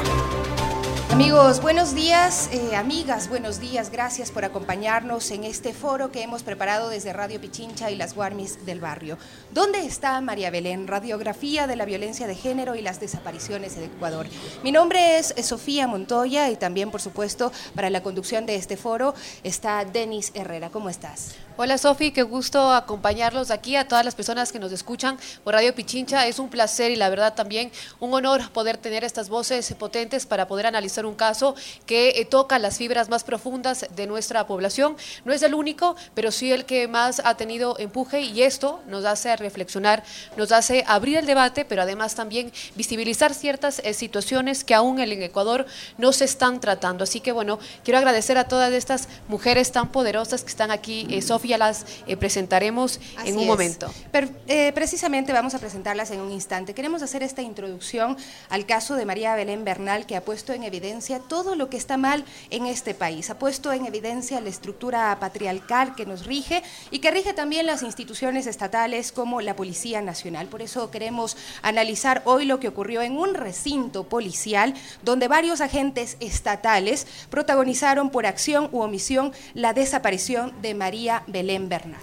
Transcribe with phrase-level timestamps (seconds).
[1.13, 3.91] Amigos, buenos días, eh, amigas, buenos días.
[3.91, 8.65] Gracias por acompañarnos en este foro que hemos preparado desde Radio Pichincha y las Guarmis
[8.65, 9.19] del barrio.
[9.51, 10.87] ¿Dónde está María Belén?
[10.87, 14.25] Radiografía de la violencia de género y las desapariciones en Ecuador.
[14.63, 19.13] Mi nombre es Sofía Montoya y también, por supuesto, para la conducción de este foro
[19.43, 20.71] está Denis Herrera.
[20.71, 21.35] ¿Cómo estás?
[21.55, 25.75] Hola Sofi, qué gusto acompañarlos aquí a todas las personas que nos escuchan por Radio
[25.75, 26.25] Pichincha.
[26.25, 30.47] Es un placer y la verdad también un honor poder tener estas voces potentes para
[30.47, 34.95] poder analizar un caso que eh, toca las fibras más profundas de nuestra población.
[35.25, 39.05] No es el único, pero sí el que más ha tenido empuje y esto nos
[39.05, 40.03] hace reflexionar,
[40.37, 45.21] nos hace abrir el debate, pero además también visibilizar ciertas eh, situaciones que aún en
[45.21, 45.65] Ecuador
[45.97, 47.03] no se están tratando.
[47.03, 51.21] Así que bueno, quiero agradecer a todas estas mujeres tan poderosas que están aquí, eh,
[51.43, 53.91] ya las eh, presentaremos en un momento.
[54.11, 56.73] Pero, eh, precisamente vamos a presentarlas en un instante.
[56.73, 58.17] Queremos hacer esta introducción
[58.49, 60.92] al caso de María Belén Bernal, que ha puesto en evidencia
[61.27, 63.29] todo lo que está mal en este país.
[63.29, 67.83] Ha puesto en evidencia la estructura patriarcal que nos rige y que rige también las
[67.83, 70.47] instituciones estatales como la Policía Nacional.
[70.47, 76.17] Por eso queremos analizar hoy lo que ocurrió en un recinto policial donde varios agentes
[76.19, 82.01] estatales protagonizaron por acción u omisión la desaparición de María Belén Bernal.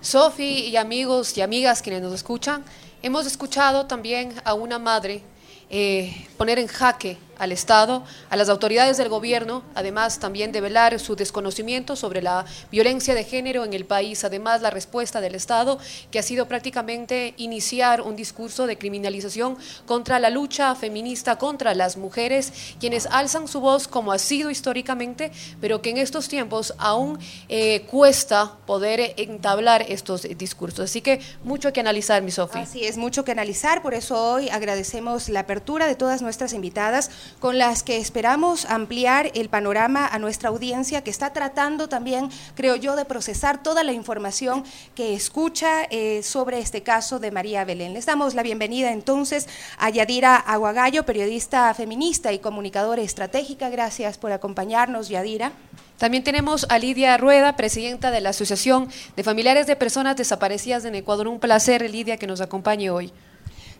[0.00, 2.64] Sofi y amigos y amigas quienes nos escuchan,
[3.02, 5.22] hemos escuchado también a una madre
[5.70, 11.00] eh, poner en jaque al Estado, a las autoridades del gobierno, además también de velar
[11.00, 15.80] su desconocimiento sobre la violencia de género en el país, además la respuesta del Estado,
[16.12, 21.96] que ha sido prácticamente iniciar un discurso de criminalización contra la lucha feminista contra las
[21.96, 27.18] mujeres, quienes alzan su voz como ha sido históricamente, pero que en estos tiempos aún
[27.48, 30.84] eh, cuesta poder entablar estos discursos.
[30.84, 32.62] Así que mucho que analizar, mi Sofía.
[32.62, 37.10] Así es, mucho que analizar, por eso hoy agradecemos la apertura de todas nuestras invitadas
[37.38, 42.76] con las que esperamos ampliar el panorama a nuestra audiencia que está tratando también, creo
[42.76, 47.94] yo, de procesar toda la información que escucha eh, sobre este caso de María Belén.
[47.94, 49.48] Les damos la bienvenida entonces
[49.78, 53.70] a Yadira Aguagallo, periodista feminista y comunicadora estratégica.
[53.70, 55.52] Gracias por acompañarnos, Yadira.
[55.98, 60.96] También tenemos a Lidia Rueda, presidenta de la Asociación de Familiares de Personas Desaparecidas en
[60.96, 61.28] Ecuador.
[61.28, 63.12] Un placer, Lidia, que nos acompañe hoy.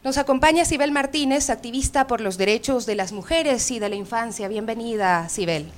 [0.05, 4.49] Nos acompaña Sibel Martínez, activista por los derechos de las mujeres y de la infancia.
[4.49, 5.71] Bienvenida, Sibel.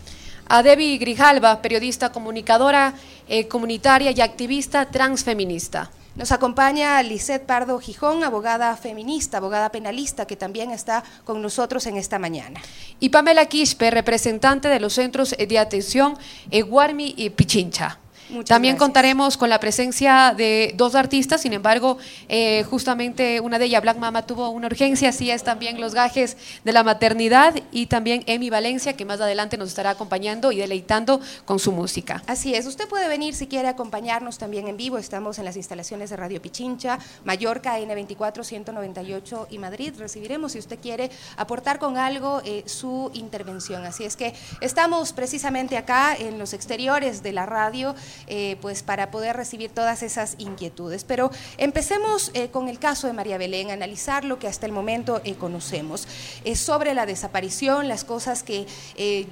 [0.48, 2.94] A Debbie Grijalva, periodista, comunicadora
[3.28, 5.90] eh, comunitaria y activista transfeminista.
[6.16, 11.98] Nos acompaña Lisette Pardo Gijón, abogada feminista, abogada penalista, que también está con nosotros en
[11.98, 12.62] esta mañana.
[13.00, 16.16] Y Pamela Quispe, representante de los centros de atención
[16.50, 17.98] Eguarmi y Pichincha.
[18.46, 21.98] También contaremos con la presencia de dos artistas, sin embargo,
[22.28, 26.36] eh, justamente una de ellas, Black Mama, tuvo una urgencia, así es también los gajes
[26.64, 31.20] de la maternidad y también Emi Valencia, que más adelante nos estará acompañando y deleitando
[31.44, 32.22] con su música.
[32.26, 36.10] Así es, usted puede venir si quiere acompañarnos también en vivo, estamos en las instalaciones
[36.10, 42.40] de Radio Pichincha, Mallorca, N24, 198 y Madrid, recibiremos si usted quiere aportar con algo
[42.44, 43.84] eh, su intervención.
[43.84, 47.94] Así es que estamos precisamente acá en los exteriores de la radio
[48.26, 51.04] eh, pues para poder recibir todas esas inquietudes.
[51.04, 55.20] Pero empecemos eh, con el caso de María Belén, analizar lo que hasta el momento
[55.24, 56.06] eh, conocemos.
[56.54, 58.66] sobre la desaparición, las cosas que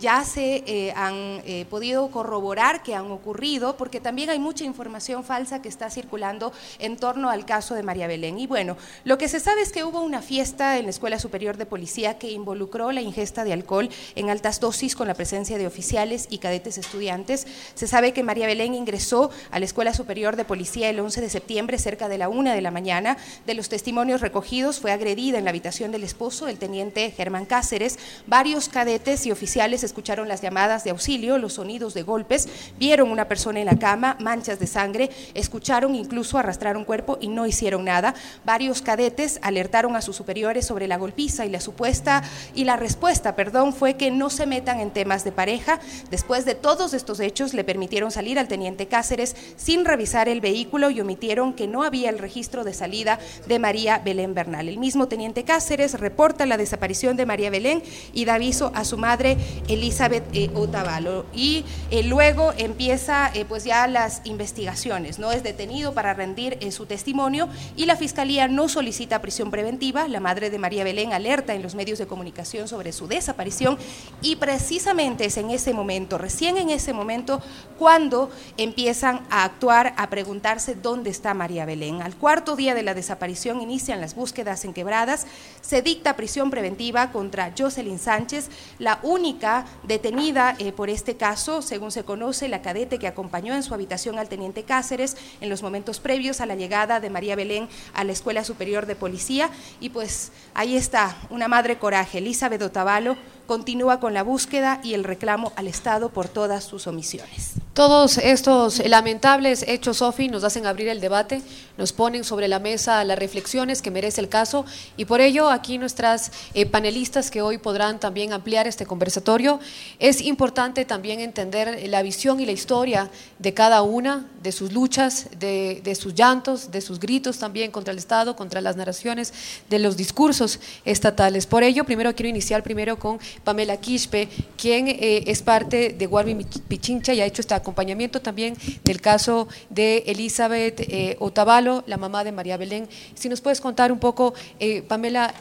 [0.01, 5.69] ya se han podido corroborar que han ocurrido, porque también hay mucha información falsa que
[5.69, 8.39] está circulando en torno al caso de María Belén.
[8.39, 11.57] Y bueno, lo que se sabe es que hubo una fiesta en la Escuela Superior
[11.57, 15.67] de Policía que involucró la ingesta de alcohol en altas dosis con la presencia de
[15.67, 17.47] oficiales y cadetes estudiantes.
[17.75, 21.31] Se sabe que María Belén Ingresó a la Escuela Superior de Policía el 11 de
[21.31, 23.17] septiembre cerca de la una de la mañana.
[23.47, 27.99] De los testimonios recogidos fue agredida en la habitación del esposo, el teniente Germán Cáceres.
[28.27, 32.49] Varios cadetes y oficiales escucharon las llamadas de auxilio, los sonidos de golpes,
[32.79, 37.29] vieron una persona en la cama, manchas de sangre, escucharon incluso arrastrar un cuerpo y
[37.29, 38.15] no hicieron nada.
[38.45, 42.23] Varios cadetes alertaron a sus superiores sobre la golpiza y la supuesta
[42.55, 45.81] y la respuesta, perdón, fue que no se metan en temas de pareja.
[46.11, 50.91] Después de todos estos hechos le permitieron salir al teniente Cáceres sin revisar el vehículo
[50.91, 54.69] y omitieron que no había el registro de salida de María Belén Bernal.
[54.69, 57.83] El mismo teniente Cáceres reporta la desaparición de María Belén
[58.13, 59.37] y da aviso a su madre
[59.69, 61.27] Elizabeth eh, Otavalo.
[61.35, 65.33] Y eh, luego empieza eh, pues ya las investigaciones, ¿no?
[65.33, 70.09] Es detenido para rendir su testimonio y la fiscalía no solicita prisión preventiva.
[70.09, 73.79] La madre de María Belén alerta en los medios de comunicación sobre su desaparición
[74.21, 77.41] y precisamente es en ese momento, recién en ese momento,
[77.79, 82.03] cuando empiezan a actuar, a preguntarse dónde está María Belén.
[82.03, 85.27] Al cuarto día de la desaparición inician las búsquedas en quebradas,
[85.61, 91.91] se dicta prisión preventiva contra Jocelyn Sánchez, la única detenida eh, por este caso, según
[91.91, 96.01] se conoce, la cadete que acompañó en su habitación al teniente Cáceres en los momentos
[96.01, 99.51] previos a la llegada de María Belén a la Escuela Superior de Policía.
[99.81, 103.17] Y pues ahí está, una madre coraje, Elizabeth Otavalo,
[103.47, 107.53] continúa con la búsqueda y el reclamo al Estado por todas sus omisiones.
[107.75, 111.43] Todos estos lamentables hechos, Sofi, nos hacen abrir el debate,
[111.79, 114.65] nos ponen sobre la mesa las reflexiones que merece el caso
[114.97, 119.61] y por ello aquí nuestras eh, panelistas que hoy podrán también ampliar este conversatorio,
[119.99, 125.29] es importante también entender la visión y la historia de cada una, de sus luchas,
[125.39, 129.33] de, sus llantos, de sus gritos también contra el Estado, contra las narraciones,
[129.71, 131.47] de los discursos estatales.
[131.47, 136.45] Por ello, primero quiero iniciar primero con Pamela Quispe, quien eh, es parte de Guarmi
[136.69, 142.25] Pichincha y ha hecho este acompañamiento también del caso de Elizabeth eh, Otavalo, la mamá
[142.25, 142.89] de María Belén.
[143.15, 145.33] Si nos puedes contar un poco, eh, Pamela,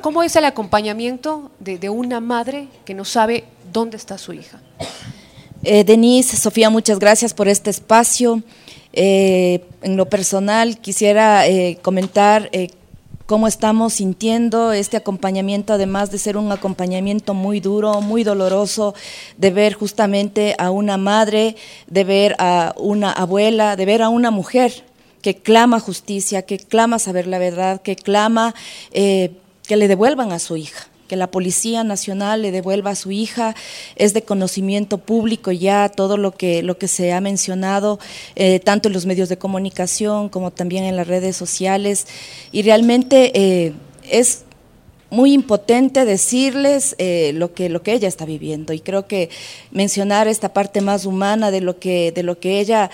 [0.00, 4.60] ¿cómo, es el acompañamiento de, una madre que no sabe dónde está su hija?
[5.62, 8.42] Denise, Sofía, muchas gracias por este espacio.
[8.92, 11.42] en lo personal, quisiera
[11.82, 12.50] comentar
[13.26, 18.94] cómo estamos sintiendo este acompañamiento, además de ser un acompañamiento muy duro, muy doloroso,
[19.36, 21.56] de ver justamente a una madre,
[21.88, 24.84] de ver a una abuela, de ver a una mujer
[25.26, 28.54] que clama justicia, que clama saber la verdad, que clama
[28.92, 29.32] eh,
[29.66, 33.54] que le devuelvan a su hija que la Policía Nacional le devuelva a su hija,
[33.94, 38.00] es de conocimiento público ya todo lo que, lo que se ha mencionado,
[38.34, 42.06] eh, tanto en los medios de comunicación como también en las redes sociales,
[42.50, 44.45] y realmente eh, es
[45.10, 49.30] muy impotente decirles eh, lo, que, lo que ella está viviendo y creo que
[49.70, 52.90] mencionar esta parte más humana de lo que, de lo que ella,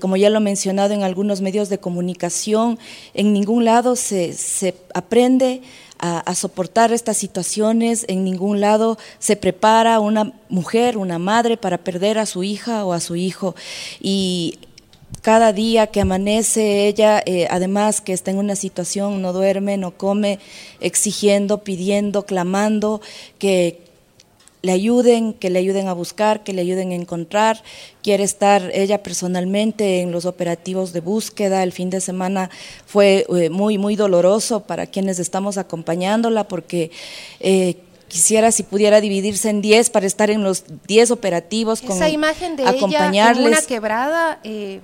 [0.00, 2.78] como ya lo he mencionado en algunos medios de comunicación,
[3.14, 5.62] en ningún lado se, se aprende
[6.02, 12.18] a, soportar estas situaciones, en ningún lado se prepara una mujer, una madre para perder
[12.18, 13.54] a su hija o a su hijo.
[14.00, 14.58] Y
[15.20, 19.92] cada día que amanece ella, eh, además que está en una situación, no duerme, no
[19.92, 20.38] come,
[20.80, 23.00] exigiendo, pidiendo, clamando,
[23.38, 23.82] que,
[24.62, 27.62] le ayuden, que le ayuden a buscar, que le ayuden a encontrar.
[28.02, 31.62] Quiere estar ella personalmente en los operativos de búsqueda.
[31.62, 32.48] El fin de semana
[32.86, 36.90] fue eh, muy, muy doloroso para quienes estamos acompañándola porque...
[37.40, 37.76] Eh,
[38.08, 42.56] quisiera si pudiera dividirse en 10 para estar en los 10 operativos con Esa imagen
[42.56, 43.38] de acompañarles.
[43.38, 44.80] Ella en una quebrada eh,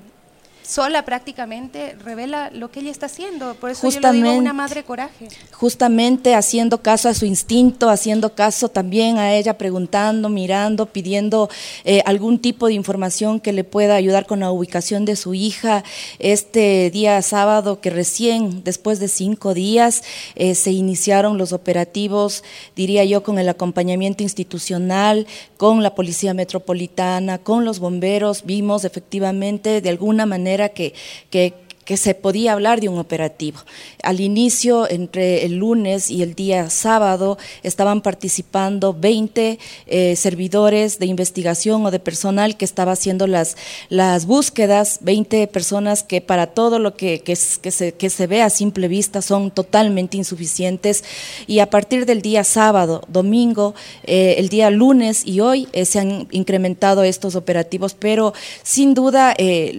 [0.69, 3.55] sola prácticamente revela lo que ella está haciendo.
[3.55, 5.29] Por eso justamente, yo lo digo una madre coraje.
[5.53, 11.49] Justamente haciendo caso a su instinto, haciendo caso también a ella, preguntando, mirando, pidiendo
[11.85, 15.85] eh, algún tipo de información que le pueda ayudar con la ubicación de su hija.
[16.19, 20.03] Este día sábado que recién, después de cinco días,
[20.35, 22.45] eh, se iniciaron los operativos,
[22.77, 25.27] diría yo, con el acompañamiento institucional,
[25.57, 30.95] con la Policía Metropolitana, con los bomberos, vimos efectivamente de alguna manera que,
[31.31, 31.55] que
[31.89, 33.61] que se podía hablar de un operativo.
[34.03, 41.07] Al inicio, entre el lunes y el día sábado, estaban participando 20 eh, servidores de
[41.07, 43.57] investigación o de personal que estaba haciendo las,
[43.89, 48.51] las búsquedas, 20 personas que para todo lo que, que, se, que se ve a
[48.51, 51.05] simple vista son totalmente insuficientes.
[51.47, 56.01] Y a partir del día sábado, domingo, eh, el día lunes y hoy eh, se
[56.01, 59.35] han incrementado estos operativos, pero sin duda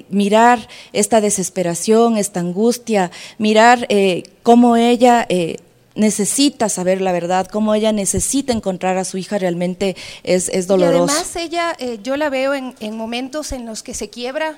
[0.10, 5.58] mirar esta desesperación, esta angustia, mirar eh, cómo ella eh,
[5.96, 11.06] necesita saber la verdad, cómo ella necesita encontrar a su hija, realmente es, es doloroso.
[11.06, 14.58] Y además ella, eh, yo la veo en, en momentos en los que se quiebra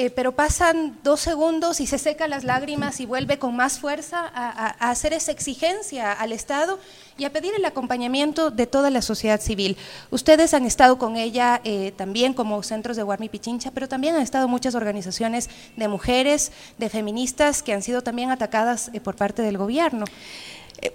[0.00, 4.32] eh, pero pasan dos segundos y se seca las lágrimas y vuelve con más fuerza
[4.34, 6.78] a, hacer esa exigencia al Estado
[7.18, 9.76] y a pedir el acompañamiento de toda la sociedad civil.
[10.10, 14.22] Ustedes han estado con ella eh, también como centros de Guarmi Pichincha, pero también han
[14.22, 19.42] estado muchas organizaciones de mujeres, de feministas que han sido también atacadas eh, por parte
[19.42, 20.06] del gobierno.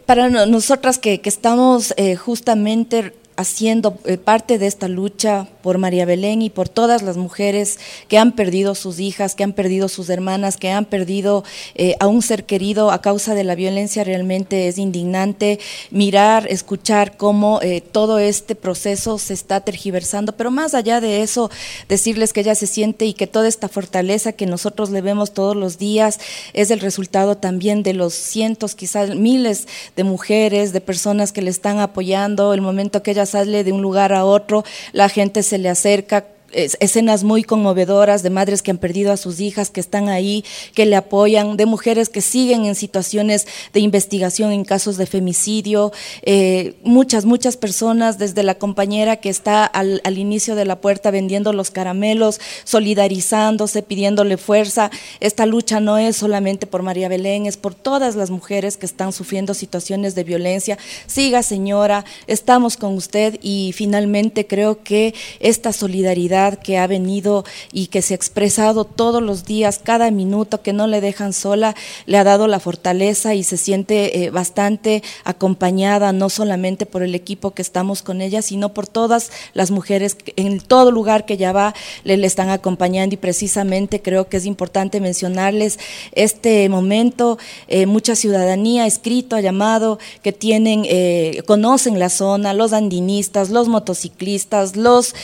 [0.07, 6.69] Para nosotras que, estamos justamente haciendo parte de esta lucha por María Belén y por
[6.69, 10.86] todas las mujeres que han perdido sus hijas, que han perdido sus hermanas, que han
[10.86, 11.43] perdido
[11.74, 17.17] eh, a un ser querido a causa de la violencia, realmente es indignante mirar, escuchar
[17.17, 21.50] cómo eh, todo este proceso se está tergiversando, pero más allá de eso,
[21.89, 25.55] decirles que ella se siente y que toda esta fortaleza que nosotros le vemos todos
[25.55, 26.19] los días
[26.53, 31.50] es el resultado también de los cientos, quizás miles de mujeres, de personas que le
[31.50, 35.54] están apoyando, el momento que ella sale de un lugar a otro, la gente se
[35.57, 40.09] le acerca escenas muy conmovedoras de madres que han perdido a sus hijas, que están
[40.09, 45.05] ahí, que le apoyan, de mujeres que siguen en situaciones de investigación en casos de
[45.05, 45.91] femicidio,
[46.24, 51.12] eh, muchas, muchas personas, desde la compañera que está al, al, inicio de la puerta
[51.12, 54.91] vendiendo los caramelos, solidarizándose, pidiéndole fuerza.
[55.19, 59.12] Esta lucha no es solamente por María Belén, es por todas las mujeres que están
[59.12, 60.77] sufriendo situaciones de violencia.
[61.07, 67.87] Siga, señora, estamos con usted y finalmente creo que esta solidaridad que ha venido y
[67.87, 71.75] que se ha expresado todos los días, cada minuto, que no le dejan sola,
[72.05, 77.15] le ha dado la fortaleza y se siente eh, bastante acompañada, no solamente por el
[77.15, 81.51] equipo que estamos con ella, sino por todas las mujeres en todo lugar que ya
[81.51, 81.73] va,
[82.03, 83.15] le, están acompañando.
[83.15, 85.79] Y precisamente creo que es importante mencionarles
[86.11, 87.37] este momento,
[87.67, 93.49] eh, mucha ciudadanía ha escrito, ha llamado, que tienen, eh, conocen la zona, los andinistas,
[93.49, 95.15] los motociclistas, los,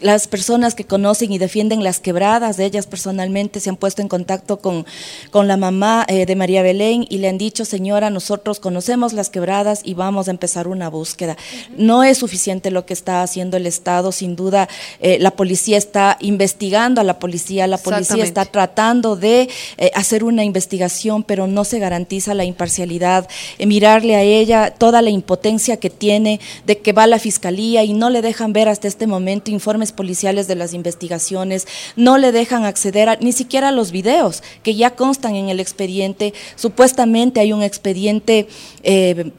[0.00, 0.39] las personas
[0.74, 4.86] que conocen y defienden las quebradas, de ellas personalmente se han puesto en contacto con,
[5.30, 9.30] con la mamá eh, de María Belén y le han dicho, señora, nosotros conocemos las
[9.30, 11.36] quebradas y vamos a empezar una búsqueda.
[11.76, 14.68] No es suficiente lo que está haciendo el Estado, sin duda
[15.00, 20.24] eh, la policía está investigando a la policía, la policía está tratando de eh, hacer
[20.24, 23.28] una investigación, pero no se garantiza la imparcialidad,
[23.58, 27.92] mirarle a ella toda la impotencia que tiene de que va a la fiscalía y
[27.92, 32.64] no le dejan ver hasta este momento informes policiales de las investigaciones, no le dejan
[32.64, 36.34] acceder a, ni siquiera a los videos que ya constan en el expediente.
[36.56, 38.48] Supuestamente hay un expediente
[38.82, 39.32] eh,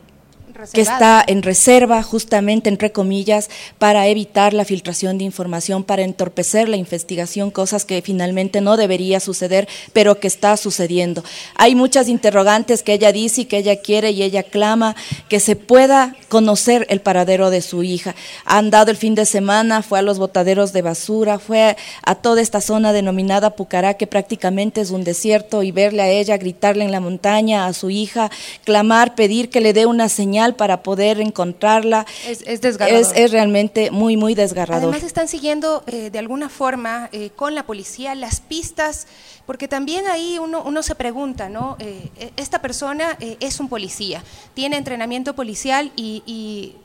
[0.73, 6.69] que está en reserva justamente, entre comillas, para evitar la filtración de información, para entorpecer
[6.69, 11.23] la investigación, cosas que finalmente no debería suceder, pero que está sucediendo.
[11.55, 14.95] Hay muchas interrogantes que ella dice y que ella quiere y ella clama
[15.29, 18.15] que se pueda conocer el paradero de su hija.
[18.45, 22.41] Ha andado el fin de semana, fue a los botaderos de basura, fue a toda
[22.41, 26.91] esta zona denominada Pucará, que prácticamente es un desierto, y verle a ella, gritarle en
[26.91, 28.31] la montaña a su hija,
[28.63, 32.05] clamar, pedir que le dé una señal para poder encontrarla.
[32.27, 33.15] Es, es desgarrador.
[33.15, 34.89] Es, realmente muy, muy desgarrador.
[34.89, 39.07] Además están siguiendo eh, de alguna forma eh, con la policía las pistas,
[39.45, 41.77] porque también ahí uno, uno se pregunta, ¿no?
[41.79, 46.75] Eh, e, esta persona es un policía, tiene entrenamiento policial y, y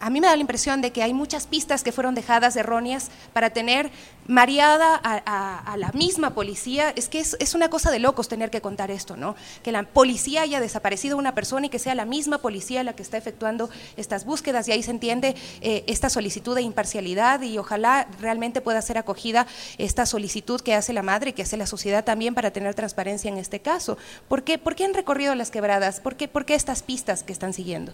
[0.00, 3.10] a mí me da la impresión de que hay muchas pistas que fueron dejadas erróneas
[3.32, 3.90] para tener
[4.26, 6.92] mareada a, la misma policía.
[6.96, 9.34] Es que es, una cosa de locos tener que contar esto, ¿no?
[9.62, 13.02] Que la policía haya desaparecido una persona y que sea la misma policía la que
[13.02, 18.06] está efectuando estas búsquedas y ahí se entiende eh, esta solicitud de imparcialidad y ojalá
[18.20, 19.46] realmente pueda ser acogida
[19.78, 23.28] esta solicitud que hace la madre y que hace la sociedad también para tener transparencia
[23.30, 23.98] en este caso.
[24.28, 26.00] ¿Por qué, ¿Por qué han recorrido las quebradas?
[26.00, 27.92] ¿Por qué, ¿Por qué estas pistas que están siguiendo?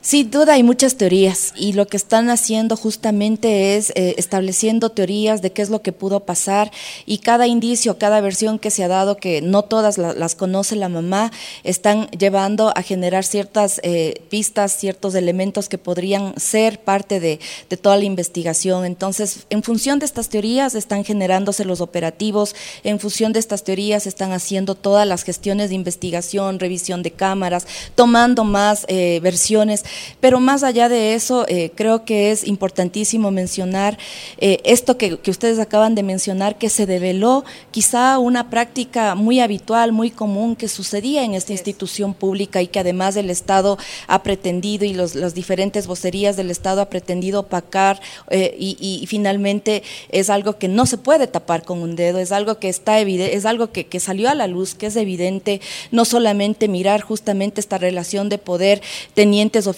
[0.00, 5.42] Sin duda hay muchas teorías y lo que están haciendo justamente es eh, estableciendo teorías
[5.42, 6.70] de qué es lo que pudo pasar
[7.06, 10.88] y cada indicio, cada versión que se ha dado, que no todas las conoce la
[10.88, 11.32] mamá,
[11.64, 17.76] están llevando a generar ciertas eh, pistas, ciertos elementos que podrían ser parte de, de
[17.76, 18.84] toda la investigación.
[18.84, 24.06] Entonces, en función de estas teorías están generándose los operativos, en función de estas teorías
[24.06, 29.84] están haciendo todas las gestiones de investigación, revisión de cámaras, tomando más eh, versiones
[30.20, 33.98] Pero más allá de eso, eh, creo que es importantísimo mencionar
[34.38, 39.40] eh, esto que, que, ustedes acaban de mencionar, que se develó quizá una práctica muy
[39.40, 44.22] habitual, muy común que sucedía en esta institución pública y que además el Estado ha
[44.22, 48.00] pretendido y los, las diferentes vocerías del Estado ha pretendido opacar
[48.30, 52.32] eh, y, y, finalmente es algo que no se puede tapar con un dedo, es
[52.32, 55.60] algo que está evidente, es algo que, que salió a la luz, que es evidente,
[55.90, 58.82] no solamente mirar justamente esta relación de poder,
[59.14, 59.75] tenientes oficiales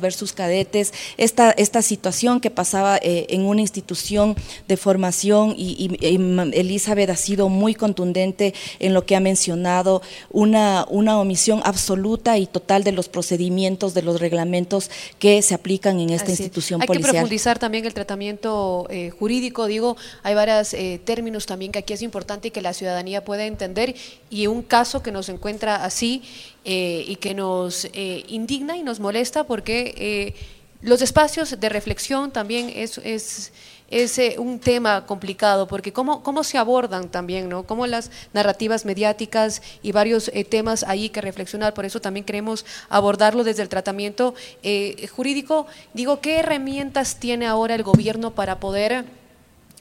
[0.00, 4.36] versus cadetes, esta, esta situación que pasaba eh, en una institución
[4.68, 6.16] de formación y, y, y,
[6.58, 12.46] Elizabeth ha sido muy contundente en lo que ha mencionado, una, una omisión absoluta y
[12.46, 16.86] total de los procedimientos, de los reglamentos que se aplican en esta Así institución hay
[16.86, 17.08] policial.
[17.08, 21.80] Hay que profundizar también el tratamiento eh, jurídico, digo, hay varios eh, términos también que
[21.80, 23.94] aquí es importante que la ciudadanía pueda entender
[24.30, 26.22] y un caso que nos encuentra así
[26.64, 30.34] eh, y que nos eh, indigna y nos molesta porque eh,
[30.82, 33.52] los espacios de reflexión también es, es,
[33.90, 37.64] es eh, un tema complicado, porque cómo, cómo se abordan también, ¿no?
[37.64, 42.64] Cómo las narrativas mediáticas y varios eh, temas ahí que reflexionar, por eso también queremos
[42.88, 45.66] abordarlo desde el tratamiento eh, jurídico.
[45.92, 49.04] Digo, ¿qué herramientas tiene ahora el gobierno para poder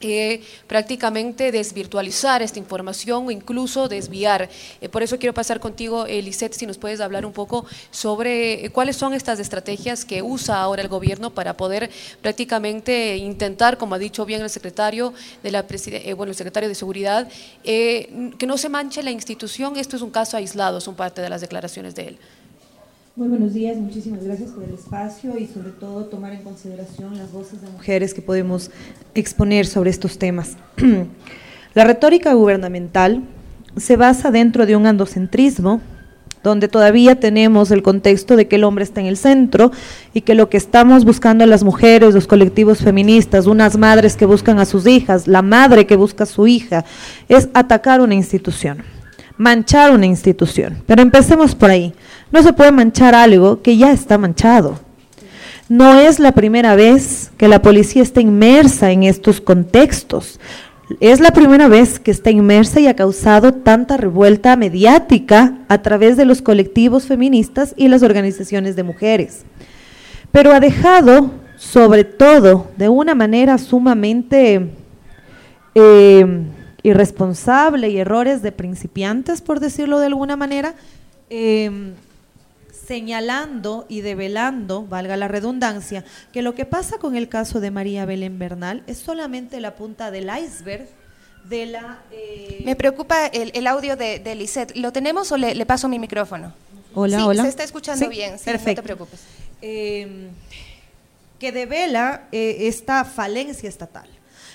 [0.02, 4.50] eh, prácticamente desvirtualizar esta información o incluso desviar.
[4.82, 8.70] Eh, por eso quiero pasar contigo, Lisette, si nos puedes hablar un poco sobre eh,
[8.70, 11.90] cuáles son estas estrategias que usa ahora el gobierno para poder
[12.22, 15.14] prácticamente intentar, como ha dicho bien el secretario
[15.44, 17.28] de la eh, bueno, el secretario de Seguridad,
[17.64, 19.78] que no se manche la institución.
[19.78, 22.20] Esto es un caso aislado, son parte de las declaraciones de él.
[23.20, 27.34] Muy buenos días, muchísimas gracias por el espacio y sobre todo tomar en consideración las
[27.34, 28.72] voces de mujeres que podemos
[29.14, 30.56] exponer sobre estos temas.
[31.74, 33.24] La retórica gubernamental
[33.76, 35.82] se basa dentro de un andocentrismo
[36.44, 39.74] donde todavía tenemos el contexto de que el hombre está en el centro
[40.14, 44.60] y que lo que estamos buscando las mujeres, los colectivos feministas, unas madres que buscan
[44.60, 46.86] a sus hijas, la madre que busca a su hija,
[47.28, 48.82] es atacar una institución
[49.40, 50.84] manchar una institución.
[50.86, 51.94] Pero empecemos por ahí.
[52.32, 54.80] No se puede manchar algo que ya está manchado.
[55.68, 60.40] No es la primera vez que la policía está inmersa en estos contextos.
[61.00, 66.18] Es la primera vez que está inmersa y ha causado tanta revuelta mediática a través
[66.18, 69.44] de los colectivos feministas y las organizaciones de mujeres.
[70.32, 74.70] Pero ha dejado, sobre todo, de una manera sumamente...
[75.76, 76.46] Eh,
[76.84, 80.76] irresponsable y errores de principiantes, por decirlo de alguna manera,
[81.30, 81.94] eh,
[82.90, 86.04] señalando y develando, valga la redundancia,
[86.34, 90.10] que lo que pasa con el caso de María Belén Bernal es solamente la punta
[90.10, 90.88] del iceberg
[91.44, 92.00] de la...
[92.12, 92.64] Eh...
[92.66, 94.76] Me preocupa el, el, audio de, de Lisette.
[94.76, 96.52] ¿Lo tenemos o le, le paso mi micrófono?
[96.96, 97.44] Hola, sí, hola.
[97.44, 98.82] Se está escuchando sí, bien, sí, perfecto.
[98.82, 99.20] no te preocupes.
[99.62, 100.30] Eh,
[101.38, 104.10] que devela eh, esta falencia estatal.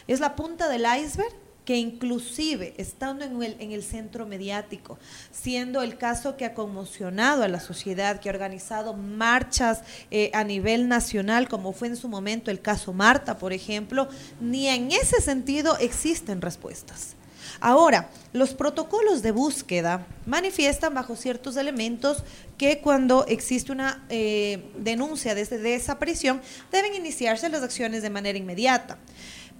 [0.09, 1.33] Es la punta del iceberg
[1.64, 4.98] que inclusive estando en el, en el, centro mediático,
[5.33, 10.44] siendo el caso que ha conmocionado a la sociedad, que ha organizado marchas eh, a
[10.44, 14.09] nivel nacional, como fue en su momento el caso Marta, por ejemplo,
[14.40, 17.16] ni en ese sentido existen respuestas.
[17.61, 22.24] Ahora, los protocolos de búsqueda manifiestan bajo ciertos elementos
[22.59, 28.98] que cuando existe una eh, denuncia de desaparición deben iniciarse las acciones de manera inmediata.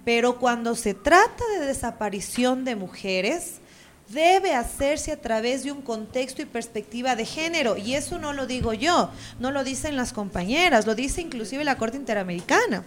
[0.05, 3.55] Pero cuando se trata de desaparición de mujeres,
[4.09, 7.75] debe hacerse a través de un contexto y perspectiva de género.
[7.75, 11.77] Y eso no lo digo yo, no lo dicen las compañeras, lo dice inclusive la
[11.77, 12.85] Corte Interamericana.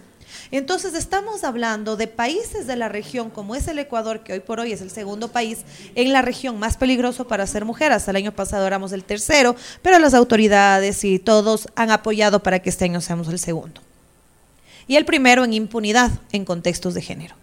[0.51, 4.59] Entonces estamos hablando de países de la región como es el Ecuador, que hoy por
[4.59, 5.59] hoy es el segundo país
[5.95, 7.91] en la región más peligroso para ser mujer.
[7.91, 12.59] Hasta el año pasado éramos el tercero, pero las autoridades y todos han apoyado para
[12.59, 13.81] que este año seamos el segundo
[14.89, 17.35] y el primero en impunidad en contextos de género.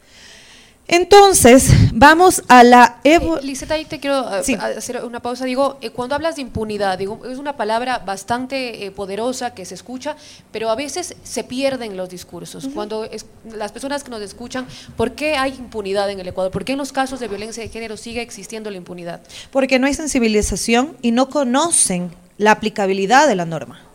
[0.89, 3.01] Entonces, vamos a la...
[3.03, 4.55] Eh, Liseta, ahí te quiero sí.
[4.55, 5.45] hacer una pausa.
[5.45, 9.75] Digo, eh, cuando hablas de impunidad, digo, es una palabra bastante eh, poderosa que se
[9.75, 10.17] escucha,
[10.53, 12.65] pero a veces se pierden los discursos.
[12.65, 12.75] Uh -huh.
[12.75, 16.53] Cuando es, las personas que nos escuchan, ¿por qué hay impunidad en el Ecuador?
[16.53, 19.21] ¿Por qué en los casos de violencia de género sigue existiendo la impunidad?
[19.51, 23.86] Porque no hay sensibilización y no conocen la aplicabilidad de la norma.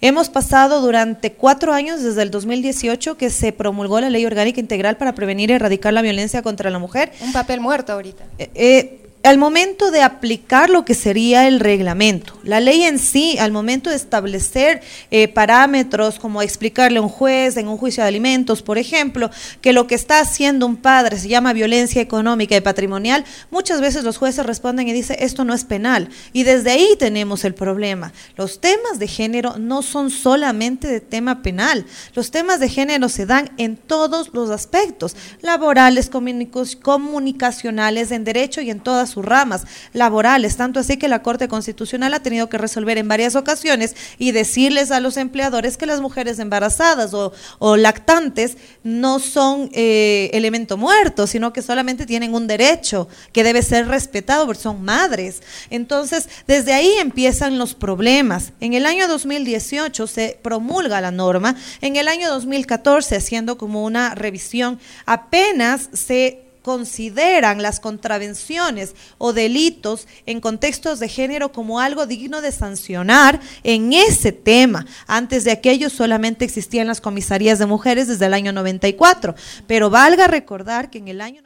[0.00, 4.96] Hemos pasado durante cuatro años, desde el 2018, que se promulgó la Ley Orgánica Integral
[4.96, 7.10] para prevenir y erradicar la violencia contra la mujer.
[7.20, 8.24] Un papel muerto ahorita.
[8.38, 13.36] Eh, eh, al momento de aplicar lo que sería el reglamento, la ley en sí,
[13.36, 18.08] al momento de establecer eh, parámetros, como explicarle a un juez en un juicio de
[18.08, 22.62] alimentos, por ejemplo, que lo que está haciendo un padre se llama violencia económica y
[22.62, 26.08] patrimonial, muchas veces los jueces responden y dicen, esto no es penal.
[26.32, 28.14] Y desde ahí tenemos el problema.
[28.34, 33.26] Los temas de género no son solamente de tema penal, los temas de género se
[33.26, 40.56] dan en todos los aspectos, laborales, comunicacionales, en derecho y en todas sus ramas laborales,
[40.56, 44.90] tanto así que la Corte Constitucional ha tenido que resolver en varias ocasiones y decirles
[44.90, 51.52] a los empleadores que las mujeres embarazadas o, lactantes no son eh, elemento muerto, sino
[51.52, 55.42] que solamente tienen un derecho que debe ser respetado porque son madres.
[55.70, 58.52] Entonces, desde ahí empiezan los problemas.
[58.60, 64.14] En el año 2018 se promulga la norma, en el año 2014, haciendo como una
[64.14, 72.40] revisión, apenas se consideran las contravenciones o delitos en contextos de género como algo digno
[72.40, 74.86] de sancionar en ese tema.
[75.06, 79.34] Antes de aquello solamente existían las comisarías de mujeres desde el año 94,
[79.66, 81.42] pero valga recordar que en el año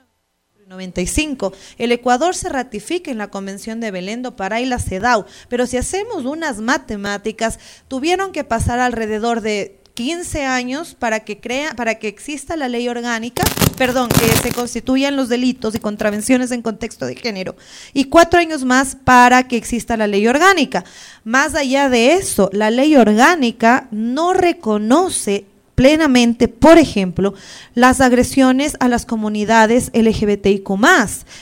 [0.73, 1.53] 95.
[1.79, 5.67] El Ecuador se ratifica en la Convención de Belén do Pará y la CEDAW, pero
[5.67, 11.97] si hacemos unas matemáticas, tuvieron que pasar alrededor de 15 años para que crea, para
[11.97, 13.43] que exista la ley orgánica,
[13.77, 17.57] perdón, que se constituyan los delitos y contravenciones en contexto de género,
[17.93, 20.85] y cuatro años más para que exista la ley orgánica.
[21.25, 27.35] Más allá de eso, la ley orgánica no reconoce plenamente, por ejemplo,
[27.75, 30.69] las agresiones a las comunidades LGBTIQ.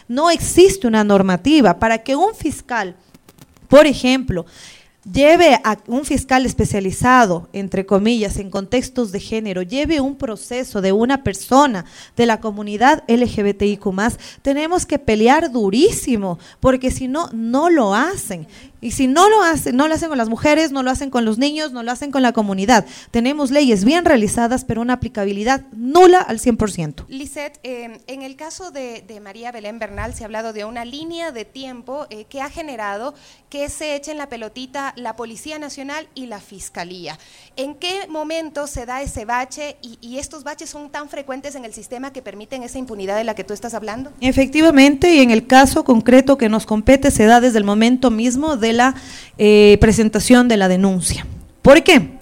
[0.08, 2.96] No existe una normativa para que un fiscal,
[3.68, 4.46] por ejemplo,
[5.04, 10.92] lleve a un fiscal especializado, entre comillas, en contextos de género, lleve un proceso de
[10.92, 11.84] una persona
[12.16, 13.80] de la comunidad LGBTIQ,
[14.42, 18.46] tenemos que pelear durísimo, porque si no, no lo hacen.
[18.80, 21.24] Y si no lo hacen, no lo hacen con las mujeres, no lo hacen con
[21.24, 22.86] los niños, no lo hacen con la comunidad.
[23.10, 27.04] Tenemos leyes bien realizadas, pero una aplicabilidad nula al 100%.
[27.08, 31.30] Lisette, eh, en el caso de, María Belén Bernal se ha hablado de una línea
[31.30, 33.14] de tiempo eh, que ha generado
[33.50, 37.18] que se echen la pelotita la Policía Nacional y la Fiscalía.
[37.56, 41.64] ¿En qué momento se da ese bache y, y estos baches son tan frecuentes en
[41.64, 44.12] el sistema que permiten esa impunidad de la que tú estás hablando?
[44.20, 48.56] Efectivamente, y en el caso concreto que nos compete se da desde el momento mismo
[48.56, 48.94] de la
[49.38, 51.26] eh, presentación de la denuncia.
[51.62, 52.19] ¿Por qué?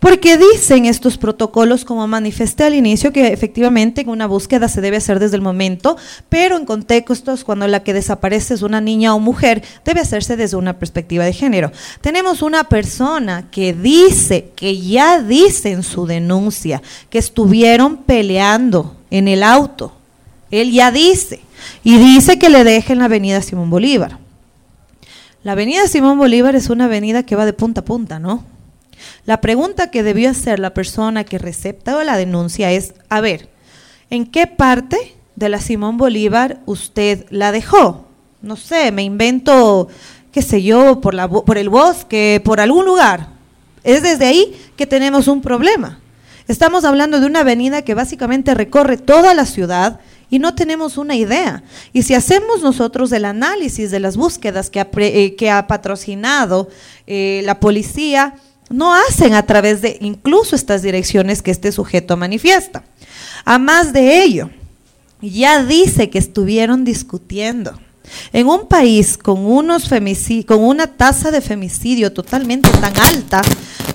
[0.00, 4.96] Porque dicen estos protocolos, como manifesté al inicio, que efectivamente en una búsqueda se debe
[4.96, 5.98] hacer desde el momento,
[6.30, 10.56] pero en contextos cuando la que desaparece es una niña o mujer, debe hacerse desde
[10.56, 11.70] una perspectiva de género.
[12.00, 19.28] Tenemos una persona que dice, que ya dice en su denuncia, que estuvieron peleando en
[19.28, 19.92] el auto.
[20.50, 21.40] Él ya dice,
[21.84, 24.18] y dice que le dejen la avenida Simón Bolívar.
[25.42, 28.44] La avenida Simón Bolívar es una avenida que va de punta a punta, ¿no?
[29.26, 33.48] La pregunta que debió hacer la persona que receptó la denuncia es, a ver,
[34.10, 38.06] ¿en qué parte de la Simón Bolívar usted la dejó?
[38.42, 39.88] No sé, me invento,
[40.32, 43.28] qué sé yo, por, la, por el bosque, por algún lugar.
[43.84, 46.00] Es desde ahí que tenemos un problema.
[46.48, 51.16] Estamos hablando de una avenida que básicamente recorre toda la ciudad, y no tenemos una
[51.16, 51.64] idea.
[51.92, 56.68] Y si hacemos nosotros el análisis de las búsquedas que ha, eh, patrocinado
[57.06, 58.36] eh, la policía,
[58.70, 62.84] no hacen a través de incluso estas direcciones que este sujeto manifiesta.
[63.44, 64.48] A más de ello,
[65.20, 67.78] ya dice que estuvieron discutiendo.
[68.32, 69.88] En un país con, unos
[70.46, 73.42] con una tasa de femicidio totalmente tan alta,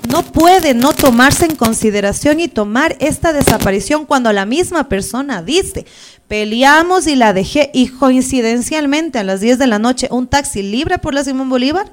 [0.08, 5.84] no puede no tomarse en consideración y tomar esta desaparición cuando la misma persona dice,
[6.28, 10.98] Peleamos y la dejé y coincidencialmente a las 10 de la noche un taxi libre
[10.98, 11.92] por la Simón Bolívar.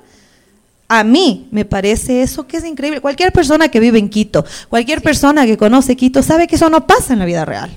[0.96, 3.02] A mí me parece eso que es increíble.
[3.02, 6.86] Cualquier persona que vive en Quito, cualquier persona que conoce Quito sabe que eso no
[6.86, 7.76] pasa en la vida real.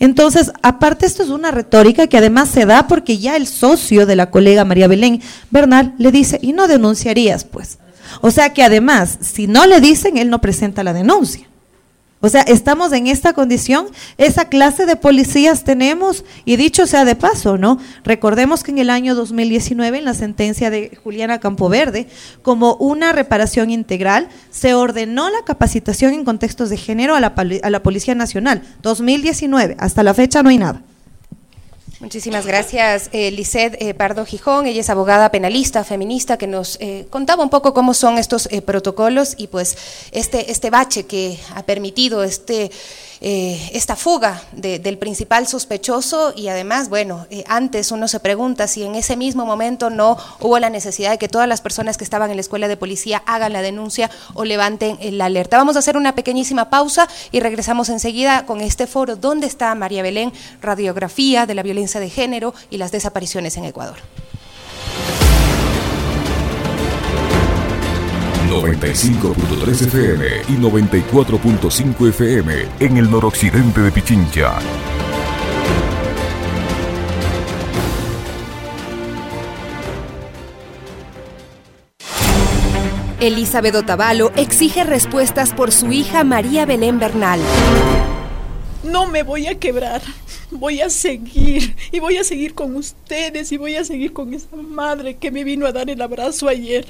[0.00, 4.16] Entonces, aparte esto es una retórica que además se da porque ya el socio de
[4.16, 7.78] la colega María Belén Bernal le dice, y no denunciarías pues.
[8.22, 11.47] O sea que además, si no le dicen, él no presenta la denuncia.
[12.20, 17.14] O sea, estamos en esta condición, esa clase de policías tenemos, y dicho sea de
[17.14, 17.78] paso, ¿no?
[18.02, 22.08] Recordemos que en el año 2019, en la sentencia de Juliana Campoverde,
[22.42, 27.70] como una reparación integral, se ordenó la capacitación en contextos de género a la, a
[27.70, 28.62] la Policía Nacional.
[28.82, 30.82] 2019, hasta la fecha no hay nada.
[32.00, 33.34] Muchísimas gracias, eh,
[33.80, 34.66] eh, Pardo Gijón.
[34.66, 38.62] Ella es abogada penalista, feminista, que nos eh, contaba un poco cómo son estos eh,
[38.62, 39.76] protocolos y pues
[40.12, 42.70] este, este bache que ha permitido este
[43.20, 48.84] eh, esta fuga del principal sospechoso y además, bueno, eh, antes uno se pregunta si
[48.84, 52.30] en ese mismo momento no hubo la necesidad de que todas las personas que estaban
[52.30, 55.56] en la escuela de policía hagan la denuncia o levanten la alerta.
[55.56, 59.16] Vamos a hacer una pequeñísima pausa y regresamos enseguida con este foro.
[59.16, 60.32] ¿Dónde está María Belén?
[60.60, 63.96] Radiografía de la violencia de género y las desapariciones en Ecuador.
[68.48, 74.58] 95.3 FM y 94.5 FM en el noroccidente de Pichincha.
[83.20, 87.40] Elizabeth Otavalo exige respuestas por su hija María Belén Bernal.
[88.84, 90.00] No me voy a quebrar
[90.50, 94.56] voy a seguir y voy a seguir con ustedes y voy a seguir con esa
[94.56, 96.86] madre que me vino a dar el abrazo ayer,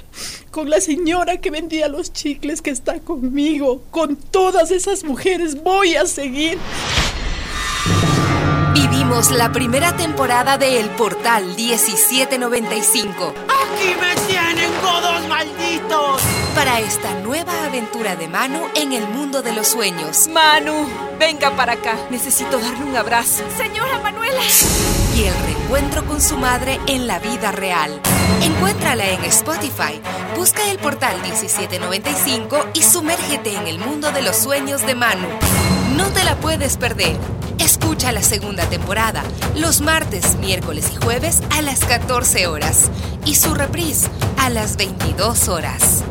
[0.50, 5.96] con la señora que vendía los chicles que está conmigo, con todas esas mujeres voy
[5.96, 6.58] a seguir.
[8.80, 13.34] Vivimos la primera temporada de El Portal 1795.
[13.48, 16.22] ¡Aquí me tienen, godos malditos!
[16.54, 20.28] Para esta nueva aventura de Manu en el mundo de los sueños.
[20.28, 20.88] Manu,
[21.18, 21.96] venga para acá.
[22.10, 23.42] Necesito darle un abrazo.
[23.56, 24.42] Señora Manuela.
[25.16, 28.00] Y el reencuentro con su madre en la vida real.
[28.42, 30.00] Encuéntrala en Spotify.
[30.36, 35.26] Busca el portal 1795 y sumérgete en el mundo de los sueños de Manu.
[35.98, 37.16] No te la puedes perder.
[37.58, 39.24] Escucha la segunda temporada
[39.56, 42.88] los martes, miércoles y jueves a las 14 horas
[43.26, 44.08] y su reprise
[44.38, 46.04] a las 22 horas.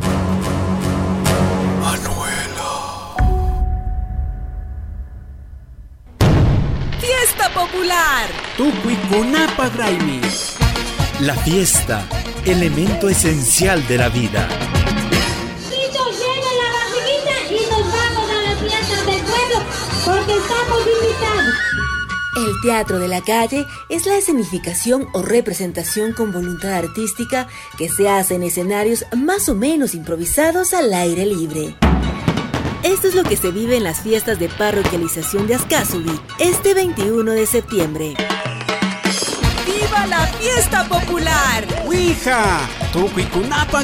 [1.81, 3.15] Manuela.
[6.99, 8.25] Fiesta popular.
[8.57, 10.19] Tucuicunapa Graimi.
[11.21, 12.03] La fiesta,
[12.43, 14.49] elemento esencial de la vida.
[22.37, 27.47] El teatro de la calle es la escenificación o representación con voluntad artística
[27.77, 31.75] que se hace en escenarios más o menos improvisados al aire libre.
[32.83, 37.31] Esto es lo que se vive en las fiestas de parroquialización de Ascasubi este 21
[37.31, 38.13] de septiembre.
[39.65, 41.65] ¡Viva la fiesta popular!
[41.85, 42.69] ¡Ouija!
[42.93, 43.83] ¡Tucuicunapa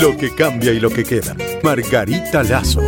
[0.00, 1.36] Lo que cambia y lo que queda.
[1.62, 2.80] Margarita Lazo.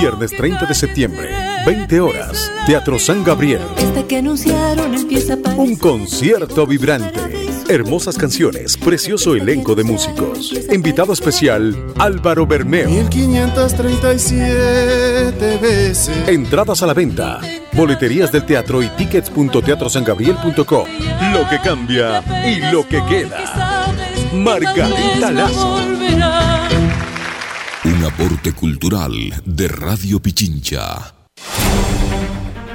[0.00, 1.30] Viernes 30 de septiembre,
[1.64, 2.52] 20 horas.
[2.66, 3.62] Teatro San Gabriel.
[5.56, 7.20] Un concierto vibrante.
[7.68, 10.52] Hermosas canciones, precioso elenco de músicos.
[10.70, 12.90] Invitado especial, Álvaro Bermeo.
[12.90, 16.28] 1537 veces.
[16.28, 17.40] Entradas a la venta.
[17.72, 20.86] Boleterías del teatro y tickets.teatrosangabriel.com.
[21.32, 23.73] Lo que cambia y lo que queda.
[24.34, 25.76] Margarita Lazo.
[27.84, 29.12] Un aporte cultural
[29.44, 31.14] de Radio Pichincha.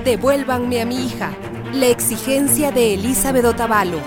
[0.06, 1.32] Devuélvanme a mi hija.
[1.74, 4.00] La exigencia de Elizabeth Otavalo.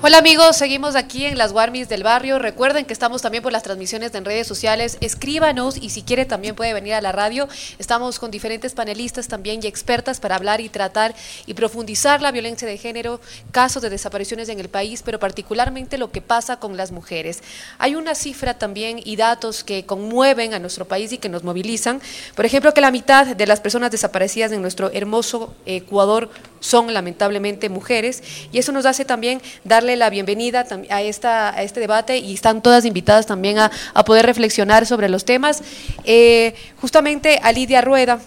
[0.03, 2.39] Hola amigos, seguimos aquí en las Warmis del barrio.
[2.39, 4.99] Recuerden que estamos también por las transmisiones en redes sociales.
[5.01, 7.49] Escríbanos y si quiere también puede venir a la radio.
[7.79, 11.15] Estamos con diferentes panelistas también y expertas para hablar y tratar
[11.47, 16.13] y profundizar la violencia de género, casos de desapariciones en el país, pero particularmente lo
[16.13, 17.43] que pasa con las mujeres.
[17.79, 22.03] Hay una cifra también y datos que conmueven a nuestro país y que nos movilizan.
[22.35, 26.29] Por ejemplo, que la mitad de las personas desaparecidas en nuestro hermoso Ecuador
[26.61, 29.41] son lamentablemente mujeres y eso nos hace también
[29.87, 33.71] darle la bienvenida a, esta, a este debate y están todas invitadas también a,
[34.05, 35.63] poder reflexionar sobre los temas.
[36.03, 38.19] Eh, justamente a Lidia Rueda.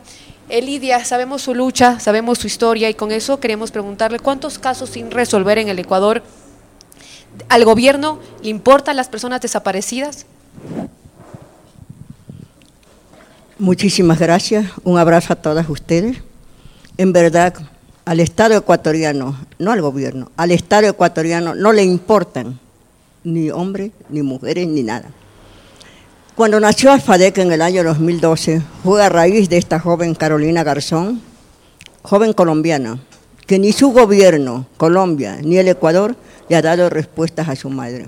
[0.48, 4.91] Eh, Lidia, sabemos su lucha, sabemos su historia y con eso queremos preguntarle cuántos casos
[4.91, 6.24] sin resolver en el Ecuador
[7.50, 10.26] al gobierno le importan las personas desaparecidas.
[13.58, 16.17] Muchísimas gracias, un abrazo a todas ustedes.
[16.98, 17.54] En verdad,
[18.10, 22.60] al Estado ecuatoriano, no al gobierno, al Estado ecuatoriano no le importan
[23.24, 25.12] ni hombres, ni mujeres, ni nada.
[26.34, 31.22] Cuando nació Alfadec en el año 2012, fue a raíz de esta joven Carolina Garzón,
[32.02, 33.00] joven colombiana,
[33.45, 36.15] que ni su gobierno, Colombia, ni el Ecuador
[36.50, 38.08] le ha dado respuestas a su madre.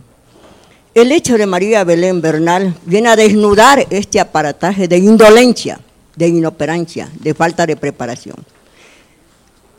[0.96, 5.80] El hecho de María Belén Bernal viene a desnudar este aparataje de indolencia,
[6.16, 8.38] de inoperancia, de falta de preparación.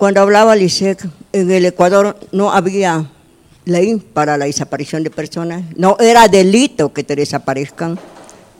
[0.02, 3.08] Cuando hablaba Lisek, en el Ecuador no había
[3.64, 8.00] ley para la desaparición de personas, no era delito que te desaparezcan,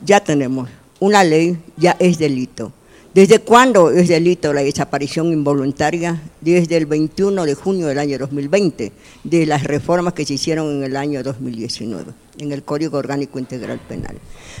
[0.05, 0.69] ya tenemos.
[1.01, 2.71] Una ley, ya es delito.
[3.13, 6.19] ¿Desde cuándo es delito la desaparición involuntaria?
[6.41, 8.91] Desde el 21 de junio del año 2020,
[9.23, 13.79] de las reformas que se hicieron en el año 2019, en el Código Orgánico Integral
[13.87, 14.17] Penal.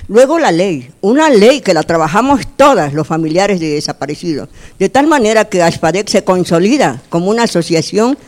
[0.07, 5.07] Luego la ley, una ley que la trabajamos todas los familiares de desaparecidos, de tal
[5.07, 8.19] manera que ASPADEC se consolida como una asociación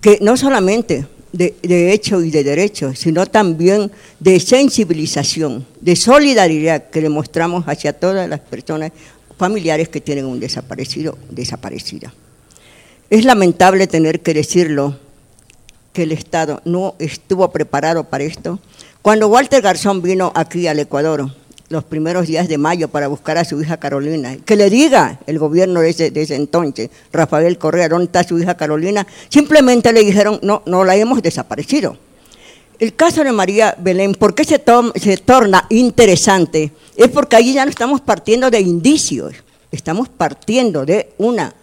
[0.00, 6.84] que no solamente de, de, hecho y de derecho, sino también de sensibilización, de solidaridad
[6.90, 8.92] que demostramos hacia todas las personas
[9.42, 12.14] familiares que tienen un desaparecido desaparecida.
[13.10, 14.96] Es lamentable tener que decirlo
[15.92, 18.60] que el Estado no estuvo preparado para esto.
[19.02, 21.28] Cuando Walter Garzón vino aquí al Ecuador,
[21.70, 24.36] los primeros días de mayo para buscar a su hija Carolina.
[24.44, 29.04] Que le diga el gobierno de entonces, Rafael Correa, ¿dónde está su hija Carolina?
[29.28, 31.96] Simplemente le dijeron, no, no la hemos desaparecido.
[32.78, 36.72] El caso de María Belén, ¿por qué se, torna interesante?
[36.96, 39.34] Es porque ahí ya no estamos partiendo de indicios,
[39.70, 41.54] estamos partiendo de una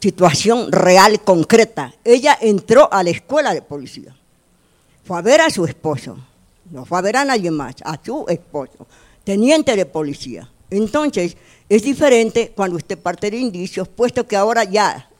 [0.00, 1.94] situación real, concreta.
[2.04, 4.16] Ella entró a la escuela de policía,
[5.04, 6.16] fue a ver a su esposo,
[6.70, 8.86] no fue a ver a nadie más, a su esposo
[9.26, 10.48] teniente de policía.
[10.70, 11.36] Entonces,
[11.68, 15.10] es diferente cuando usted parte de indicios, puesto que ahora ya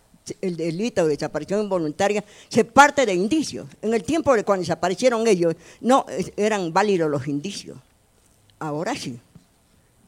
[0.41, 3.69] el delito de desaparición involuntaria se parte de indicios.
[3.83, 7.79] En el tiempo de cuando desaparecieron ellos, no eran válidos los indicios.
[8.59, 9.19] Ahora sí.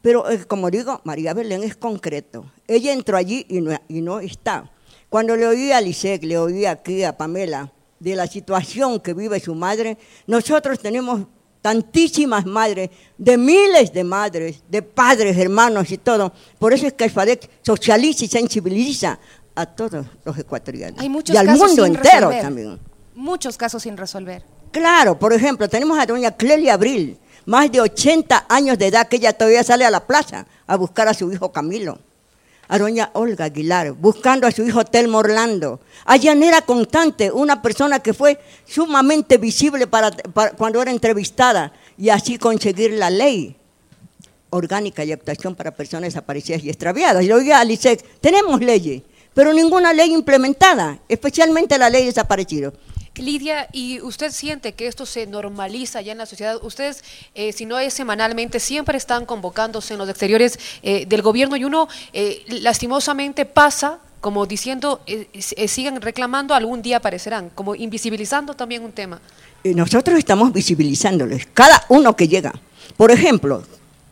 [0.01, 2.45] Pero eh, como digo, María Belén es concreto.
[2.67, 4.69] Ella entró allí y no, y no está.
[5.09, 9.39] Cuando le oí a Lisek, le oí aquí a Pamela, de la situación que vive
[9.39, 11.21] su madre, nosotros tenemos
[11.61, 16.31] tantísimas madres, de miles de madres, de padres, hermanos y todo.
[16.57, 19.19] Por eso es que el FADEC socializa y sensibiliza
[19.61, 20.99] a todos los ecuatorianos.
[21.01, 22.41] Hay muchos y al casos mundo sin entero resolver.
[22.41, 22.79] también.
[23.15, 24.43] Muchos casos sin resolver.
[24.71, 29.17] Claro, por ejemplo, tenemos a doña Clelia Abril, más de 80 años de edad, que
[29.17, 31.99] ella todavía sale a la plaza a buscar a su hijo Camilo.
[32.71, 35.79] A doña Olga Aguilar, buscando a su hijo Telmo Orlando.
[36.05, 42.09] A Yanera Constante, una persona que fue sumamente visible para, para- cuando era entrevistada, y
[42.09, 43.55] así conseguir la ley
[44.51, 47.23] orgánica y actuación para personas desaparecidas y extraviadas.
[47.23, 49.01] Y oiga, Alicek, tenemos leyes,
[49.33, 52.73] pero ninguna ley implementada, especialmente la ley de desaparecidos.
[53.15, 56.57] Lidia, ¿y usted siente que esto se normaliza ya en la sociedad?
[56.63, 57.03] Ustedes,
[57.35, 61.65] eh, si no es semanalmente, siempre están convocándose en los exteriores eh, del gobierno y
[61.65, 64.99] uno eh, lastimosamente pasa como diciendo,
[65.39, 69.21] sigan reclamando, algún día aparecerán, como invisibilizando también un tema.
[69.63, 72.53] Y nosotros estamos visibilizándoles, cada uno que llega.
[72.97, 73.63] Por ejemplo,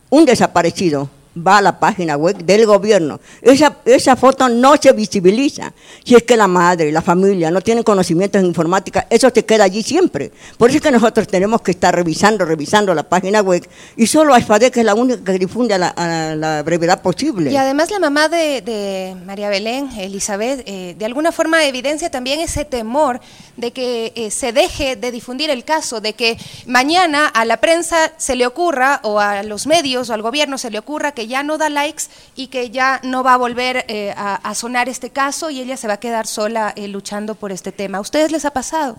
[0.08, 1.10] un desaparecido
[1.46, 3.20] va a la página web del gobierno.
[3.42, 5.72] Esa, esa foto no se visibiliza.
[6.04, 9.64] Si es que la madre, la familia no tienen conocimientos en informática, eso se queda
[9.64, 10.32] allí siempre.
[10.56, 14.34] Por eso es que nosotros tenemos que estar revisando, revisando la página web y solo
[14.34, 17.50] AIFADEC es la única que difunde a la, la brevedad posible.
[17.50, 22.40] Y además la mamá de, de María Belén, Elizabeth, eh, de alguna forma evidencia también
[22.40, 23.20] ese temor
[23.56, 28.12] de que eh, se deje de difundir el caso, de que mañana a la prensa
[28.16, 31.42] se le ocurra o a los medios o al gobierno se le ocurra que ya
[31.42, 35.50] no da likes y que ya no va a volver eh, a, sonar este caso
[35.50, 37.98] y ella se va a quedar sola eh, luchando por este tema.
[37.98, 38.96] ¿A ustedes les ha pasado?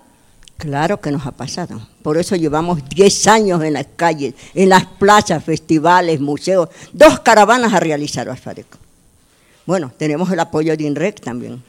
[0.57, 1.81] Claro que nos ha pasado.
[2.03, 7.73] Por eso llevamos 10 años en las calles, en las plazas, festivales, museos, dos caravanas
[7.73, 8.67] a realizar Alfarec.
[9.65, 11.63] Bueno, tenemos el apoyo de INREC también.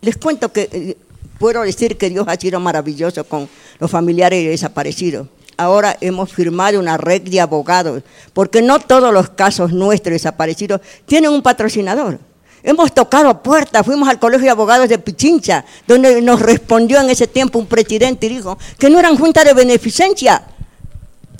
[0.00, 0.96] Les cuento que eh,
[1.38, 5.28] puedo decir que Dios ha sido maravilloso con los familiares de desaparecidos.
[5.60, 11.32] Ahora hemos firmado una red de abogados, porque no todos los casos nuestros desaparecidos tienen
[11.32, 12.18] un patrocinador.
[12.62, 17.26] Hemos tocado puertas, fuimos al Colegio de Abogados de Pichincha, donde nos respondió en ese
[17.26, 20.42] tiempo un presidente y dijo que no eran junta de beneficencia.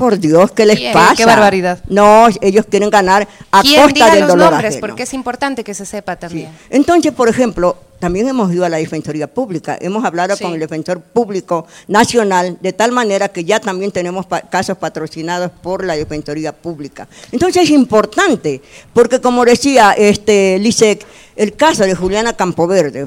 [0.00, 1.14] Por Dios, ¿qué les pasa?
[1.14, 1.78] qué barbaridad.
[1.88, 4.70] No, ellos quieren ganar a ¿Quién costa diga del los dolor nombres?
[4.70, 4.80] ajeno.
[4.80, 6.48] Porque es importante que se sepa también.
[6.70, 10.42] Entonces, por ejemplo, también hemos ido a la Defensoría Pública, hemos hablado Sí.
[10.42, 15.50] con el Defensor Público Nacional, de tal manera que ya también tenemos pa- casos patrocinados
[15.62, 17.06] por la Defensoría Pública.
[17.30, 18.62] Entonces es importante,
[18.94, 21.04] porque como decía este Lisek,
[21.36, 23.06] el caso de Juliana Campoverde,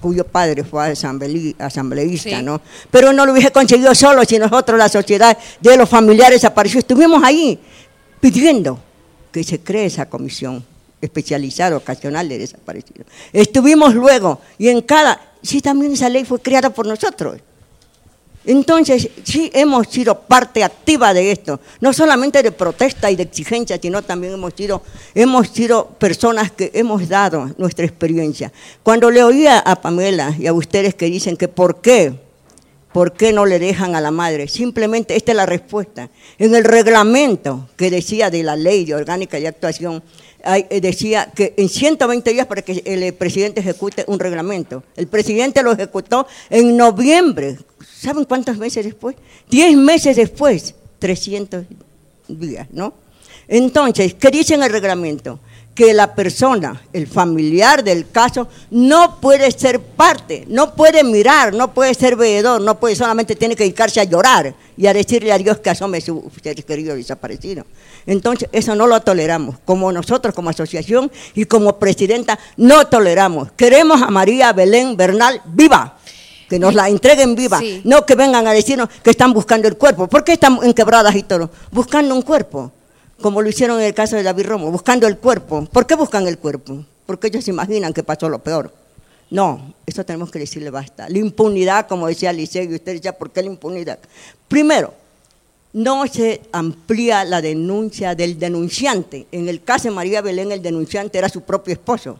[0.00, 0.94] cuyo padre fue
[1.58, 2.60] asambleísta, ¿no?
[2.90, 7.22] Pero no lo hubiese conseguido solo si nosotros, la sociedad de los familiares desaparecidos, estuvimos
[7.22, 7.58] ahí
[8.20, 8.78] pidiendo
[9.32, 10.64] que se cree esa comisión
[11.00, 13.06] especializada ocasional de desaparecidos.
[13.32, 17.40] Estuvimos luego, y en cada, sí también esa ley fue creada por nosotros.
[18.48, 23.78] Entonces, sí hemos sido parte activa de esto, no solamente de protesta y de exigencia,
[23.80, 24.80] sino también hemos sido,
[25.14, 28.50] hemos sido personas que hemos dado nuestra experiencia.
[28.82, 32.14] Cuando le oía a Pamela y a ustedes que dicen que por qué,
[32.90, 36.08] por qué no le dejan a la madre, simplemente esta es la respuesta.
[36.38, 40.02] En el reglamento que decía de la ley de orgánica y actuación,
[40.44, 44.84] eh, decía que en 120 días para que el presidente ejecute un reglamento.
[44.96, 47.58] El presidente lo ejecutó en noviembre.
[48.00, 49.16] ¿Saben cuántos meses después?
[49.50, 51.64] Diez meses después, 300
[52.28, 52.94] días, ¿no?
[53.48, 55.40] Entonces, ¿qué dice en el reglamento?
[55.78, 61.72] Que la persona, el familiar del caso, no puede ser parte, no puede mirar, no
[61.72, 65.38] puede ser veedor, no puede, solamente tiene que dedicarse a llorar y a decirle a
[65.38, 67.64] Dios que asome su ser querido desaparecido.
[68.06, 69.60] Entonces, eso no lo toleramos.
[69.64, 73.52] Como nosotros, como asociación y como presidenta, no toleramos.
[73.52, 75.96] Queremos a María Belén Bernal viva
[76.48, 80.08] que nos la entreguen viva, no que vengan a decirnos que están buscando el cuerpo.
[80.08, 81.50] ¿Por qué están en quebradas y todo?
[81.70, 82.72] Buscando un cuerpo
[83.20, 85.66] como lo hicieron en el caso de David Romo, buscando el cuerpo.
[85.66, 86.84] ¿Por qué buscan el cuerpo?
[87.06, 88.72] Porque ellos se imaginan que pasó lo peor.
[89.30, 91.08] No, eso tenemos que decirle basta.
[91.08, 93.98] La impunidad, como decía Liceo, y usted decía, ¿por qué la impunidad?
[94.46, 94.94] Primero,
[95.72, 99.26] no se amplía la denuncia del denunciante.
[99.32, 102.18] En el caso de María Belén, el denunciante era su propio esposo.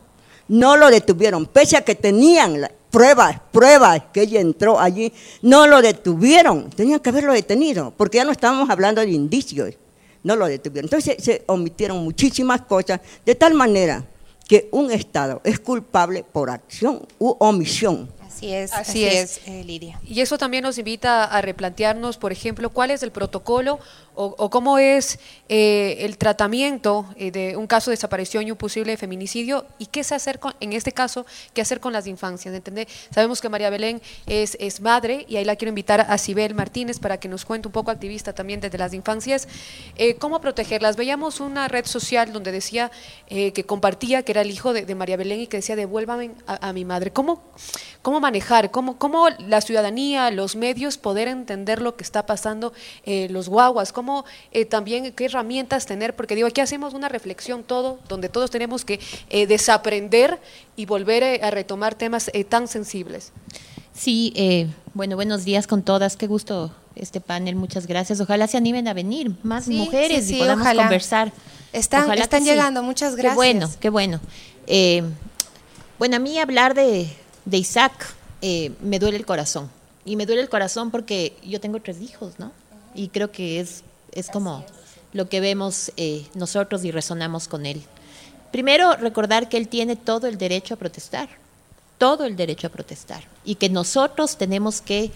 [0.48, 5.80] No lo detuvieron, pese a que tenían pruebas, pruebas que ella entró allí, no lo
[5.80, 6.70] detuvieron.
[6.70, 9.74] Tenían que haberlo detenido, porque ya no estábamos hablando de indicios
[10.22, 10.86] no lo detuvieron.
[10.86, 14.04] Entonces se, omitieron muchísimas cosas, de tal manera
[14.46, 18.08] que un Estado es culpable por acción u omisión.
[18.38, 19.98] Así es, así, es, eh, Lidia.
[20.06, 23.80] Y eso también nos invita a replantearnos, por ejemplo, cuál es el protocolo
[24.20, 28.96] o, cómo es eh, el tratamiento eh, de un caso de desaparición y un posible
[28.96, 31.24] feminicidio y qué se hacer con, en este caso,
[31.54, 32.52] qué hacer con las infancias.
[32.52, 32.88] ¿entendé?
[33.14, 36.98] Sabemos que María Belén es, es madre y ahí la quiero invitar a Sibel Martínez
[36.98, 39.46] para que nos cuente un poco activista también desde las infancias,
[40.18, 40.96] cómo protegerlas.
[40.96, 42.90] Veíamos una red social donde decía
[43.28, 46.84] que compartía que era el hijo de, María Belén y que decía devuélvame a, mi
[46.84, 47.12] madre.
[47.12, 47.42] ¿Cómo,
[48.02, 52.74] cómo manejar, cómo, cómo la ciudadanía, los medios poder entender lo que está pasando,
[53.30, 57.98] los guaguas, cómo eh, también qué herramientas tener, porque digo, aquí hacemos una reflexión todo,
[58.06, 59.00] donde todos tenemos que
[59.30, 60.38] eh, desaprender
[60.76, 63.32] y volver eh, a retomar temas tan sensibles.
[63.94, 64.32] Sí,
[64.94, 68.20] bueno, buenos días con todas, qué gusto este panel, muchas gracias.
[68.20, 71.32] Ojalá se animen a venir más mujeres y podamos conversar.
[71.72, 73.32] Están, están llegando, muchas gracias.
[73.32, 74.20] Qué bueno, qué bueno.
[75.98, 77.08] bueno, a mí hablar de,
[77.44, 79.70] de Isaac me duele el corazón.
[80.04, 82.52] Y me duele el corazón porque yo tengo tres hijos, ¿no?
[82.94, 83.82] Y creo que es
[84.12, 84.64] es como
[85.12, 87.82] lo que vemos eh, nosotros y resonamos con él.
[88.50, 91.28] Primero, recordar que él tiene todo el derecho a protestar,
[91.98, 95.10] todo el derecho a protestar, y que nosotros tenemos que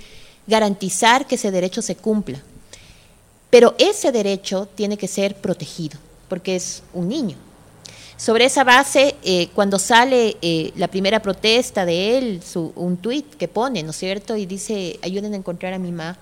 [0.46, 2.40] garantizar que ese derecho se cumpla.
[3.50, 5.98] Pero ese derecho tiene que ser protegido,
[6.28, 7.36] porque es un niño.
[8.22, 13.34] Sobre esa base, eh, cuando sale eh, la primera protesta de él, su, un tuit
[13.34, 14.36] que pone, ¿no es cierto?
[14.36, 16.16] Y dice, ayuden a encontrar a mi mamá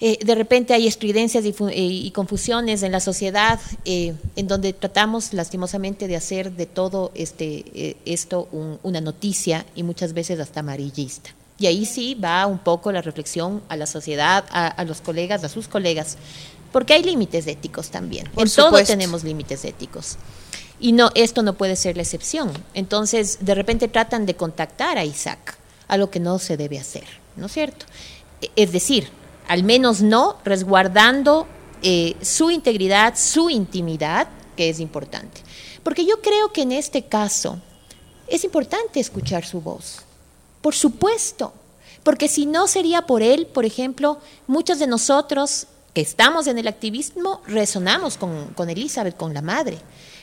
[0.00, 5.32] eh, de repente hay estridencias y, eh, confusiones en la sociedad eh, en donde tratamos
[5.32, 8.48] lastimosamente de hacer de todo este, esto
[8.84, 11.30] una noticia y muchas veces hasta amarillista.
[11.58, 15.48] Y ahí sí va un poco la reflexión a la sociedad, a, los colegas, a
[15.48, 16.16] sus colegas,
[16.70, 18.28] porque hay límites éticos también.
[18.36, 20.16] en todo tenemos límites éticos.
[20.80, 22.52] Y no, esto no puede ser la excepción.
[22.74, 25.58] Entonces, de repente tratan de contactar a Isaac,
[25.88, 27.04] algo que no se debe hacer,
[27.36, 27.86] ¿no es cierto?
[28.40, 29.08] E, es decir,
[29.48, 31.46] al menos no resguardando
[31.82, 35.40] eh, su integridad, su intimidad, que es importante.
[35.82, 37.58] Porque yo creo que en este caso
[38.26, 40.00] es importante escuchar su voz,
[40.60, 41.52] por supuesto,
[42.02, 46.68] porque si no sería por él, por ejemplo, muchos de nosotros que estamos en el
[46.68, 49.78] activismo resonamos con, con Elizabeth, con la madre,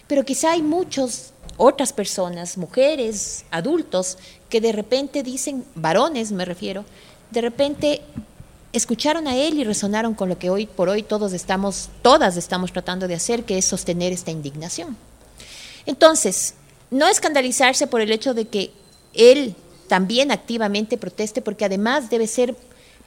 [0.07, 4.17] pero quizá hay muchas otras personas, mujeres, adultos,
[4.49, 6.85] que de repente dicen, varones me refiero,
[7.31, 8.01] de repente
[8.73, 12.71] escucharon a él y resonaron con lo que hoy por hoy todos estamos, todas estamos
[12.73, 14.97] tratando de hacer, que es sostener esta indignación.
[15.85, 16.55] Entonces,
[16.91, 18.71] no escandalizarse por el hecho de que
[19.13, 19.55] él
[19.87, 22.55] también activamente proteste, porque además debe ser,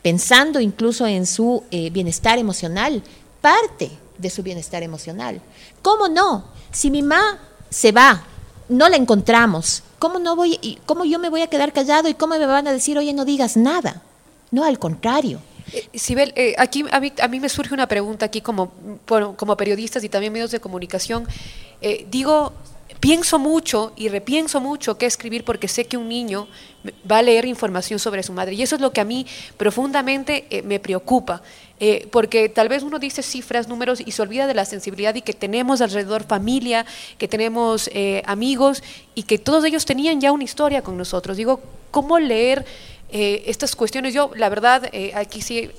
[0.02, 3.02] pensando incluso en su eh, bienestar emocional,
[3.40, 5.40] parte de su bienestar emocional.
[5.82, 6.44] ¿Cómo no?
[6.70, 7.38] Si mi mamá
[7.70, 8.24] se va
[8.68, 12.38] no la encontramos, ¿cómo, no voy, cómo yo me voy a quedar callado y cómo
[12.38, 14.02] me van a decir, oye, no digas nada?
[14.50, 15.40] No, al contrario.
[15.72, 18.72] Eh, Sibel, eh, aquí a mí, a mí me surge una pregunta aquí como,
[19.06, 21.26] como periodistas y también medios de comunicación.
[21.80, 22.52] Eh, digo,
[23.00, 26.48] pienso mucho y repienso mucho qué escribir porque sé que un niño
[27.10, 29.26] va a leer información sobre su madre y eso es lo que a mí
[29.56, 31.42] profundamente eh, me preocupa.
[31.80, 35.22] Eh, porque tal vez uno dice cifras, números y se olvida de la sensibilidad y
[35.22, 36.84] que tenemos alrededor familia,
[37.18, 38.82] que tenemos eh, amigos
[39.14, 41.36] y que todos ellos tenían ya una historia con nosotros.
[41.36, 41.60] Digo,
[41.92, 42.64] ¿cómo leer
[43.10, 44.12] estas cuestiones?
[44.12, 45.70] Yo, la verdad, aquí sí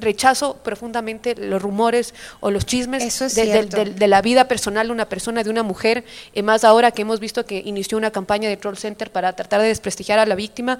[0.00, 4.46] rechazo profundamente los rumores o los chismes Eso es de, de- de- de la vida
[4.48, 7.98] personal de una persona, de una mujer, eh, más ahora que hemos visto que inició
[7.98, 10.78] una campaña de Troll Center para tratar de desprestigiar a la víctima.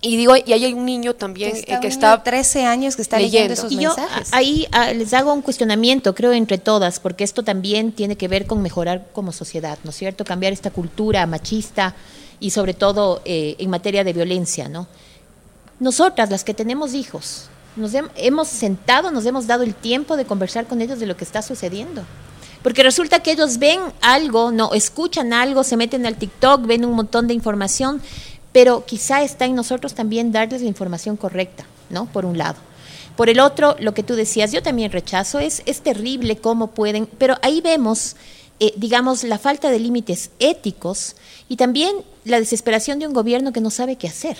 [0.00, 2.16] Y digo, y ahí hay un niño también Que eh, está un que niño está
[2.18, 4.32] de 13 años que está leyendo esos y yo mensajes.
[4.32, 8.28] a- ahí ah, les hago un cuestionamiento, creo, entre todas, porque esto también tiene que
[8.28, 10.24] ver con mejorar como sociedad, ¿no es cierto?
[10.24, 11.96] Cambiar esta cultura machista
[12.38, 14.86] y sobre todo eh, en materia de violencia, ¿no?
[15.80, 17.48] Nosotras, las que tenemos hijos,
[17.78, 21.16] nos hem- hemos sentado, nos hemos dado el tiempo de conversar con ellos de lo
[21.16, 22.02] que está sucediendo.
[22.62, 26.92] Porque resulta que ellos ven algo, no, escuchan algo, se meten al TikTok, ven un
[26.92, 28.02] montón de información,
[28.52, 32.06] pero quizá está en nosotros también darles la información correcta, ¿no?
[32.06, 32.56] Por un lado.
[33.16, 37.06] Por el otro, lo que tú decías, yo también rechazo, es, es terrible cómo pueden,
[37.06, 38.16] pero ahí vemos,
[38.60, 41.16] eh, digamos, la falta de límites éticos
[41.48, 44.36] y también la desesperación de un gobierno que no sabe qué hacer.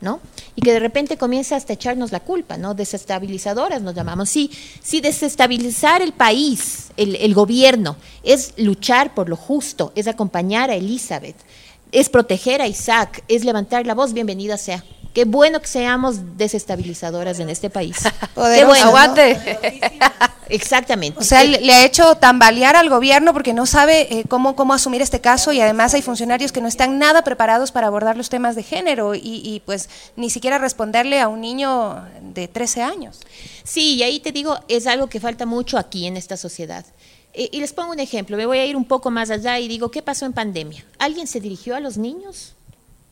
[0.00, 0.20] ¿No?
[0.54, 2.74] Y que de repente comienza hasta echarnos la culpa, ¿no?
[2.74, 4.28] Desestabilizadoras nos llamamos.
[4.28, 4.50] Sí,
[4.82, 10.76] si desestabilizar el país, el, el gobierno, es luchar por lo justo, es acompañar a
[10.76, 11.36] Elizabeth,
[11.92, 14.84] es proteger a Isaac, es levantar la voz, bienvenida sea.
[15.18, 17.96] Qué bueno que seamos desestabilizadoras en este país.
[18.20, 18.84] Qué Poderoso, bueno.
[18.84, 18.90] ¿no?
[18.90, 19.58] Aguante.
[20.48, 21.18] Exactamente.
[21.18, 24.74] O sea, le, le ha hecho tambalear al gobierno porque no sabe eh, cómo, cómo
[24.74, 28.28] asumir este caso y además hay funcionarios que no están nada preparados para abordar los
[28.28, 33.18] temas de género y, y, pues ni siquiera responderle a un niño de 13 años.
[33.64, 36.86] Sí, y ahí te digo, es algo que falta mucho aquí en esta sociedad.
[37.34, 39.66] Eh, y les pongo un ejemplo, me voy a ir un poco más allá y
[39.66, 40.84] digo, ¿qué pasó en pandemia?
[41.00, 42.54] ¿Alguien se dirigió a los niños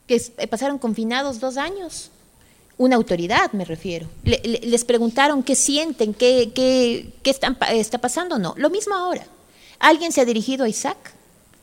[0.07, 2.09] que eh, pasaron confinados dos años?
[2.77, 4.07] Una autoridad, me refiero.
[4.23, 8.37] Le- le- les preguntaron qué sienten, qué, qué, qué están está pasando.
[8.39, 9.25] No, lo mismo ahora.
[9.79, 10.97] ¿Alguien se ha dirigido a Isaac?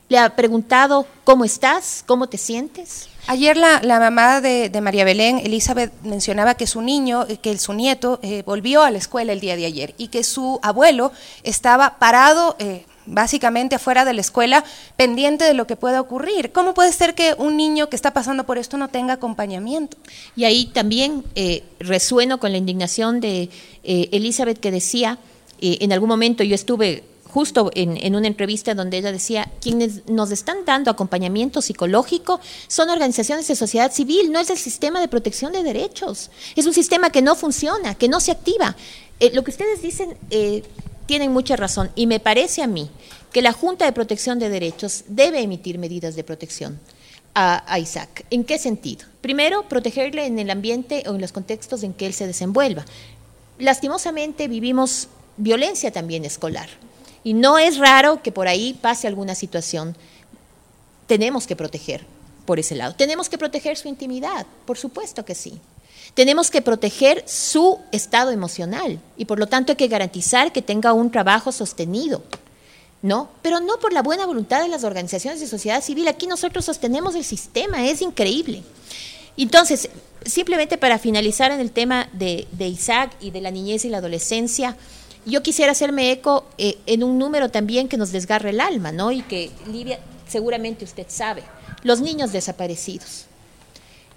[0.09, 2.05] ¿Le ha preguntado cómo estás?
[2.07, 3.09] ¿Cómo te sientes?
[3.27, 7.57] Ayer la, la mamá de, de María Belén, Elizabeth, mencionaba que su niño, eh, que
[7.59, 11.11] su nieto, eh, volvió a la escuela el día de ayer y que su abuelo
[11.43, 14.65] estaba parado eh, básicamente afuera de la escuela
[14.97, 16.53] pendiente de lo que pueda ocurrir.
[16.53, 19.97] ¿Cómo puede ser que un niño que está pasando por esto no tenga acompañamiento?
[20.37, 23.51] Y ahí también eh, resueno con la indignación de
[23.83, 25.19] eh, Elizabeth que decía,
[25.61, 30.07] eh, en algún momento yo estuve justo en, en una entrevista donde ella decía, quienes
[30.09, 35.09] nos están dando acompañamiento psicológico son organizaciones de sociedad civil, no es el sistema de
[35.09, 36.31] protección de derechos.
[36.55, 38.77] Es un sistema que no funciona, que no se activa.
[39.19, 40.63] Eh, lo que ustedes dicen eh,
[41.07, 42.91] tienen mucha razón y me parece a mí
[43.33, 46.79] que la Junta de Protección de Derechos debe emitir medidas de protección
[47.35, 48.25] a, Isaac.
[48.31, 49.07] ¿En qué sentido?
[49.21, 52.85] Primero, protegerle en el ambiente o en los contextos en que él se desenvuelva.
[53.59, 56.69] Lastimosamente vivimos violencia también escolar
[57.25, 59.97] y no es raro que por ahí pase alguna situación.
[61.07, 62.07] Tenemos que proteger
[62.47, 62.95] por ese lado.
[62.95, 65.61] Tenemos que proteger su intimidad, por supuesto que sí.
[66.15, 70.93] Tenemos que proteger su estado emocional y por lo tanto hay que garantizar que tenga
[70.93, 72.23] un trabajo sostenido.
[73.03, 73.29] ¿no?
[73.43, 76.09] Pero no por la buena voluntad de las organizaciones de sociedad civil.
[76.09, 78.63] Aquí nosotros sostenemos el sistema, es increíble.
[79.37, 79.91] Entonces,
[80.25, 84.77] simplemente para finalizar en el tema de, Isaac y de la niñez y la adolescencia,
[85.27, 89.13] yo quisiera hacerme eco eh, en un número también que nos desgarra el alma, ¿no?
[89.13, 91.43] Y que Livia, seguramente usted sabe,
[91.83, 93.27] los niños desaparecidos.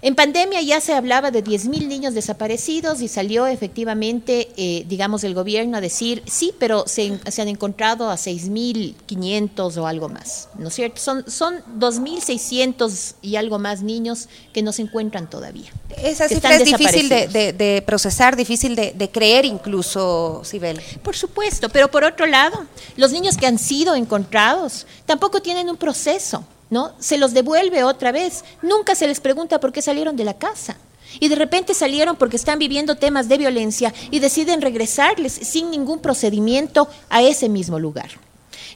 [0.00, 5.34] En pandemia ya se hablaba de 10.000 niños desaparecidos y salió efectivamente, eh, digamos, el
[5.34, 10.68] gobierno a decir, sí, pero se, se han encontrado a 6.500 o algo más, ¿no
[10.68, 11.00] es cierto?
[11.00, 15.70] Son, son 2.600 y algo más niños que no se encuentran todavía.
[16.02, 17.32] Esa cifra es difícil de, desaparecidos.
[17.32, 20.80] de- de procesar, difícil de, de creer incluso, Sibel.
[21.02, 25.76] Por supuesto, pero por otro lado, los niños que han sido encontrados tampoco tienen un
[25.76, 26.92] proceso, ¿no?
[26.98, 28.44] Se los devuelve otra vez.
[28.62, 30.76] Nunca se les pregunta por qué salieron de la casa.
[31.20, 36.00] Y de repente salieron porque están viviendo temas de violencia y deciden regresarles sin ningún
[36.00, 38.10] procedimiento a ese mismo lugar.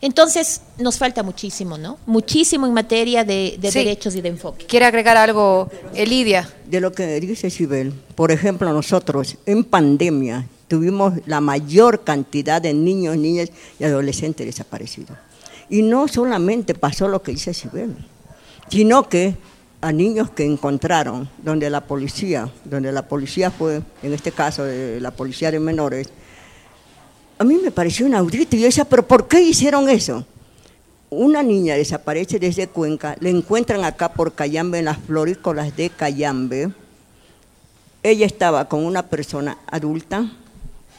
[0.00, 1.98] Entonces, nos falta muchísimo, ¿no?
[2.06, 3.78] Muchísimo en materia de, de Sí.
[3.78, 4.66] derechos y de enfoque.
[4.66, 6.48] ¿Quiere agregar algo, Elidia?
[6.66, 12.72] De lo que dice Sibel, por ejemplo, nosotros en pandemia tuvimos la mayor cantidad de
[12.72, 15.16] niños, niñas y adolescentes desaparecidos.
[15.72, 17.96] Y no solamente pasó lo que dice Sibel,
[18.68, 19.34] sino que
[19.80, 25.00] a niños que encontraron, donde la policía, donde la policía fue, en este caso de
[25.00, 26.10] la policía de menores,
[27.38, 28.54] a mí me pareció inaudito.
[28.54, 30.26] Y yo decía, ¿pero por qué hicieron eso?
[31.08, 36.70] Una niña desaparece desde Cuenca, le encuentran acá por Cayambe, en las florícolas de Cayambe.
[38.02, 40.30] Ella estaba con una persona adulta,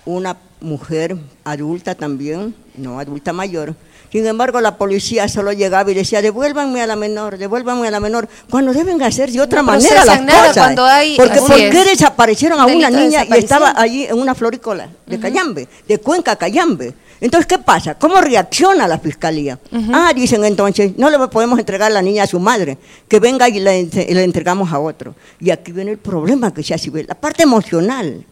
[0.03, 3.76] una mujer adulta también, no adulta mayor,
[4.14, 7.99] sin embargo, la policía solo llegaba y decía, devuélvanme a la menor, devuélvanme a la
[7.99, 10.53] menor, cuando deben hacer de otra manera las cosas.
[10.53, 14.88] Cuando hay, Porque ¿por qué desaparecieron a una niña y estaba allí en una florícola
[15.07, 16.93] de Cayambe, de Cuenca Cayambe?
[17.22, 17.95] Entonces, ¿qué pasa?
[17.95, 19.57] ¿Cómo reacciona la fiscalía?
[19.91, 23.49] Ah, dicen entonces, no le podemos entregar a la niña a su madre, que venga
[23.49, 25.16] y le, le entregamos a otro.
[25.39, 28.24] Y aquí viene el problema que se hace, la parte emocional.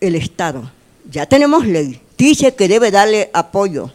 [0.00, 0.70] El Estado,
[1.10, 3.90] ya tenemos ley, dice que debe darle apoyo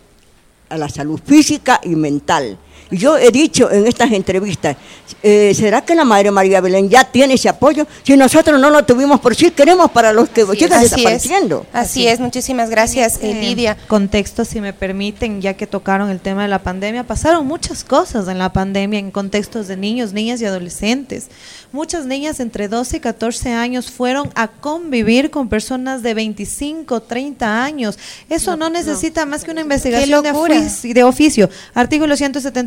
[0.70, 2.58] a la salud física y mental.
[2.92, 4.78] Y yo he dicho en estas entrevistas,
[5.24, 7.88] eh, ¿será que la Madre María Belén ya tiene ese apoyo?
[8.04, 11.66] Si nosotros no lo tuvimos por sí, queremos para los que llegan desapareciendo.
[11.74, 13.76] así, es, muchísimas gracias, eh, Lidia.
[13.88, 18.28] Contexto, si me permiten, ya que tocaron el tema de la pandemia, pasaron muchas cosas
[18.28, 21.28] en la pandemia en contextos de niños, niñas y adolescentes.
[21.72, 27.64] Muchas niñas entre 12 y 14 años fueron a convivir con personas de 25, 30
[27.64, 27.98] años.
[28.30, 31.50] Eso no, necesita más que una investigación de, de oficio.
[31.74, 32.16] Artículo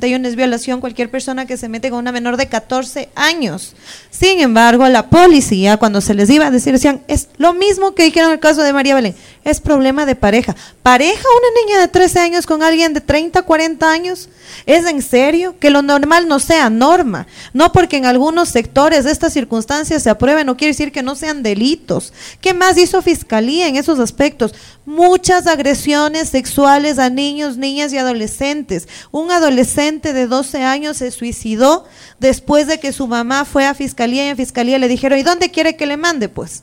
[0.09, 3.75] 171 es violación cualquier persona que se mete con una menor de 14 años.
[4.11, 8.05] Sin embargo, la policía, cuando se les iba a decir, decían, es lo mismo que
[8.05, 10.55] dijeron en el caso de María Belén, es problema de pareja.
[10.83, 14.29] ¿Pareja una niña de 13 años con alguien de 30, 40 años?
[14.67, 15.57] ¿Es en serio?
[15.59, 17.27] Que lo normal no sea norma.
[17.53, 21.43] No porque en algunos sectores estas circunstancias se aprueben, no quiere decir que no sean
[21.43, 22.13] delitos.
[22.41, 24.55] ¿Qué más hizo Fiscalía en esos aspectos?
[24.85, 28.89] Muchas agresiones sexuales a niños, niñas y adolescentes.
[29.11, 31.85] Un adolescente de 12 años se suicidó
[32.19, 35.51] después de que su mamá fue a Fiscalía y en Fiscalía le dijeron, ¿y dónde
[35.51, 36.29] quiere que le mande?
[36.29, 36.63] Pues,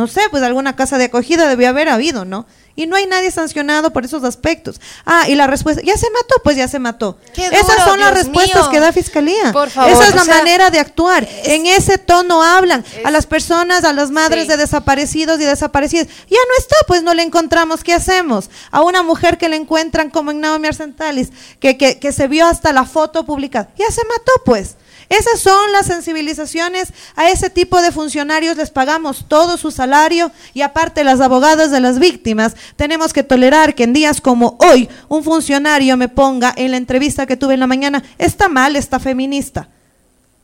[0.00, 2.46] no sé, pues alguna casa de acogida debió haber habido, ¿no?
[2.74, 4.80] Y no hay nadie sancionado por esos aspectos.
[5.04, 6.36] Ah, y la respuesta, ¿ya se mató?
[6.42, 7.18] Pues ya se mató.
[7.36, 9.52] Esas son las respuestas que da Fiscalía.
[9.52, 11.28] Por favor, Esa es la manera de actuar.
[11.44, 16.06] en ese tono hablan a las personas, a las madres de desaparecidos y desaparecidas.
[16.06, 17.84] Ya no está, pues no le encontramos.
[17.84, 18.48] ¿Qué hacemos?
[18.70, 21.28] A una mujer que le encuentran como en Naomi Arcentalis,
[21.58, 23.68] que, que, que se vio hasta la foto publicada.
[23.76, 24.76] Ya se mató, pues.
[25.10, 26.92] Esas son las sensibilizaciones.
[27.16, 31.80] A ese tipo de funcionarios les pagamos todo su salario y aparte las abogadas de
[31.80, 36.70] las víctimas tenemos que tolerar que en días como hoy un funcionario me ponga en
[36.70, 39.68] la entrevista que tuve en la mañana, está mal, está feminista.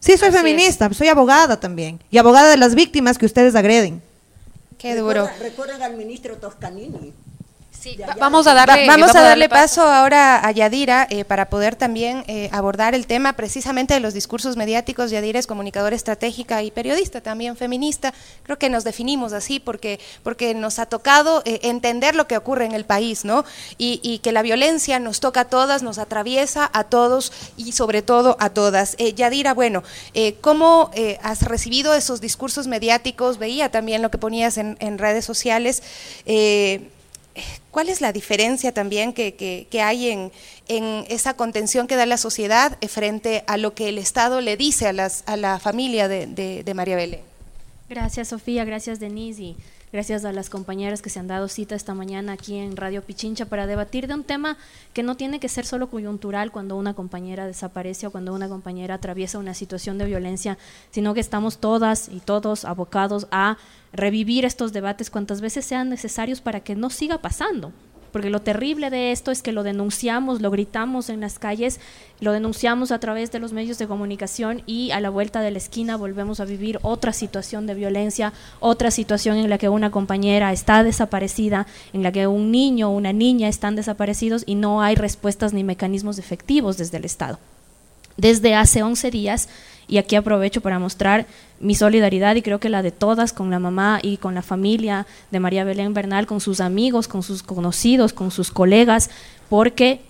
[0.01, 4.03] Sí, soy feminista, soy abogada también y abogada de las víctimas que ustedes agreden.
[4.79, 5.29] Qué duro.
[5.41, 7.13] Recuerden al ministro Toscanini
[8.19, 9.83] vamos a darle, vamos, a darle paso.
[9.83, 14.57] ahora a Yadira eh, para poder también eh, abordar el tema precisamente de los discursos
[14.57, 15.11] mediáticos.
[15.11, 18.13] Yadira es comunicadora estratégica y periodista, también feminista.
[18.43, 22.65] Creo que nos definimos así porque, porque nos ha tocado eh, entender lo que ocurre
[22.65, 23.45] en el país, ¿no?
[23.79, 28.03] Y, y, que la violencia nos toca a todas, nos atraviesa a todos y sobre
[28.03, 28.97] todo a todas.
[28.97, 29.83] Yadira, bueno,
[30.41, 30.91] ¿cómo
[31.23, 33.39] has recibido esos discursos mediáticos?
[33.39, 35.83] Veía también lo que ponías en, en redes sociales.
[37.71, 40.09] ¿Cuál es la diferencia también que, hay
[40.69, 44.57] en, esa contención que da la sociedad eh, frente a lo que el Estado le
[44.57, 47.21] dice a, las, a la familia de, María Belén?
[47.89, 48.65] Gracias, Sofía.
[48.65, 49.43] Gracias, Denise.
[49.43, 49.57] Y
[49.93, 53.47] gracias a las compañeras que se han dado cita esta mañana aquí en Radio Pichincha
[53.47, 54.57] para debatir de un tema
[54.93, 58.95] que no tiene que ser solo coyuntural cuando una compañera desaparece o cuando una compañera
[58.95, 60.59] atraviesa una situación de violencia,
[60.91, 63.59] sino que estamos todas y todos abocados a
[63.93, 67.73] revivir estos debates cuantas veces sean necesarios para que no siga pasando.
[68.17, 71.81] Porque lo terrible de esto es que lo denunciamos, lo gritamos en las calles,
[72.19, 75.59] lo denunciamos a través de los medios de comunicación y a la vuelta de la
[75.59, 80.51] esquina volvemos a vivir otra situación de violencia, otra situación en la que una compañera
[80.51, 84.95] está desaparecida, en la que un niño o una niña están desaparecidos y no hay
[84.95, 87.39] respuestas ni mecanismos efectivos desde el Estado.
[88.17, 89.51] Desde hace 11 días
[89.89, 91.27] y aquí aprovecho para mostrar
[91.61, 95.07] mi solidaridad y creo que la de todas con la mamá y con la familia
[95.31, 99.11] de María Belén Bernal, con sus amigos, con sus conocidos, con sus colegas,
[99.49, 100.01] porque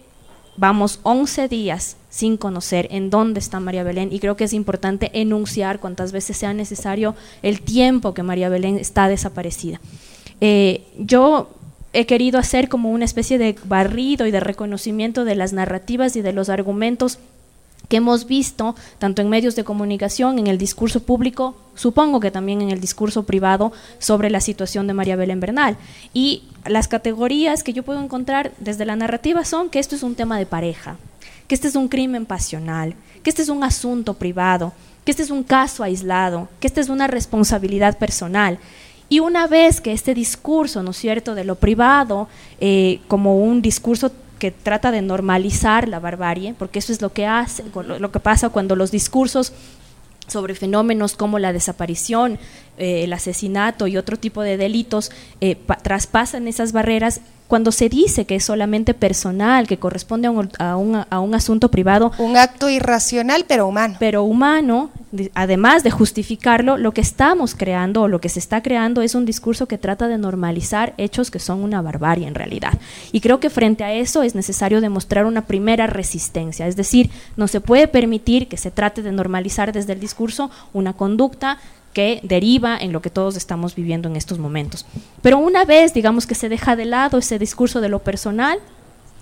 [0.57, 5.11] vamos 11 días sin conocer en dónde está María Belén y creo que es importante
[5.12, 9.81] enunciar cuantas veces sea necesario el tiempo que María Belén está desaparecida.
[10.41, 11.51] Eh, yo
[11.93, 16.22] he querido hacer como una especie de barrido y de reconocimiento de las narrativas y
[16.22, 17.18] de los argumentos
[17.89, 22.61] que hemos visto tanto en medios de comunicación, en el discurso público, supongo que también
[22.62, 25.76] en el discurso privado sobre la situación de María Belén Bernal.
[26.12, 30.14] Y las categorías que yo puedo encontrar desde la narrativa son que esto es un
[30.14, 30.97] tema de pareja,
[31.47, 34.72] que este es un crimen pasional, que este es un asunto privado,
[35.05, 38.59] que este es un caso aislado, que esta es una responsabilidad personal.
[39.09, 42.26] Y una vez que este discurso, ¿no es cierto?, de lo privado,
[42.61, 47.26] eh, como un discurso que trata de normalizar la barbarie, porque eso es lo que
[47.26, 49.53] hace, lo que pasa cuando los discursos
[50.28, 52.39] sobre fenómenos como la desaparición,
[52.78, 55.11] eh, el asesinato y otro tipo de delitos
[55.41, 60.51] eh, traspasan esas barreras cuando se dice que es solamente personal, que corresponde a un,
[60.59, 62.12] a, un, a un, asunto privado.
[62.18, 63.97] Un acto irracional, pero humano.
[63.99, 64.90] Pero humano,
[65.34, 69.24] además de justificarlo, lo que estamos creando o lo que se está creando es un
[69.24, 72.74] discurso que trata de normalizar hechos que son una barbarie en realidad.
[73.12, 77.49] Y creo que frente a eso es necesario demostrar una primera resistencia, es decir, no
[77.49, 81.59] se puede permitir que se trate de normalizar desde el discurso una conducta
[81.97, 84.84] que deriva en lo que todos estamos viviendo en estos momentos.
[85.22, 88.59] Pero una vez, digamos que se deja de lado ese discurso de lo personal,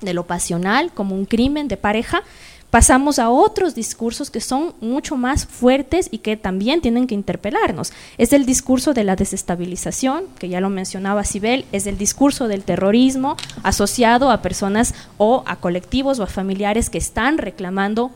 [0.00, 2.24] de lo pasional, como un crimen de pareja,
[2.70, 7.92] pasamos a otros discursos que son mucho más fuertes y que también tienen que interpelarnos.
[8.18, 12.64] Es el discurso de la desestabilización, que ya lo mencionaba Sibel, es el discurso del
[12.64, 18.10] terrorismo asociado a personas o a colectivos o a familiares que están reclamando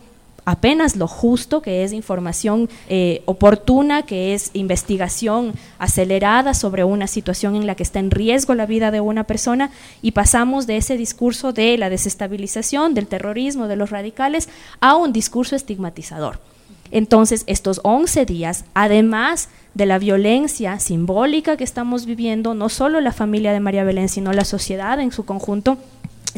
[0.49, 7.55] apenas lo justo, que es información eh, oportuna, que es investigación acelerada sobre una situación
[7.55, 9.71] en la que está en riesgo la vida de una persona,
[10.01, 14.49] y pasamos de ese discurso de la desestabilización, del terrorismo, de los radicales,
[14.81, 16.41] a un discurso estigmatizador.
[16.91, 23.13] Entonces, estos 11 días, además de la violencia simbólica que estamos viviendo, no solo la
[23.13, 25.77] familia de María Belén, sino la sociedad en su conjunto,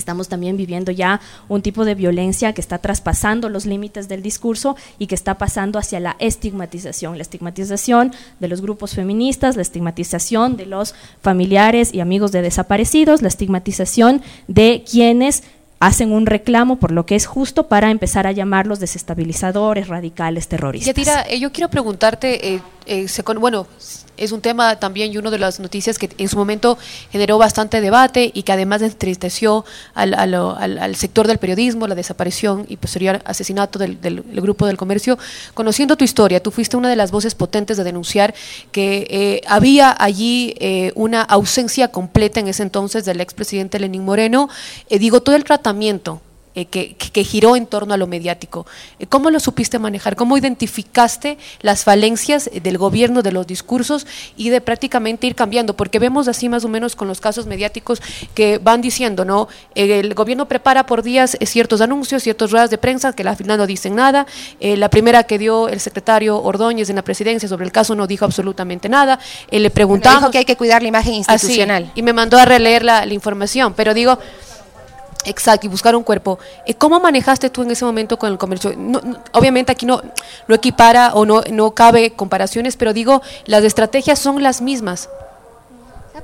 [0.01, 4.76] Estamos también viviendo ya un tipo de violencia que está traspasando los límites del discurso
[4.98, 10.57] y que está pasando hacia la estigmatización, la estigmatización de los grupos feministas, la estigmatización
[10.57, 15.44] de los familiares y amigos de desaparecidos, la estigmatización de quienes
[15.80, 20.94] hacen un reclamo por lo que es justo para empezar a llamarlos desestabilizadores, radicales, terroristas.
[20.94, 23.07] Yatira, eh, yo quiero preguntarte, eh, eh,
[23.38, 23.66] bueno,
[24.20, 26.78] es un tema también y una de las noticias que en su momento
[27.10, 29.64] generó bastante debate y que además entristeció
[29.94, 33.98] al, al, sector del periodismo, la desaparición y posterior asesinato del,
[34.32, 35.18] grupo del comercio.
[35.54, 38.34] Conociendo tu historia, tú fuiste una de las voces potentes de denunciar
[38.70, 40.54] que había allí
[40.94, 44.48] una ausencia completa en ese entonces del expresidente Lenín Moreno.
[44.88, 46.20] digo, todo el tratamiento
[46.57, 48.66] eh, que, giró en torno a lo mediático.
[48.98, 50.16] Eh, ¿Cómo lo supiste manejar?
[50.16, 54.05] ¿Cómo identificaste las falencias del gobierno, de los discursos
[54.36, 55.76] y de prácticamente ir cambiando?
[55.76, 58.03] Porque vemos así más o menos con los casos mediáticos
[58.34, 59.46] que van diciendo, ¿no?
[59.76, 63.57] El gobierno prepara por días eh, ciertos anuncios, ciertas ruedas de prensa que al final
[63.57, 64.26] no dicen nada.
[64.61, 68.24] la primera que dio el secretario Ordóñez en la presidencia sobre el caso no dijo
[68.24, 69.20] absolutamente nada.
[69.53, 70.20] le preguntamos...
[70.22, 71.92] dijo que hay que cuidar la imagen institucional.
[71.94, 74.18] y me mandó a releer la, la información, pero digo...
[75.24, 76.38] Exacto, y buscar un cuerpo.
[76.66, 78.72] Eh, ¿Cómo manejaste tú en ese momento con el comercio?
[79.32, 80.02] obviamente aquí no,
[80.48, 85.08] no equipara o no, no cabe comparaciones, pero digo, las estrategias son las mismas.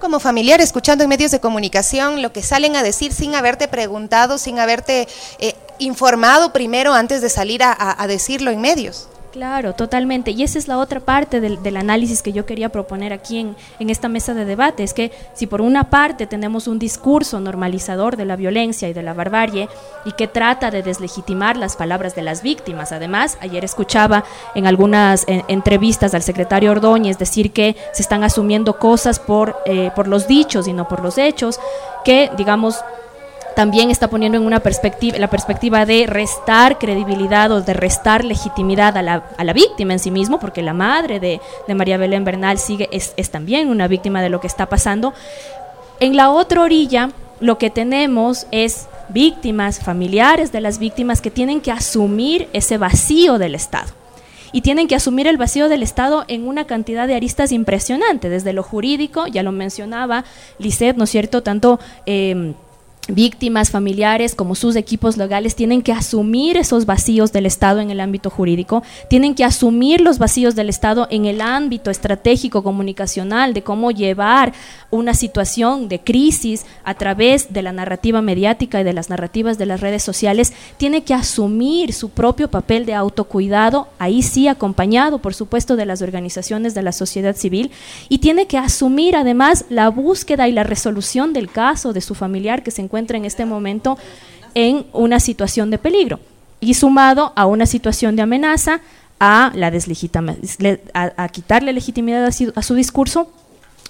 [0.01, 4.37] Como familiar, escuchando en medios de comunicación lo que salen a decir sin haberte preguntado,
[4.37, 9.09] sin haberte eh, informado primero antes de salir a decirlo en medios.
[9.37, 10.31] Claro, totalmente.
[10.31, 13.91] Y esa es la otra parte del, análisis que yo quería proponer aquí en, en,
[13.91, 14.83] esta mesa de debate.
[14.83, 19.03] Es que si por una parte tenemos un discurso normalizador de la violencia y de
[19.03, 19.69] la barbarie
[20.07, 24.25] y que trata de deslegitimar las palabras de las víctimas, además, ayer escuchaba
[24.55, 30.09] en algunas entrevistas al secretario Ordóñez decir que se están asumiendo cosas por, eh, por
[30.09, 31.61] los dichos y no por los hechos,
[32.07, 32.77] que, digamos,
[33.57, 38.99] también está poniendo en una perspectiva, la perspectiva de restar credibilidad o de restar legitimidad
[38.99, 42.23] a la, a la víctima en sí mismo, porque la madre de, de María Belén
[42.23, 45.15] Bernal sigue, es, es también una víctima de lo que está pasando.
[46.01, 51.63] En la otra orilla, lo que tenemos es víctimas, familiares de las víctimas que tienen
[51.63, 53.89] que asumir ese vacío del Estado.
[54.53, 58.53] Y tienen que asumir el vacío del Estado en una cantidad de aristas impresionante, desde
[58.53, 60.25] lo jurídico, ya lo mencionaba
[60.59, 61.43] Lisset, ¿no es cierto?
[61.43, 62.53] Tanto eh,
[63.09, 68.01] víctimas, familiares, como sus equipos legales, tienen que asumir esos vacíos del Estado en el
[68.01, 73.63] ámbito jurídico, tienen que asumir los vacíos del Estado en el ámbito estratégico comunicacional de
[73.63, 74.53] cómo llevar
[74.91, 79.67] una situación de crisis a través de la narrativa mediática y de las narrativas de
[79.67, 85.35] las redes sociales, tiene que asumir su propio papel de autocuidado, ahí sí acompañado, por
[85.35, 87.71] supuesto, de las organizaciones de la sociedad civil,
[88.09, 92.63] y tiene que asumir además la búsqueda y la resolución del caso de su familiar
[92.63, 93.99] que se encuentra en este momento
[94.55, 96.19] en una situación de peligro.
[96.59, 98.81] y sumado a una situación de amenaza,
[99.21, 99.71] a, la
[100.95, 103.31] a, a quitarle legitimidad a su, a su discurso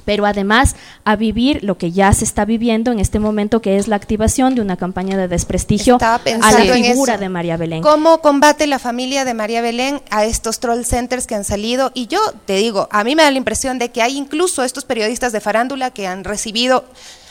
[0.07, 3.88] pero además a vivir lo que ya se está viviendo en este momento, que es
[3.88, 7.82] la activación de una campaña de desprestigio a la figura de María Belén.
[7.82, 11.90] ¿Cómo combate la familia de María Belén a estos troll centers que han salido?
[11.92, 14.84] Y yo te digo, a mí me da la impresión de que hay incluso estos
[14.84, 16.84] periodistas de farándula que han recibido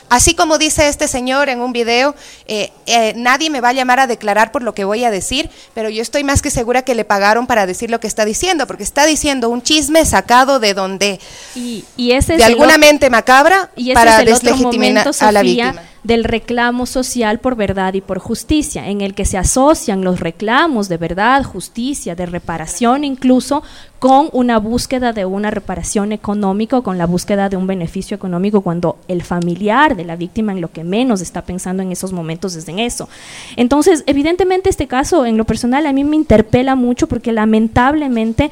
[0.10, 2.16] Así como dice este señor en un video,
[2.48, 5.50] eh, eh, nadie me va a llamar a declarar por lo que voy a decir,
[5.74, 8.68] pero yo estoy más que segura que le pagaron para decir lo que está diciendo,
[8.68, 11.20] porque está diciendo un chisme sacado de donde,
[11.56, 16.86] y, ese de alguna mente macabra y para es deslegitimar a la víctima del reclamo
[16.86, 21.44] social por verdad y por justicia, en el que se asocian los reclamos de verdad,
[21.44, 23.64] justicia, de reparación incluso,
[23.98, 29.00] con una búsqueda de una reparación económica con la búsqueda de un beneficio económico cuando
[29.08, 32.68] el familiar de la víctima en lo que menos está pensando en esos momentos es
[32.68, 33.10] en eso.
[33.56, 38.52] Entonces, evidentemente este caso en lo personal a mí me interpela mucho porque lamentablemente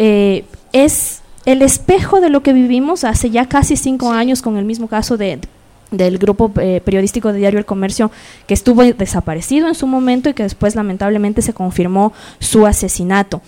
[0.00, 4.64] eh, es el espejo de lo que vivimos hace ya casi cinco años con el
[4.64, 5.38] mismo caso de
[5.90, 8.10] del grupo eh, periodístico de Diario El Comercio
[8.46, 13.42] que estuvo desaparecido en su momento y que después lamentablemente se confirmó su asesinato.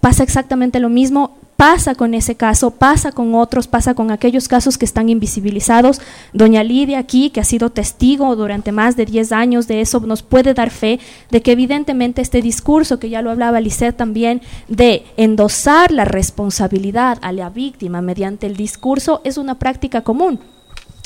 [0.00, 4.78] Pasa exactamente lo mismo, pasa con ese caso, pasa con otros, pasa con aquellos casos
[4.78, 6.00] que están invisibilizados.
[6.32, 10.22] Doña Lidia aquí, que ha sido testigo durante más de 10 años de eso, nos
[10.22, 11.00] puede dar fe
[11.30, 17.18] de que evidentemente este discurso, que ya lo hablaba Lisset también, de endosar la responsabilidad
[17.20, 20.40] a la víctima mediante el discurso, es una práctica común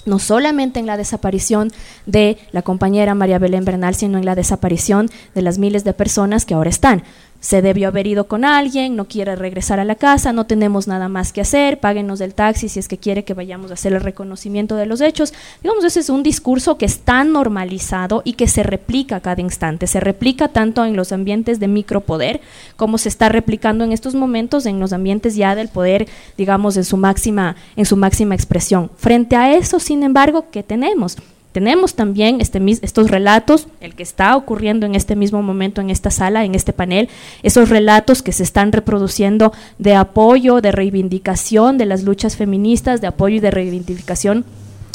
[0.07, 1.73] no solamente en la desaparición
[2.07, 6.45] de la compañera María Belén Bernal, sino en la desaparición de las miles de personas
[6.45, 7.03] que ahora están
[7.45, 11.11] se debió haber ido con alguien, no quiere regresar a la casa, no tenemos nada
[11.11, 14.01] más que hacer, páguenos del taxi si es que quiere que vayamos a hacer el
[14.01, 15.35] reconocimiento de los hechos.
[15.63, 19.87] Digamos, ese es un discurso que está normalizado y que se replica a cada instante,
[19.87, 22.41] se replica tanto en los ambientes de micropoder
[22.77, 26.85] como se está replicando en estos momentos en los ambientes ya del poder, digamos, en
[26.85, 28.91] su máxima, en su máxima expresión.
[28.97, 31.19] Frente a eso, sin embargo, ¿qué tenemos?
[31.55, 36.11] Tenemos también este, estos relatos, el que está ocurriendo en este mismo momento en esta
[36.11, 37.09] sala, en este panel,
[37.45, 43.07] esos relatos que se están reproduciendo de apoyo, de reivindicación de las luchas feministas, de
[43.07, 44.45] apoyo y de reivindicación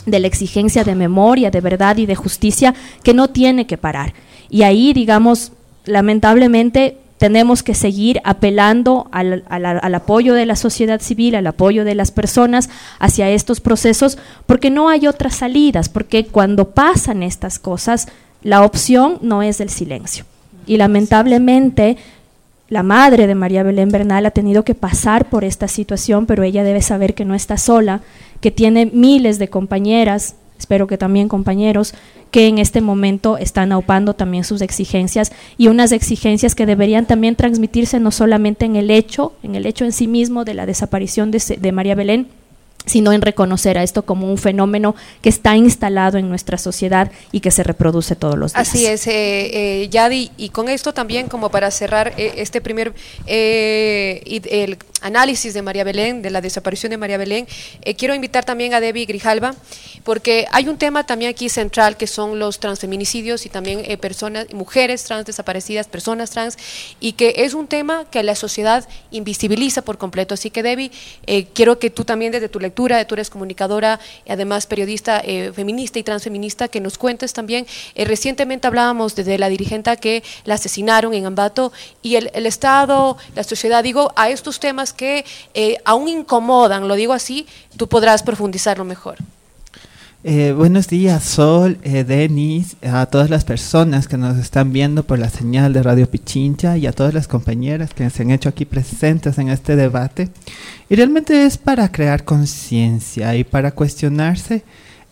[0.05, 4.14] de la exigencia de memoria, de verdad y de justicia, que no tiene que parar.
[4.49, 5.53] Y ahí, digamos,
[5.86, 9.44] lamentablemente tenemos que seguir apelando al,
[9.94, 14.88] apoyo de la sociedad civil, al apoyo de las personas hacia estos procesos, porque no
[14.88, 18.08] hay otras salidas, porque cuando pasan estas cosas,
[18.42, 20.24] la opción no es el silencio.
[20.66, 21.98] Y lamentablemente,
[22.70, 26.64] la madre de María Belén Bernal ha tenido que pasar por esta situación, pero ella
[26.64, 28.00] debe saber que no está sola,
[28.40, 31.93] que tiene miles de compañeras, espero que también compañeros,
[32.32, 37.36] que en este momento están aupando también sus exigencias y unas exigencias que deberían también
[37.36, 41.32] transmitirse no solamente en el hecho, en el hecho en sí mismo de la desaparición
[41.32, 42.28] de, de María Belén,
[42.86, 47.39] sino en reconocer a esto como un fenómeno que está instalado en nuestra sociedad y
[47.39, 48.68] que se reproduce todos los días.
[48.68, 52.93] Así es, eh, eh, Yadi, y con esto también como para cerrar eh, este primer
[53.28, 57.47] eh, el análisis de María Belén, de la desaparición de María Belén,
[57.97, 59.56] quiero invitar también a Debbie Grijalva,
[60.04, 65.04] porque hay un tema también aquí central que son los transfeminicidios y también personas, mujeres
[65.04, 66.58] trans desaparecidas, personas trans,
[67.00, 70.34] y que es un tema que la sociedad invisibiliza por completo.
[70.34, 70.91] Así que Debbie,
[71.54, 76.00] quiero que tú también desde tu lectura, tú eres comunicadora y además periodista eh, feminista
[76.00, 77.66] y transfeminista, que nos cuentes también.
[77.95, 81.72] Eh, recientemente hablábamos de, la dirigente que la asesinaron en Ambato
[82.02, 87.14] y el, Estado, la sociedad, digo, a estos temas que eh, aún incomodan, lo digo
[87.14, 89.18] así, tú podrás profundizarlo mejor.
[90.22, 95.18] Eh, buenos días, Sol, eh, Denis, a todas las personas que nos están viendo por
[95.18, 98.66] la señal de Radio Pichincha y a todas las compañeras que se han hecho aquí
[98.66, 100.28] presentes en este debate.
[100.90, 104.64] Y realmente es para crear conciencia y para cuestionarse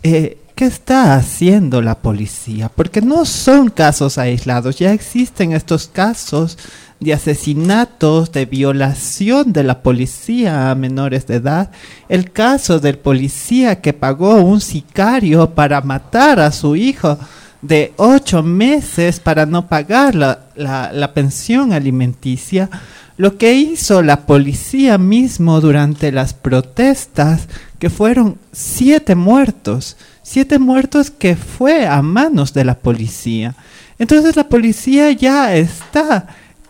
[0.03, 6.57] eh, qué está haciendo la policía, porque no son casos aislados, ya existen estos casos
[6.99, 11.71] de asesinatos, de violación de la policía a menores de edad,
[12.09, 17.19] el caso del policía que pagó un sicario para matar a su hijo
[17.61, 22.69] de ocho meses para no pagar la, la, pensión alimenticia,
[23.17, 27.47] lo que hizo la policía mismo durante las protestas,
[27.79, 33.55] que fueron siete muertos, siete muertos que fue a manos de la policía.
[33.99, 36.27] Entonces la policía ya está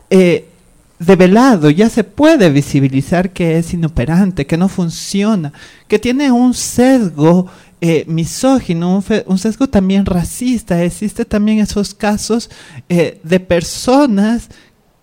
[0.10, 0.48] eh,
[1.00, 5.54] develado, ya se puede visibilizar que es inoperante, que no funciona,
[5.88, 7.48] que tiene un sesgo
[7.80, 10.84] eh, misógino, un, sesgo también racista.
[10.84, 12.50] Existe también esos casos
[12.90, 14.50] eh, de personas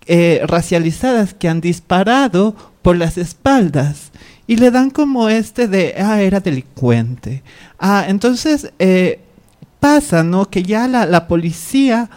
[0.07, 4.11] eh, racializadas que han disparado por las espaldas
[4.47, 7.43] y le dan como este de, ah, era delincuente.
[7.79, 8.71] Ah, entonces
[9.79, 10.49] pasa, ¿no?
[10.49, 12.09] Que ya la, la policía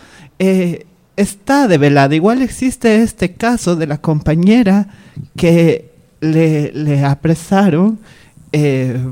[1.18, 2.14] está develada.
[2.14, 4.86] Igual existe este caso de la compañera
[5.36, 7.98] que le, apresaron
[8.52, 9.04] eh,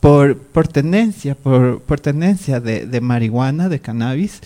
[0.00, 4.40] por, por tenencia, por, por tenencia de, marihuana, de cannabis,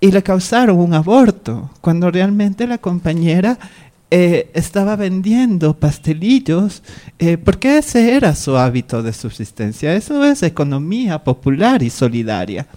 [0.00, 3.58] y le causaron un aborto, cuando realmente la compañera
[4.16, 6.84] eh, estaba vendiendo pastelillos,
[7.18, 9.92] eh, porque ese era su hábito de subsistencia.
[9.94, 12.68] Eso es economía popular y solidaria.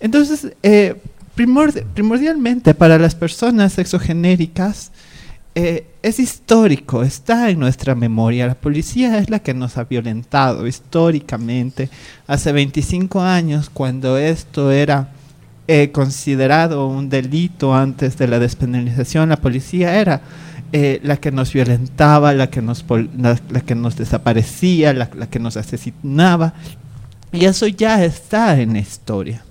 [0.00, 0.52] Entonces,
[1.34, 4.90] primordialmente para las personas exogenéricas,
[5.56, 8.48] eh, es histórico, está en nuestra memoria.
[8.48, 11.88] La policía es la que nos ha violentado históricamente.
[12.26, 15.10] Hace 25 años, cuando esto era
[15.68, 20.22] eh, considerado un delito antes de la despenalización, la policía era
[20.76, 22.84] eh, la que nos violentaba, la que nos,
[23.16, 26.52] la, que nos desaparecía, la, que nos asesinaba.
[27.30, 29.44] Y eso ya está en la historia.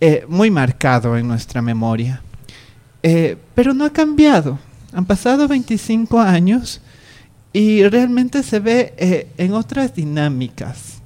[0.00, 2.22] Eh, muy marcado en nuestra memoria.
[3.02, 4.58] Eh, pero no ha cambiado.
[4.94, 6.80] Han pasado 25 años
[7.52, 11.02] y realmente se ve en otras dinámicas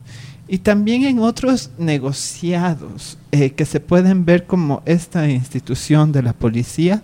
[0.47, 7.03] y también en otros negociados que se pueden ver como esta institución de la policía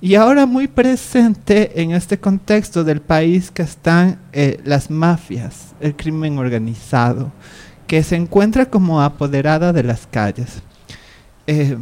[0.00, 4.20] y ahora muy presente en este contexto del país que están
[4.64, 7.32] las mafias, el crimen organizado,
[7.86, 10.62] que se encuentra como apoderada de las calles.
[11.46, 11.76] Eh,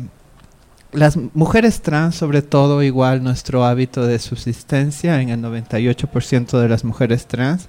[0.93, 6.85] las mujeres trans, sobre todo, igual nuestro hábito de subsistencia, en el 98% de las
[6.85, 7.69] mujeres trans,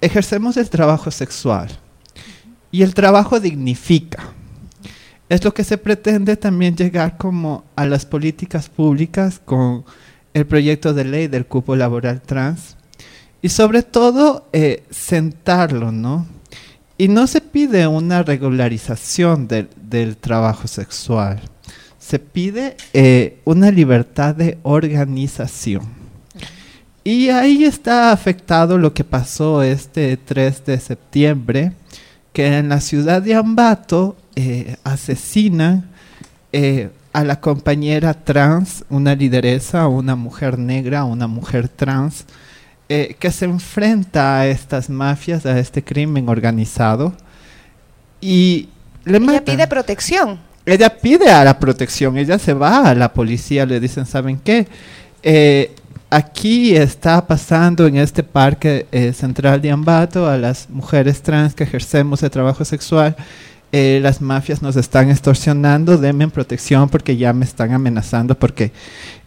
[0.00, 1.68] ejercemos el trabajo sexual.
[2.72, 4.32] Y el trabajo dignifica.
[5.30, 9.84] Es lo que se pretende también llegar como a las políticas públicas con
[10.34, 12.76] el proyecto de ley del cupo laboral trans.
[13.40, 16.26] Y sobre todo, eh, sentarlo, ¿no?
[16.98, 21.40] Y no se pide una regularización del, trabajo sexual,
[22.00, 25.84] se pide eh, una libertad de organización.
[27.04, 31.72] Y ahí está afectado lo que pasó este 3 de septiembre,
[32.32, 35.84] que en la ciudad de Ambato eh, asesinan
[36.52, 42.24] eh, a la compañera trans, una lideresa, una mujer negra, una mujer trans,
[42.88, 47.12] eh, que se enfrenta a estas mafias, a este crimen organizado
[48.20, 48.68] y
[49.04, 50.40] le Ella pide protección.
[50.66, 54.68] Ella pide a la protección, ella se va a la policía, le dicen, ¿saben qué?
[55.22, 55.74] Eh,
[56.10, 61.64] aquí está pasando en este parque eh, central de Ambato a las mujeres trans que
[61.64, 63.16] ejercemos el trabajo sexual.
[63.72, 68.72] Las mafias nos están extorsionando, denme protección porque ya me están amenazando porque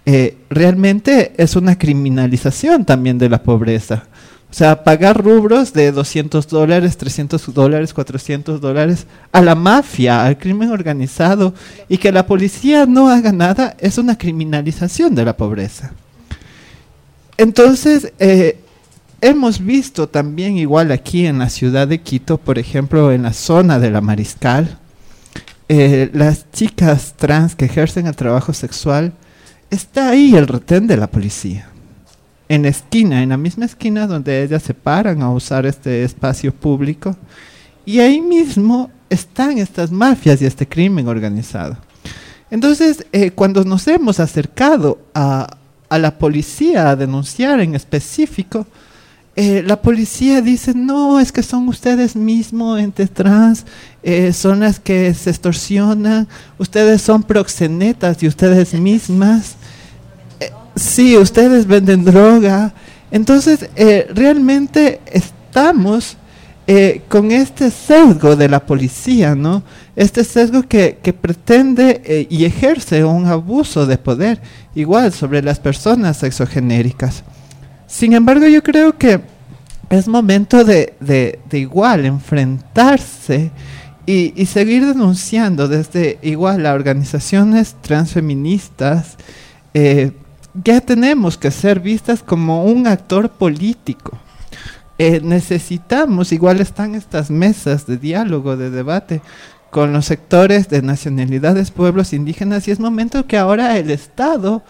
[0.06, 4.04] eh, realmente es una criminalización también de la pobreza.
[4.52, 10.38] O sea, pagar rubros de 200 dólares, 300 dólares, 400 dólares a la mafia, al
[10.38, 11.56] crimen organizado,
[11.90, 15.94] y que la policía no haga nada, es una criminalización de la pobreza.
[17.38, 18.60] Entonces, eh,
[19.24, 23.80] hemos visto también igual aquí en la ciudad de Quito, por ejemplo, en la zona
[23.80, 24.78] de la Mariscal,
[25.70, 29.14] eh, las chicas trans que ejercen el trabajo sexual,
[29.70, 31.70] está ahí el retén de la policía.
[32.50, 36.54] En la esquina, en la misma esquina donde ellas se paran a usar este espacio
[36.54, 37.16] público.
[37.86, 41.78] Y ahí mismo están estas mafias y este crimen organizado.
[42.52, 45.58] Entonces, eh, cuando nos hemos acercado a,
[45.90, 48.68] la policía a denunciar en específico,
[49.36, 53.66] eh, la policía dice, no, es que son ustedes mismos, entes trans,
[54.04, 56.28] eh, son las que se extorsionan,
[56.58, 59.56] ustedes son proxenetas y ustedes mismas
[60.76, 62.74] sí, ustedes venden droga.
[63.12, 66.18] Entonces, eh, realmente estamos
[66.66, 69.64] eh, con este sesgo de la policía, ¿no?
[69.96, 74.42] Este sesgo que, pretende eh, y ejerce un abuso de poder
[74.74, 77.24] igual sobre las personas sexogenéricas.
[77.88, 79.22] Sin embargo, yo creo que
[79.90, 83.52] es momento de, igual enfrentarse
[84.06, 89.18] y, y, seguir denunciando desde igual las organizaciones transfeministas,
[89.74, 94.18] ya tenemos que ser vistas como un actor político.
[95.00, 99.22] Eh, necesitamos, igual están estas mesas de diálogo, de debate
[99.72, 104.62] con los sectores de nacionalidades, pueblos indígenas, y es momento que ahora el Estado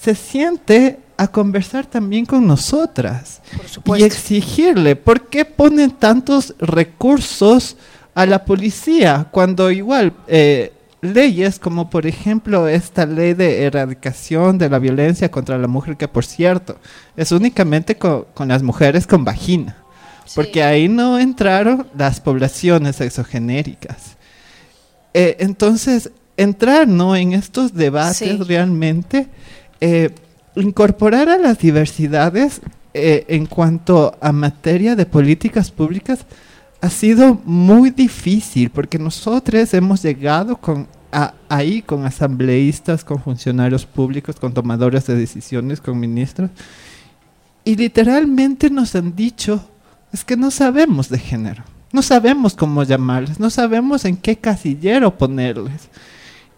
[0.00, 3.40] se siente a conversar también con nosotras
[3.96, 7.76] y exigirle, ¿por qué ponen tantos recursos
[8.14, 14.68] a la policía, cuando igual eh, leyes como por ejemplo esta ley de erradicación de
[14.68, 16.76] la violencia contra la mujer, que por cierto
[17.16, 19.76] es únicamente con, con las mujeres con vagina,
[20.34, 24.16] porque ahí no entraron las poblaciones exogenéricas.
[25.14, 27.16] Eh, entonces, entrar ¿no?
[27.16, 29.28] en estos debates realmente,
[29.80, 30.10] eh,
[30.56, 32.60] incorporar a las diversidades
[32.94, 36.26] eh, en cuanto a materia de políticas públicas
[36.80, 40.86] ha sido muy difícil porque nosotros hemos llegado con
[41.50, 46.50] ahí con asambleístas, con funcionarios públicos, con tomadores de decisiones, con ministros
[47.64, 49.62] y literalmente nos han dicho
[50.12, 55.16] es que no sabemos de género, no sabemos cómo llamarles, no sabemos en qué casillero
[55.16, 55.88] ponerles.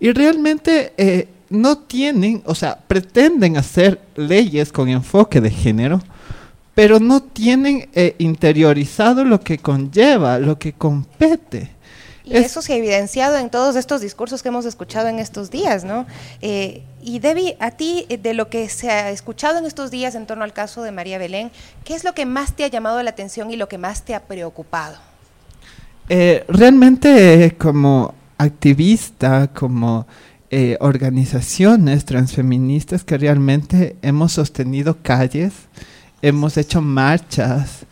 [0.00, 6.02] Y realmente eh, no tienen, o sea, pretenden hacer leyes con enfoque de género,
[6.74, 11.70] pero no tienen eh, interiorizado lo que conlleva, lo que compete.
[12.24, 15.84] Y eso se ha evidenciado en todos estos discursos que hemos escuchado en estos días,
[15.84, 16.06] ¿no?
[16.40, 20.26] Eh, y Debbie, a ti, de lo que se ha escuchado en estos días en
[20.26, 21.50] torno al caso de María Belén,
[21.84, 24.14] ¿qué es lo que más te ha llamado la atención y lo que más te
[24.14, 24.96] ha preocupado?
[26.06, 30.06] realmente como activista, como
[30.56, 35.52] eh, organizaciones transfeministas que realmente hemos sostenido calles,
[36.22, 37.86] hemos hecho marchas,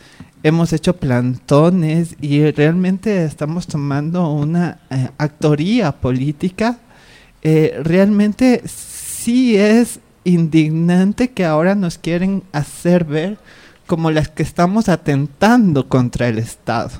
[0.45, 6.79] hemos hecho plantones y realmente estamos tomando una eh, actoría política.
[7.43, 13.39] Eh, realmente sí es indignante que ahora nos quieren hacer ver
[13.89, 16.93] como las que estamos atentando contra el Estado.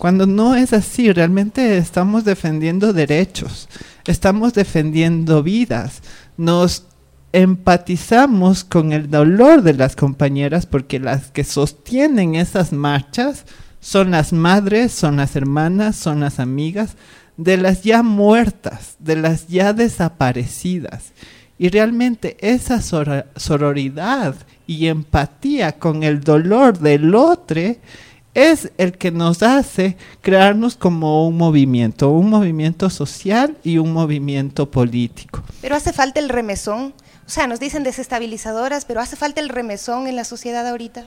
[0.00, 3.68] Cuando no es así, realmente estamos defendiendo derechos,
[4.06, 6.00] estamos defendiendo vidas,
[6.38, 6.86] nos
[7.34, 13.44] empatizamos con el dolor de las compañeras porque las que sostienen esas marchas
[13.80, 16.96] son las madres, son las hermanas, son las amigas
[17.36, 21.12] de las ya muertas, de las ya desaparecidas.
[21.58, 24.34] Y realmente esa sororidad
[24.66, 27.60] y empatía con el dolor del otro
[28.34, 34.70] es el que nos hace crearnos como un movimiento, un movimiento social y un movimiento
[34.70, 35.42] político.
[35.60, 36.94] Pero hace falta el remesón.
[37.26, 41.04] O sea, nos dicen desestabilizadoras, pero hace falta el remesón en la sociedad ahorita.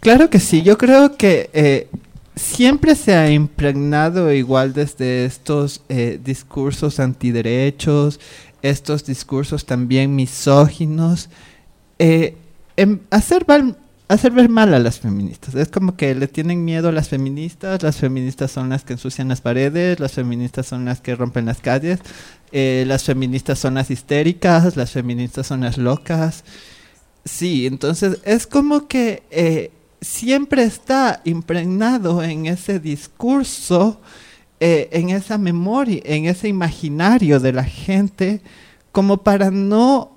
[0.00, 1.88] Claro que sí, yo creo que eh,
[2.34, 8.20] siempre se ha impregnado igual desde estos eh, discursos antiderechos,
[8.62, 11.28] estos discursos también misóginos,
[11.98, 12.36] eh,
[12.76, 13.44] en hacer
[14.08, 15.54] hacer ver mal a las feministas.
[15.54, 19.28] Es como que le tienen miedo a las feministas, las feministas son las que ensucian
[19.28, 22.00] las paredes, las feministas son las que rompen las calles,
[22.52, 26.44] eh, las feministas son las histéricas, las feministas son las locas.
[27.24, 34.00] Sí, entonces es como que eh, siempre está impregnado en ese discurso,
[34.60, 38.40] eh, en esa memoria, en ese imaginario de la gente,
[38.92, 40.12] como para no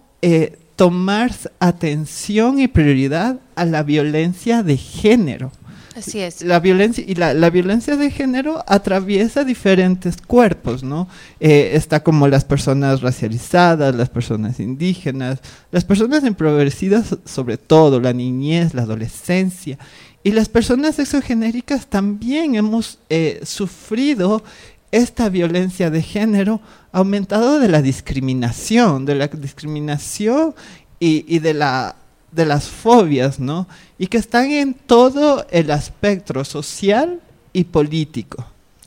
[0.79, 5.51] tomar atención y prioridad a la violencia de género.
[5.93, 6.41] Así es.
[6.41, 11.09] La violencia y la, violencia de género atraviesa diferentes cuerpos, ¿no?
[11.41, 18.13] Eh, está como las personas racializadas, las personas indígenas, las personas empobrecidas, sobre todo la
[18.13, 19.77] niñez, la adolescencia.
[20.23, 24.43] Y las personas exogenéricas también hemos eh, sufrido
[24.91, 26.61] esta violencia de género
[26.91, 30.55] aumentado de la discriminación, de la discriminación
[30.99, 31.95] y, de, la,
[32.31, 33.67] de las fobias, ¿no?
[33.97, 37.21] Y que están en todo el aspecto social
[37.53, 38.45] y político.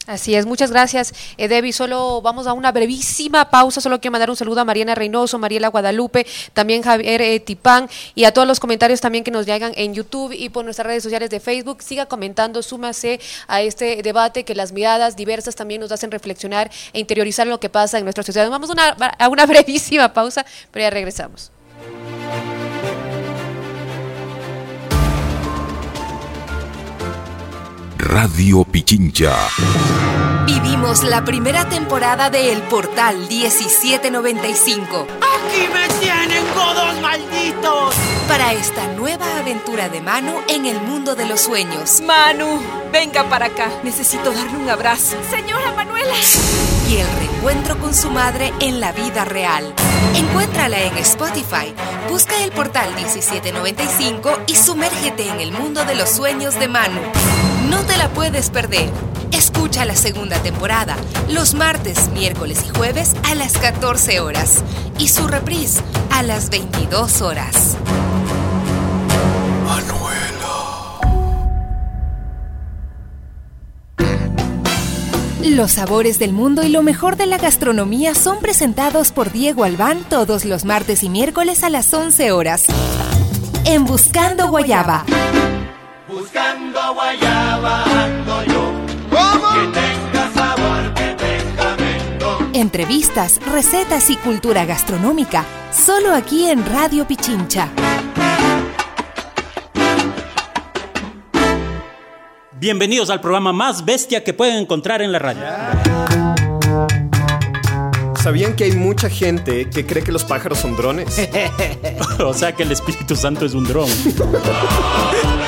[0.08, 1.72] Así es, muchas gracias, eh, Debbie.
[1.72, 3.80] Solo vamos a una brevísima pausa.
[3.80, 8.24] Solo quiero mandar un saludo a Mariana Reynoso, Mariela Guadalupe, también Javier eh, Tipán y
[8.24, 11.30] a todos los comentarios también que nos llegan en YouTube y por nuestras redes sociales
[11.30, 11.82] de Facebook.
[11.82, 16.98] Siga comentando, súmase a este debate que las miradas diversas también nos hacen reflexionar e
[16.98, 18.50] interiorizar lo que pasa en nuestra sociedad.
[18.50, 21.52] Vamos a una brevísima pausa, pero ya regresamos.
[28.12, 29.34] Radio Pichincha.
[30.44, 35.06] Vivimos la primera temporada de El Portal 1795.
[35.22, 37.94] ¡Aquí me tienen, godos malditos!
[38.28, 42.02] Para esta nueva aventura de Manu en el mundo de los sueños.
[42.02, 42.60] Manu,
[42.92, 43.70] venga para acá.
[43.82, 45.16] Necesito darle un abrazo.
[45.30, 46.14] Señora Manuela.
[46.90, 49.72] Y el reencuentro con su madre en la vida real.
[50.14, 51.72] Encuéntrala en Spotify.
[52.10, 57.00] Busca el portal 1795 y sumérgete en el mundo de los sueños de Manu.
[57.70, 58.90] No te la puedes perder.
[59.32, 60.96] Escucha la segunda temporada
[61.28, 64.62] los martes, miércoles y jueves a las 14 horas
[64.98, 67.76] y su reprise a las 22 horas.
[75.44, 80.04] Los sabores del mundo y lo mejor de la gastronomía son presentados por Diego Albán
[80.08, 82.64] todos los martes y miércoles a las 11 horas.
[83.64, 85.04] En Buscando Guayaba.
[86.12, 88.70] Buscando guayaba ando yo.
[89.08, 92.50] Que tenga sabor, que tenga mentón.
[92.54, 95.46] Entrevistas, recetas y cultura gastronómica.
[95.72, 97.70] Solo aquí en Radio Pichincha.
[102.52, 105.42] Bienvenidos al programa más bestia que pueden encontrar en la radio.
[108.22, 111.26] ¿Sabían que hay mucha gente que cree que los pájaros son drones?
[112.20, 113.88] o sea que el Espíritu Santo es un dron.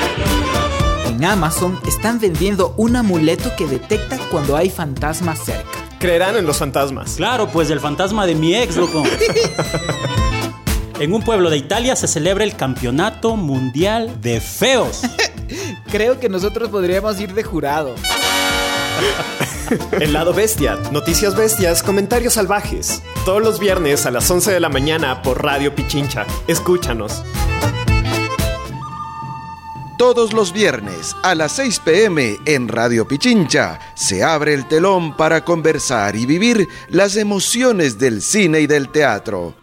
[1.15, 5.71] En Amazon están vendiendo un amuleto que detecta cuando hay fantasmas cerca.
[5.97, 7.13] Creerán en los fantasmas.
[7.15, 9.01] Claro, pues el fantasma de mi ex, loco.
[10.99, 15.03] en un pueblo de Italia se celebra el Campeonato Mundial de Feos.
[15.89, 17.95] Creo que nosotros podríamos ir de jurado.
[19.91, 23.01] El lado bestia, noticias bestias, comentarios salvajes.
[23.23, 26.25] Todos los viernes a las 11 de la mañana por Radio Pichincha.
[26.47, 27.23] Escúchanos.
[29.97, 35.45] Todos los viernes a las 6 pm en Radio Pichincha se abre el telón para
[35.45, 39.55] conversar y vivir las emociones del cine y del teatro.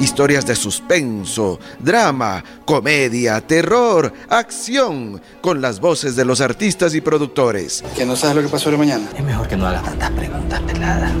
[0.00, 7.84] Historias de suspenso, drama, comedia, terror, acción, con las voces de los artistas y productores.
[7.94, 9.06] ¿Que no sabes lo que pasó hoy mañana?
[9.14, 11.12] Es mejor que no hagas tantas preguntas peladas.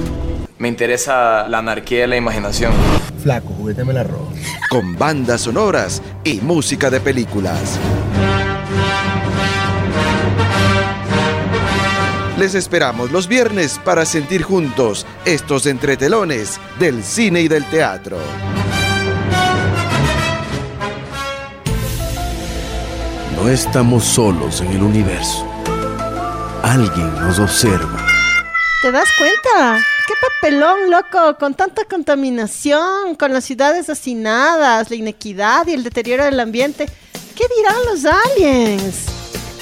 [0.58, 2.72] Me interesa la anarquía de la imaginación.
[3.22, 4.32] Flaco, juguéteme la ropa.
[4.68, 7.78] Con bandas sonoras y música de películas.
[12.36, 18.18] Les esperamos los viernes para sentir juntos estos entretelones del cine y del teatro.
[23.36, 25.46] No estamos solos en el universo.
[26.62, 28.07] Alguien nos observa.
[28.80, 29.84] ¿Te das cuenta?
[30.06, 31.36] ¡Qué papelón, loco!
[31.36, 36.86] Con tanta contaminación, con las ciudades hacinadas, la inequidad y el deterioro del ambiente.
[37.36, 39.06] ¿Qué dirán los aliens?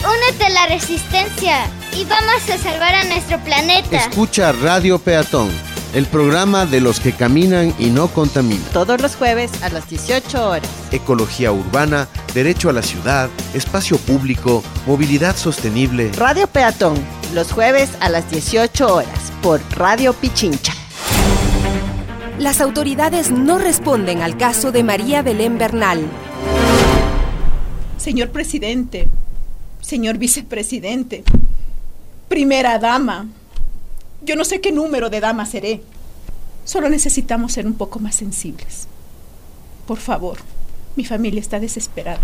[0.01, 3.97] Únete a la resistencia y vamos a salvar a nuestro planeta.
[3.97, 5.51] Escucha Radio Peatón,
[5.97, 8.71] el programa de los que caminan y no contaminan.
[8.75, 10.69] Todos los jueves a las 18 horas.
[10.93, 16.13] Ecología urbana, derecho a la ciudad, espacio público, movilidad sostenible.
[16.13, 16.99] Radio Peatón,
[17.33, 20.75] los jueves a las 18 horas por Radio Pichincha.
[22.39, 26.05] Las autoridades no responden al caso de María Belén Bernal.
[27.97, 29.09] Señor presidente,
[29.81, 31.25] señor vicepresidente,
[32.29, 33.29] primera dama,
[34.23, 35.83] yo no sé qué número de dama seré.
[36.65, 38.89] Solo necesitamos ser un poco más sensibles.
[39.87, 40.39] Por favor,
[40.97, 42.21] mi familia está desesperada.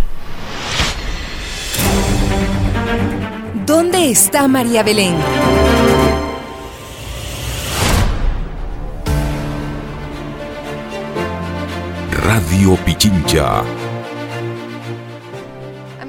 [3.66, 5.14] ¿Dónde está María Belén?
[12.10, 13.81] Radio Pichincha.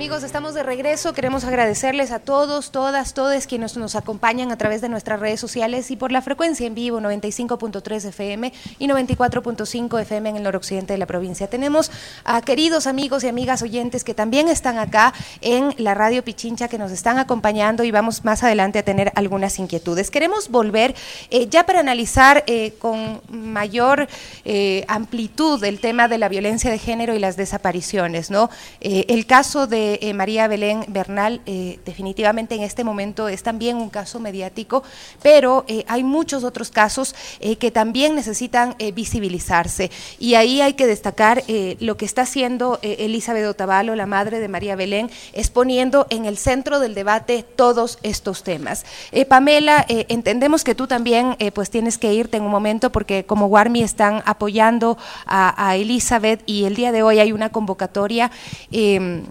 [0.04, 1.14] Amigos, estamos de regreso.
[1.14, 5.92] Queremos agradecerles a todos, todas, todos quienes nos acompañan a través de nuestras redes sociales
[5.92, 11.00] y por la frecuencia en vivo 95.3 FM y 94.5 FM en el noroccidente de
[11.00, 11.48] la provincia.
[11.48, 11.90] Tenemos
[12.26, 16.78] a queridos amigos y amigas oyentes que también están acá en la radio Pichincha que
[16.78, 20.12] nos están acompañando y vamos más adelante a tener algunas inquietudes.
[20.12, 20.96] Queremos volver
[21.30, 24.10] eh, ya para analizar eh, con mayor
[24.44, 28.50] eh, amplitud el tema de la violencia de género y las desapariciones, ¿no?
[28.82, 33.90] El caso de eh, María Belén Bernal eh, definitivamente en este momento es también un
[33.90, 34.84] caso mediático,
[35.22, 37.16] pero eh, hay muchos otros casos
[37.60, 39.92] que también necesitan visibilizarse.
[40.20, 41.44] Y ahí hay que destacar
[41.80, 46.38] lo que está haciendo Elizabeth Otavalo, la madre de María Belén, es poniendo en el
[46.38, 48.86] centro del debate todos estos temas.
[49.28, 53.84] Pamela, entendemos que tú también pues tienes que irte en un momento porque como Warmi
[53.84, 58.32] están apoyando a, Elizabeth y el día de hoy hay una convocatoria.
[58.72, 59.24] eh,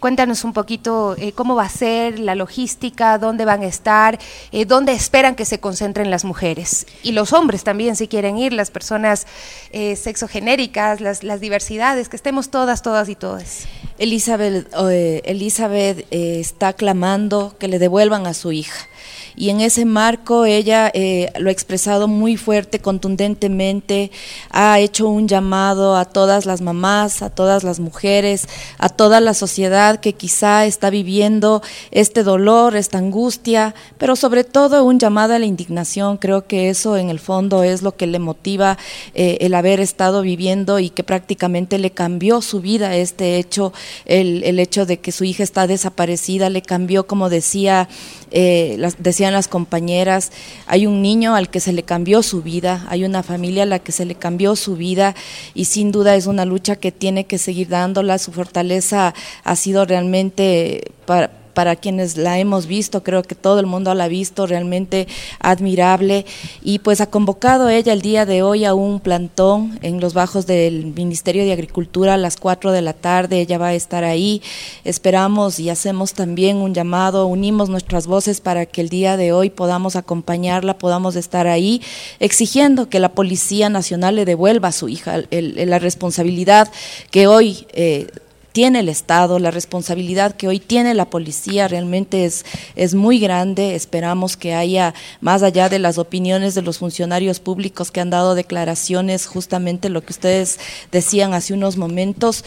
[0.00, 4.18] Cuéntanos un poquito eh, cómo va a ser la logística, dónde van a estar,
[4.52, 8.52] eh, dónde esperan que se concentren las mujeres y los hombres también si quieren ir,
[8.52, 9.26] las personas
[9.72, 13.66] eh, sexogenéricas, las, las diversidades, que estemos todas, todas y todas.
[13.98, 18.89] Elizabeth, eh, Elizabeth está clamando que le devuelvan a su hija.
[19.36, 24.10] Y en ese marco ella eh, lo ha expresado muy fuerte, contundentemente,
[24.50, 28.48] ha hecho un llamado a todas las mamás, a todas las mujeres,
[28.78, 34.84] a toda la sociedad que quizá está viviendo este dolor, esta angustia, pero sobre todo
[34.84, 36.16] un llamado a la indignación.
[36.16, 38.78] Creo que eso en el fondo es lo que le motiva
[39.14, 43.72] eh, el haber estado viviendo y que prácticamente le cambió su vida este hecho,
[44.04, 47.88] el, el hecho de que su hija está desaparecida, le cambió, como decía
[48.30, 50.32] eh, las, decían las compañeras,
[50.66, 53.78] hay un niño al que se le cambió su vida, hay una familia a la
[53.78, 55.14] que se le cambió su vida
[55.54, 58.18] y sin duda es una lucha que tiene que seguir dándola.
[58.18, 63.66] Su fortaleza ha sido realmente para, para quienes la hemos visto, creo que todo el
[63.66, 65.06] mundo la ha visto, realmente
[65.40, 66.24] admirable.
[66.62, 70.46] Y pues ha convocado ella el día de hoy a un plantón en los bajos
[70.46, 74.40] del Ministerio de Agricultura a las 4 de la tarde, ella va a estar ahí.
[74.84, 79.50] Esperamos y hacemos también un llamado, unimos nuestras voces para que el día de hoy
[79.50, 81.82] podamos acompañarla, podamos estar ahí,
[82.20, 86.72] exigiendo que la Policía Nacional le devuelva a su hija la responsabilidad
[87.10, 87.66] que hoy...
[87.74, 88.06] Eh,
[88.52, 92.44] tiene el Estado, la responsabilidad que hoy tiene la policía realmente es,
[92.76, 93.74] es muy grande.
[93.74, 98.34] Esperamos que haya, más allá de las opiniones de los funcionarios públicos que han dado
[98.34, 100.58] declaraciones, justamente lo que ustedes
[100.90, 102.44] decían hace unos momentos,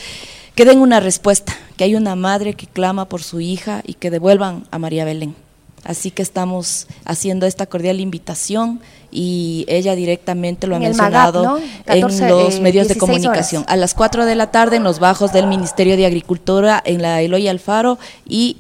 [0.55, 4.11] que den una respuesta, que hay una madre que clama por su hija y que
[4.11, 5.35] devuelvan a María Belén.
[5.84, 8.80] Así que estamos haciendo esta cordial invitación
[9.14, 11.68] y ella directamente lo ha mencionado Magap, ¿no?
[11.85, 13.61] 14, en los eh, medios de 16 comunicación.
[13.64, 13.73] horas.
[13.73, 17.22] A las 4 de la tarde en los bajos del Ministerio de Agricultura en la
[17.22, 18.57] Eloy Alfaro y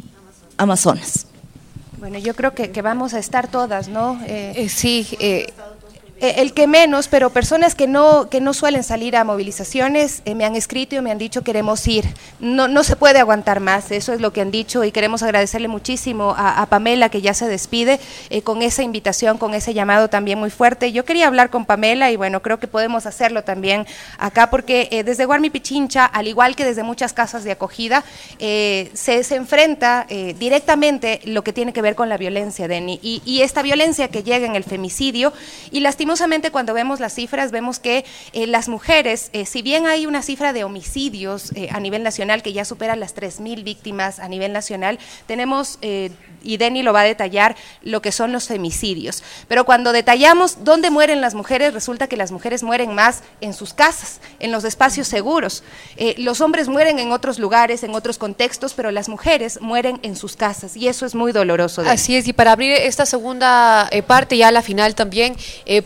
[0.57, 1.25] Amazonas.
[1.97, 4.19] Bueno, yo creo que, que vamos a estar todas, ¿no?
[4.27, 5.07] Eh, sí,
[6.23, 10.35] eh, el que menos, pero personas que no, que no suelen salir a movilizaciones eh,
[10.35, 12.05] me han escrito y me han dicho queremos ir.
[12.39, 15.67] No, no se puede aguantar más, eso es lo que han dicho y queremos agradecerle
[15.67, 20.39] muchísimo a, Pamela que ya se despide eh, con esa invitación, con ese llamado también
[20.39, 20.93] muy fuerte.
[20.93, 23.85] Yo quería hablar con Pamela y bueno, creo que podemos hacerlo también
[24.17, 28.05] acá porque desde Guarmi Pichincha, al igual que desde muchas casas de acogida,
[28.39, 30.07] se, se enfrenta
[30.39, 34.23] directamente lo que tiene que ver con la violencia, Deni, y, y esta violencia que
[34.23, 35.33] llega en el femicidio
[35.69, 36.12] y lastimosamente
[36.51, 40.53] cuando vemos las cifras vemos que eh, las mujeres, eh, si bien hay una cifra
[40.53, 44.99] de homicidios eh, a nivel nacional que ya supera las 3.000 víctimas a nivel nacional,
[45.25, 49.23] tenemos, y Denny lo va a detallar, lo que son los femicidios.
[49.47, 53.73] Pero cuando detallamos dónde mueren las mujeres, resulta que las mujeres mueren más en sus
[53.73, 55.63] casas, en los espacios seguros.
[56.17, 60.35] Los hombres mueren en otros lugares, en otros contextos, pero las mujeres mueren en sus
[60.35, 61.81] casas y eso es muy doloroso.
[61.81, 65.35] Así es, y para abrir esta segunda parte, ya la final también,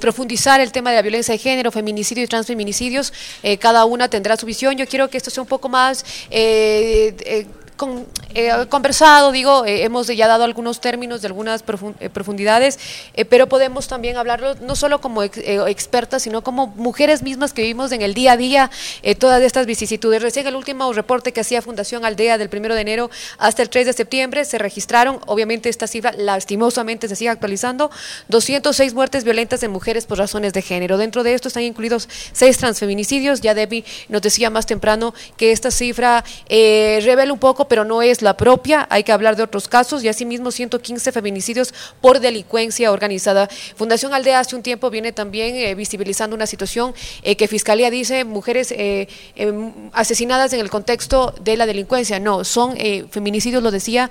[0.08, 3.12] profundizar el tema de la violencia de género, feminicidio y transfeminicidios,
[3.44, 4.78] eh, cada una tendrá su visión.
[4.78, 6.06] Yo quiero que esto sea un poco más...
[6.30, 7.46] eh, eh,
[7.78, 11.64] con, eh, conversado, digo, eh, hemos ya dado algunos términos de algunas
[12.00, 12.80] eh, profundidades,
[13.14, 17.62] eh, pero podemos también hablarlo no solo como ex- expertas, sino como mujeres mismas que
[17.62, 18.72] vivimos en el día a día
[19.20, 20.22] todas estas vicisitudes.
[20.22, 23.86] Recién el último reporte que hacía Fundación Aldea del 1 de enero hasta el 3
[23.86, 27.92] de septiembre se registraron, obviamente esta cifra lastimosamente se sigue actualizando,
[28.28, 30.98] 206 muertes violentas de mujeres por razones de género.
[30.98, 33.42] Dentro de esto están incluidos seis transfeminicidios.
[33.42, 38.22] Ya Debbie nos decía más temprano que esta cifra revela un poco, pero no es
[38.22, 38.88] la propia.
[38.90, 43.48] Hay que hablar de otros casos y asimismo 115 feminicidios por delincuencia organizada.
[43.76, 48.24] Fundación Aldea hace un tiempo viene también eh, visibilizando una situación eh, que Fiscalía dice
[48.26, 52.20] mujeres eh, eh, asesinadas en el contexto de la delincuencia.
[52.20, 54.10] No, son eh, feminicidios, lo decía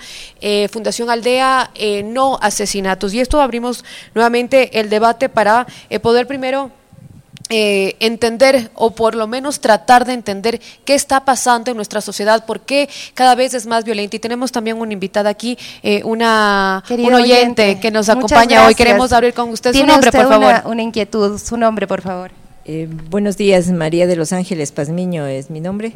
[0.70, 1.70] Fundación Aldea,
[2.04, 3.14] no asesinatos.
[3.14, 3.84] Y esto abrimos
[4.14, 5.66] nuevamente el debate para
[6.02, 6.70] poder primero
[7.48, 12.44] eh, entender o por lo menos tratar de entender qué está pasando en nuestra sociedad,
[12.44, 14.16] por qué cada vez es más violenta.
[14.16, 18.74] Y tenemos también una invitada aquí, eh, una un oyente, oyente, que nos acompaña hoy.
[18.74, 20.46] Queremos abrir con usted su nombre, usted por favor.
[20.46, 22.30] Una, una inquietud, su nombre, por favor.
[22.68, 25.92] Eh, buenos días, María de los Ángeles Pazmiño es mi nombre.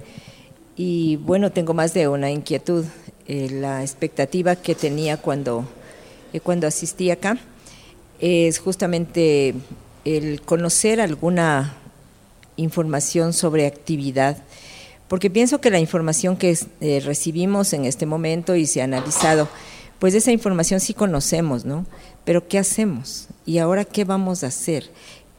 [0.77, 2.85] Y bueno, tengo más de una inquietud.
[3.27, 5.65] Eh, la expectativa que tenía cuando,
[6.33, 7.39] eh, cuando asistí acá
[8.21, 9.55] es justamente
[10.05, 11.75] el conocer alguna
[12.57, 14.37] información sobre actividad,
[15.09, 19.49] porque pienso que la información que eh, recibimos en este momento y se ha analizado,
[19.99, 21.85] pues esa información sí conocemos, ¿no?
[22.25, 23.27] Pero ¿qué hacemos?
[23.45, 24.91] ¿Y ahora qué vamos a hacer?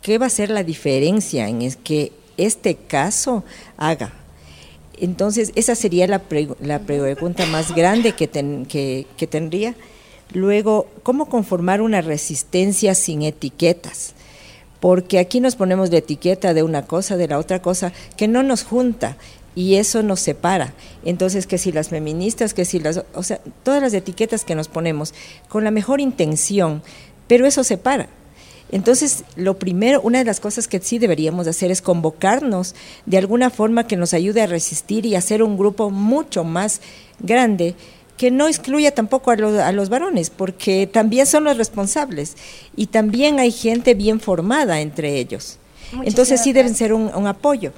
[0.01, 3.43] ¿Qué va a ser la diferencia en es que este caso
[3.77, 4.13] haga?
[4.99, 9.73] Entonces, esa sería la, pre- la pregunta más grande que, ten- que- que tendría.
[10.33, 14.13] Luego, ¿cómo conformar una resistencia sin etiquetas?
[14.81, 18.43] Porque aquí nos ponemos de etiqueta de una cosa, de la otra cosa, que no
[18.43, 19.15] nos junta
[19.55, 20.73] y eso nos separa.
[21.05, 24.67] Entonces, que si las feministas, que si las, o sea, todas las etiquetas que nos
[24.67, 25.13] ponemos
[25.47, 26.81] con la mejor intención,
[27.27, 28.09] pero eso separa.
[28.71, 32.73] Entonces, lo primero, una de las cosas que sí deberíamos hacer es convocarnos
[33.05, 36.79] de alguna forma que nos ayude a resistir y hacer un grupo mucho más
[37.19, 37.75] grande
[38.21, 42.37] que no excluya tampoco a los, a los varones, porque también son los responsables
[42.75, 45.57] y también hay gente bien formada entre ellos.
[46.03, 47.71] Entonces sí deben ser un, un apoyo.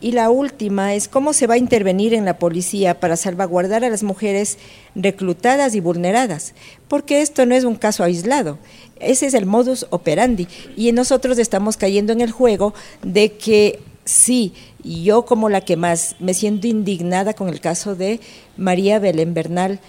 [0.00, 3.88] Y la última es cómo se va a intervenir en la policía para salvaguardar a
[3.88, 4.58] las mujeres
[4.96, 6.54] reclutadas y vulneradas,
[6.88, 8.58] porque esto no es un caso aislado,
[8.98, 14.54] ese es el modus operandi y nosotros estamos cayendo en el juego de que sí,
[14.82, 18.20] yo como la que más me siento indignada con el caso de
[18.56, 19.80] María Belén Bernal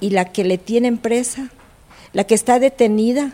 [0.00, 1.50] y la que le tienen presa,
[2.14, 3.32] la que está detenida,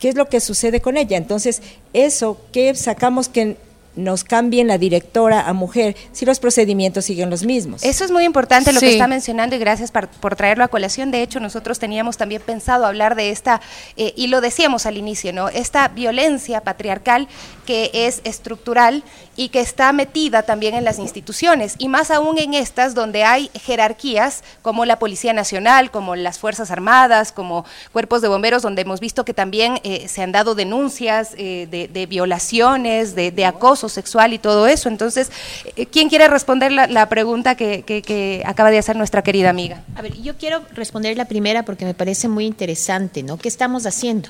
[0.00, 1.16] ¿qué es lo que sucede con ella?
[1.16, 1.62] Entonces,
[1.92, 3.56] eso que sacamos que
[3.96, 7.82] nos cambien la directora a mujer si los procedimientos siguen los mismos.
[7.82, 11.10] Eso es muy importante lo que está mencionando y gracias par- por, traerlo a colación.
[11.10, 13.60] De hecho, nosotros teníamos también pensado hablar de esta,
[13.96, 15.48] eh, y lo decíamos al inicio, ¿no?
[15.48, 17.26] Esta violencia patriarcal
[17.64, 19.02] que es estructural
[19.34, 23.50] y que está metida también en las instituciones, y más aún en estas donde hay
[23.54, 29.00] jerarquías como la Policía Nacional, como las Fuerzas Armadas, como cuerpos de bomberos, donde hemos
[29.00, 33.85] visto que también eh, se han dado denuncias eh, de, de violaciones, de, de acoso
[33.88, 34.88] sexual y todo eso.
[34.88, 35.30] Entonces,
[35.76, 39.82] eh, ¿quién quiere responder la, pregunta que, acaba de hacer nuestra querida amiga?
[39.94, 43.38] A ver, yo quiero responder la primera porque me parece muy interesante, ¿no?
[43.38, 44.28] ¿Qué estamos haciendo?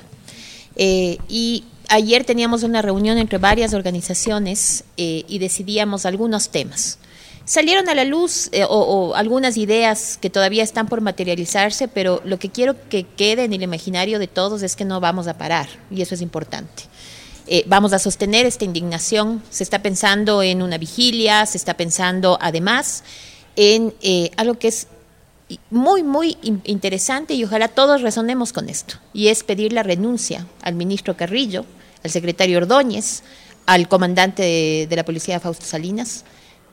[0.75, 6.99] Eh, y ayer teníamos una reunión entre varias organizaciones eh, y decidíamos algunos temas.
[7.45, 12.49] Salieron a la luz o algunas ideas que todavía están por materializarse, pero lo que
[12.49, 16.01] quiero que quede en el imaginario de todos es que no vamos a parar y
[16.01, 16.83] eso es importante.
[17.49, 19.41] Eh, vamos a sostener esta indignación.
[19.49, 23.03] Se está pensando en una vigilia, se está pensando además
[23.55, 24.87] en eh, algo que es
[25.69, 28.95] muy, muy in- interesante y ojalá todos resonemos con esto.
[29.13, 31.65] Y es pedir la renuncia al ministro Carrillo,
[32.03, 33.23] al secretario Ordóñez,
[33.65, 36.25] al comandante de, la policía Fausto Salinas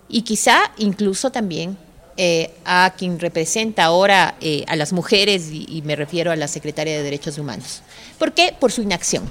[0.08, 1.76] y quizá incluso también
[2.16, 4.36] eh, a quien representa ahora
[4.66, 7.82] a las mujeres y, y me refiero a la secretaria de Derechos Humanos.
[8.18, 8.54] ¿Por qué?
[8.58, 9.28] Por su inacción.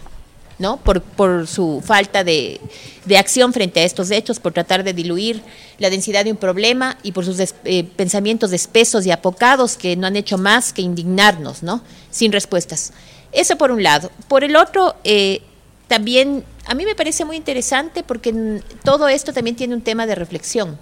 [0.59, 0.77] ¿No?
[0.77, 2.59] Por, por su falta de,
[3.05, 5.41] de acción frente a estos hechos, por tratar de diluir
[5.79, 9.95] la densidad de un problema y por sus des- eh, pensamientos espesos y apocados que
[9.95, 11.83] no han hecho más que indignarnos, ¿no?
[12.11, 12.93] Sin respuestas.
[13.31, 14.11] Eso por un lado.
[14.27, 15.41] Por el otro, eh,
[15.87, 20.15] también a mí me parece muy interesante porque todo esto también tiene un tema de
[20.15, 20.77] reflexión.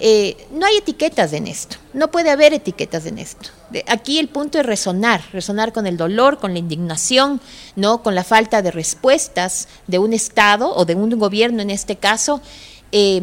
[0.00, 3.50] Eh, no hay etiquetas en esto, no puede haber etiquetas en esto.
[3.86, 7.40] Aquí el punto es resonar, resonar con el dolor, con la indignación,
[7.74, 11.96] no con la falta de respuestas de un Estado o de un gobierno en este
[11.96, 12.40] caso,
[12.92, 13.22] eh,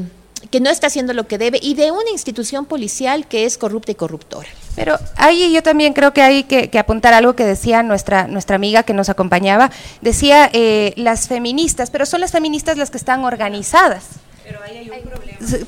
[0.52, 3.91] que no está haciendo lo que debe y de una institución policial que es corrupta
[3.91, 4.47] y corruptora.
[4.76, 8.57] Pero ahí yo también creo que hay que, que apuntar algo que decía nuestra, nuestra
[8.57, 9.72] amiga que nos acompañaba.
[10.02, 14.03] Decía eh, las feministas, pero son las feministas las que están organizadas.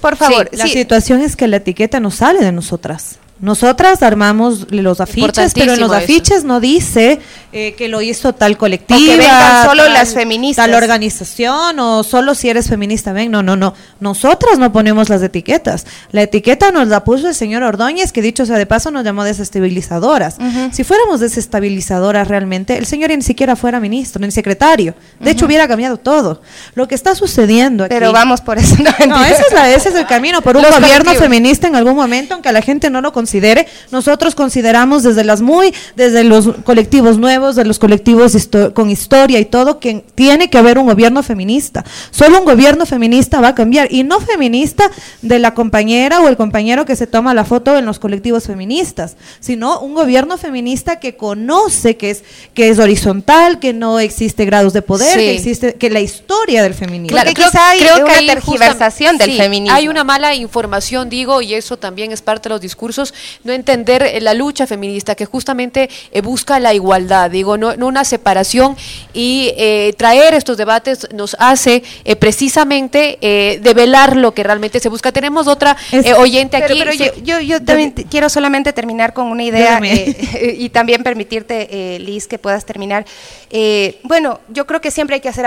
[0.01, 0.73] Por favor, la sí.
[0.73, 3.19] situación es que la etiqueta no sale de nosotras.
[3.39, 5.93] Nosotras armamos los afiches, pero en los Importantísimo eso.
[5.93, 7.19] afiches no dice
[7.53, 10.65] eh, que lo hizo tal colectivo, O que vengan solo las feministas.
[10.65, 13.31] tal organización o solo si eres feminista ven.
[13.31, 13.73] No, no, no.
[13.99, 15.85] Nosotras no ponemos las etiquetas.
[16.11, 19.23] La etiqueta nos la puso el señor Ordóñez, que dicho sea de paso nos llamó
[19.23, 20.37] desestabilizadoras.
[20.71, 24.93] Si fuéramos desestabilizadoras realmente, el señor ni siquiera fuera ministro ni secretario.
[25.19, 26.41] De hecho, hubiera cambiado todo.
[26.75, 27.93] Lo que está sucediendo aquí.
[27.93, 28.75] Pero vamos por eso.
[28.77, 31.17] No, No, ese es, la- ese es el camino, por un Los gobierno colectivos.
[31.23, 35.73] feminista en algún momento, aunque la gente no lo considere, nosotros consideramos desde las muy,
[35.95, 40.57] desde los colectivos nuevos, de los colectivos histo- con historia y todo, que tiene que
[40.57, 41.84] haber un gobierno feminista.
[42.11, 44.89] Solo un gobierno feminista va a cambiar, y no feminista
[45.22, 49.15] de la compañera o el compañero que se toma la foto en los colectivos feministas,
[49.39, 52.23] sino un gobierno feminista que conoce que es,
[52.53, 55.19] que es horizontal, que no existe grados de poder, Sí.
[55.19, 57.18] que existe, que la historia del feminismo.
[57.18, 59.76] Porque quizá hay una tergiversación del sí, feminismo.
[59.76, 64.03] Hay una mala información, digo, y eso también es parte de los discursos, no entender
[64.03, 68.76] eh, la lucha feminista que justamente eh, busca la igualdad, digo, no, no una separación
[69.14, 74.89] y eh, traer estos debates nos hace eh, precisamente eh, develar lo que realmente se
[74.89, 75.11] busca.
[75.11, 76.79] Tenemos otra eh, oyente Pero- aquí.
[76.79, 80.69] pero se- yo, yo, yo también te- quiero solamente terminar con una idea eh, y
[80.69, 83.05] también permitirte, eh, Liz, que puedas terminar.
[83.49, 85.45] Eh, bueno, yo creo que siempre hay que hacer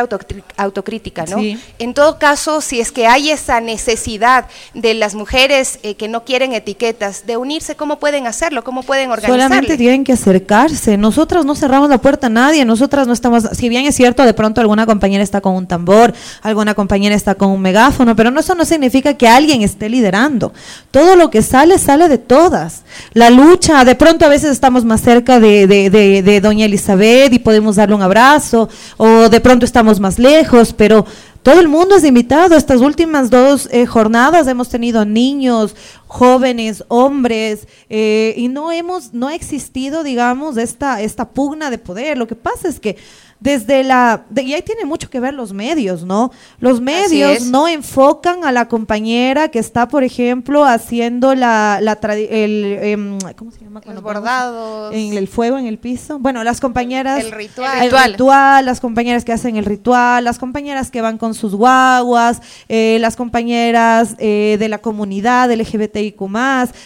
[0.56, 1.38] autocrítica, ¿no?
[1.38, 1.58] Sí.
[1.78, 6.24] En todo caso, si es que hay esa necesidad de las mujeres eh, que no
[6.24, 8.64] quieren etiquetas, de unirse ¿cómo pueden hacerlo?
[8.64, 9.42] ¿Cómo pueden organizarse?
[9.48, 10.96] Solamente tienen que acercarse.
[10.96, 12.64] Nosotras no cerramos la puerta a nadie.
[12.64, 16.12] Nosotras no estamos, si bien es cierto, de pronto alguna compañera está con un tambor,
[16.42, 20.52] alguna compañera está con un megáfono, pero eso no significa que alguien esté liderando.
[20.90, 22.82] Todo lo que sale, sale de todas.
[23.12, 27.76] La lucha, de pronto a veces estamos más cerca de, de doña Elizabeth y podemos
[27.76, 31.04] darle un abrazo, o de pronto estamos más lejos, pero
[31.42, 32.54] todo el mundo es invitado.
[32.54, 35.74] Estas últimas dos eh, jornadas hemos tenido niños,
[36.06, 42.18] jóvenes, hombres, eh, y no hemos, no ha existido, digamos, esta, esta pugna de poder.
[42.18, 42.96] Lo que pasa es que
[43.40, 46.30] desde la, de- y ahí tiene mucho que ver los medios, ¿no?
[46.58, 52.78] Los medios no enfocan a la compañera que está, por ejemplo, haciendo la, la el,
[52.82, 53.80] em, ¿cómo se llama?
[53.80, 54.94] cuando Los bordados.
[54.94, 56.18] En el fuego en el piso.
[56.18, 57.24] Bueno, las compañeras.
[57.24, 57.82] El ritual.
[57.82, 62.40] El ritual, las compañeras que hacen el ritual, las compañeras que van con sus guaguas,
[62.68, 66.20] eh, las compañeras eh, de la comunidad LGBTIQ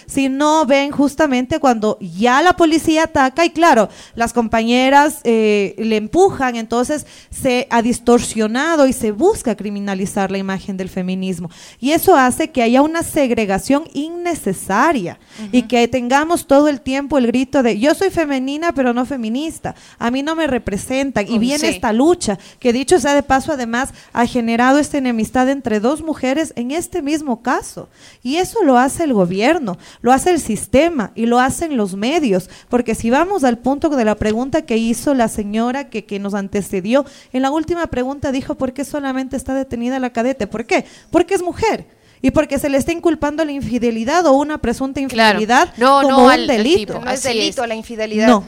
[0.07, 5.97] si no ven justamente cuando ya la policía ataca y claro, las compañeras eh, le
[5.97, 11.51] empujan, entonces se ha distorsionado y se busca criminalizar la imagen del feminismo.
[11.81, 15.19] Y eso hace que haya una segregación innecesaria
[15.53, 19.75] y que tengamos todo el tiempo el grito de yo soy femenina pero no feminista,
[19.99, 21.67] a mí no me representan y Oh, viene sí.
[21.67, 26.53] esta lucha que dicho sea de paso además ha generado esta enemistad entre dos mujeres
[26.57, 27.89] en este mismo caso.
[28.23, 32.49] Y eso lo hace el gobierno, lo hace el sistema y lo hacen los medios,
[32.69, 36.34] porque si vamos al punto de la pregunta que hizo la señora que, que nos
[36.37, 40.47] antecedió, en la última pregunta dijo ¿por qué solamente está detenida la cadete?
[40.47, 40.85] ¿Por qué?
[41.11, 41.87] Porque es mujer.
[42.23, 46.25] Y porque se le está inculpando la infidelidad o una presunta infidelidad No, como no
[46.25, 46.95] un al- delito.
[46.95, 47.69] No es Así delito es.
[47.69, 48.29] la infidelidad.
[48.29, 48.45] No.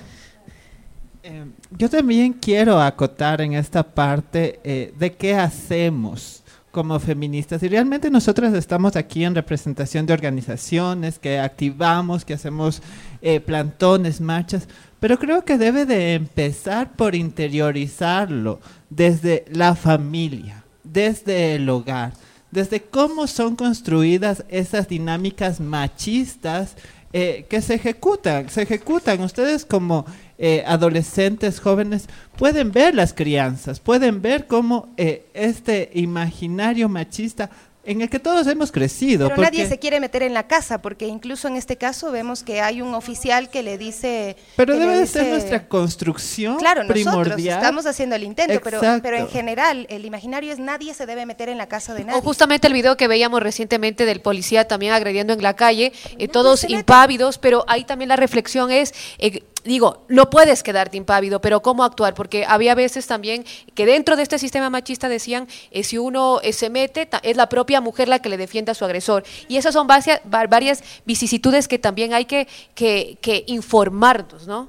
[1.76, 6.35] Yo también quiero acotar en esta parte eh, de qué hacemos
[6.76, 7.62] como feministas.
[7.62, 12.82] Y realmente nosotras estamos aquí en representación de organizaciones que activamos, que hacemos
[13.22, 14.68] eh, plantones, marchas,
[15.00, 22.12] pero creo que debe de empezar por interiorizarlo desde la familia, desde el hogar,
[22.50, 26.76] desde cómo son construidas esas dinámicas machistas
[27.14, 29.22] eh, que se ejecutan, se ejecutan.
[29.22, 30.04] Ustedes como
[30.38, 37.50] eh, adolescentes, jóvenes, pueden ver las crianzas, pueden ver cómo eh, este imaginario machista
[37.86, 39.28] en el que todos hemos crecido.
[39.28, 42.60] Pero nadie se quiere meter en la casa, porque incluso en este caso vemos que
[42.60, 44.36] hay un oficial que le dice...
[44.56, 47.58] Pero debe de ser nuestra construcción Claro, nosotros primordial.
[47.58, 51.58] estamos haciendo el intento, pero, en general el imaginario es nadie se debe meter en
[51.58, 52.18] la casa de nadie.
[52.18, 56.28] O justamente el video que veíamos recientemente del policía también agrediendo en la calle, eh,
[56.28, 61.60] todos impávidos, pero ahí también la reflexión es, eh, digo, no puedes quedarte impávido, pero
[61.60, 62.14] ¿cómo actuar?
[62.14, 63.44] Porque había veces también
[63.74, 67.48] que dentro de este sistema machista decían, eh, si uno eh, se mete, es la
[67.48, 69.24] propia mujer la que le defiende a su agresor.
[69.48, 74.68] Y esas son varias, va- varias vicisitudes que también hay que, que, que informarnos, ¿no?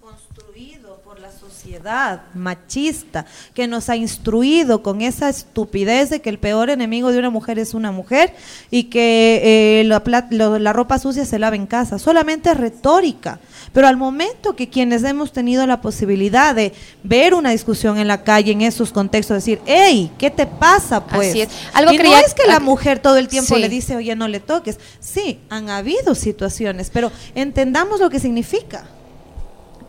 [0.00, 1.30] construido por la
[1.78, 7.18] sociedad machista que nos ha instruido con esa estupidez de que el peor enemigo de
[7.18, 8.32] una mujer es una mujer
[8.70, 11.98] y que eh, la, lo- la ropa sucia se lava en casa.
[11.98, 13.40] Solamente es retórica.
[13.72, 16.72] Pero al momento que quienes hemos tenido la posibilidad de
[17.02, 21.04] ver una discusión en la calle en esos contextos, decir, hey, ¿qué te pasa?
[21.04, 21.48] Pues Así es.
[21.72, 23.60] Algo y no es que la mujer todo el tiempo Sí.
[23.60, 24.78] le dice, oye, no le toques.
[25.00, 28.84] Sí, han habido situaciones, pero entendamos lo que significa.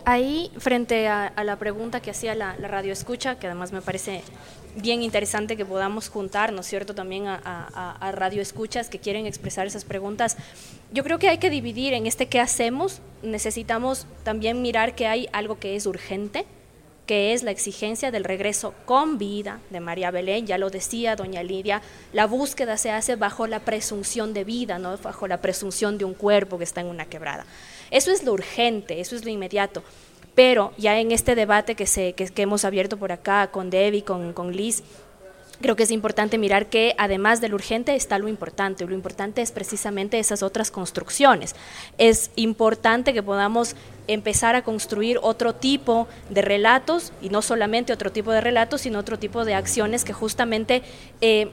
[0.08, 4.22] Ahí, frente a, la pregunta que hacía la, la radio escucha, que además me parece
[4.76, 9.00] bien interesante que podamos juntar, ¿no es cierto?, también a, a- a radio escuchas que
[9.00, 10.38] quieren expresar esas preguntas.
[10.92, 15.28] Yo creo que hay que dividir en este qué hacemos, necesitamos también mirar que hay
[15.32, 16.46] algo que es urgente,
[17.08, 21.42] que es la exigencia del regreso con vida de María Belén, ya lo decía doña
[21.42, 21.82] Lidia,
[22.14, 26.14] la búsqueda se hace bajo la presunción de vida, no bajo la presunción de un
[26.14, 27.46] cuerpo que está en una quebrada.
[27.92, 29.84] Eso es lo urgente, eso es lo inmediato.
[30.34, 34.34] Pero ya en este debate que, se, que, hemos abierto por acá con Debbie, con,
[34.34, 34.84] con Liz,
[35.62, 38.86] Creo que es importante mirar que además de lo urgente está lo importante.
[38.86, 41.56] Lo importante es precisamente esas otras construcciones.
[41.98, 43.76] Es importante que podamos
[44.08, 49.00] empezar a construir otro tipo de relatos y no solamente otro tipo de relatos, sino
[49.00, 50.84] otro tipo de acciones que justamente
[51.22, 51.50] eh,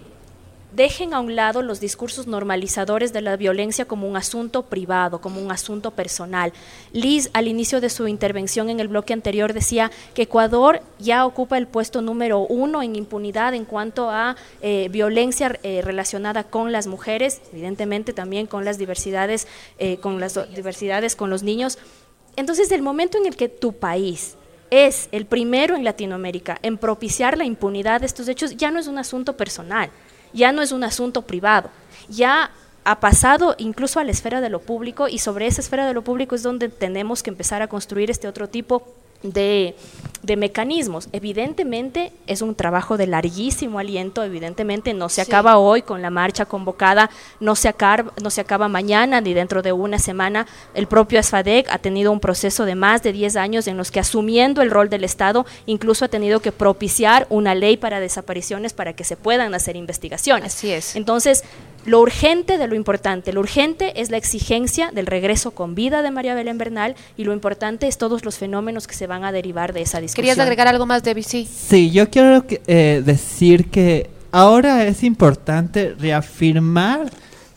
[0.74, 5.40] dejen a un lado los discursos normalizadores de la violencia como un asunto privado, como
[5.40, 6.52] un asunto personal.
[6.92, 11.58] Liz, al inicio de su intervención en el bloque anterior, decía que Ecuador ya ocupa
[11.58, 16.86] el puesto número uno en impunidad en cuanto a eh, violencia eh, relacionada con las
[16.86, 19.46] mujeres, evidentemente también con las diversidades,
[19.78, 21.78] eh, con las diversidades con los niños.
[22.36, 24.36] Entonces, el momento en el que tu país
[24.70, 28.86] es el primero en Latinoamérica en propiciar la impunidad de estos hechos, ya no es
[28.86, 29.90] un asunto personal,
[30.32, 31.70] ya no es un asunto privado,
[32.08, 32.50] ya
[32.84, 36.02] ha pasado incluso a la esfera de lo público y sobre esa esfera de lo
[36.02, 38.86] público es donde tenemos que empezar a construir este otro tipo
[39.22, 39.74] de,
[40.22, 41.08] de mecanismos.
[41.12, 45.30] Evidentemente es un trabajo de larguísimo aliento, evidentemente no se Sí.
[45.30, 49.62] acaba hoy con la marcha convocada, no se, acaba, no se acaba mañana ni dentro
[49.62, 50.46] de una semana.
[50.74, 54.00] El propio ASFADEC ha tenido un proceso de más de 10 años en los que
[54.00, 58.92] asumiendo el rol del Estado, incluso ha tenido que propiciar una ley para desapariciones para
[58.92, 60.54] que se puedan hacer investigaciones.
[60.54, 60.94] Así es.
[60.96, 61.44] Entonces,
[61.84, 66.10] lo urgente de lo importante, lo urgente es la exigencia del regreso con vida de
[66.10, 69.72] María Belén Bernal y lo importante es todos los fenómenos que se van a derivar
[69.72, 70.22] de esa discusión.
[70.24, 71.24] ¿Querías agregar algo más, Debbie?
[71.24, 71.46] Sí.
[71.52, 77.10] Sí, yo quiero que- eh, decir que ahora es importante reafirmar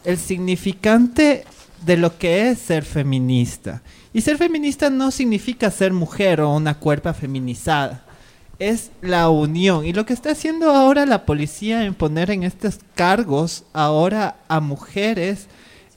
[0.03, 1.43] el significante
[1.85, 3.81] de lo que es ser feminista.
[4.13, 8.04] Y ser feminista no significa ser mujer o una cuerpa feminizada.
[8.59, 9.85] Es la unión.
[9.85, 14.59] Y lo que está haciendo ahora la policía en poner en estos cargos ahora a
[14.59, 15.47] mujeres,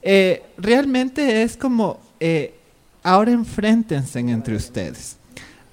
[0.01, 2.55] eh, realmente es como, eh,
[3.03, 5.19] ahora enfréntense entre ustedes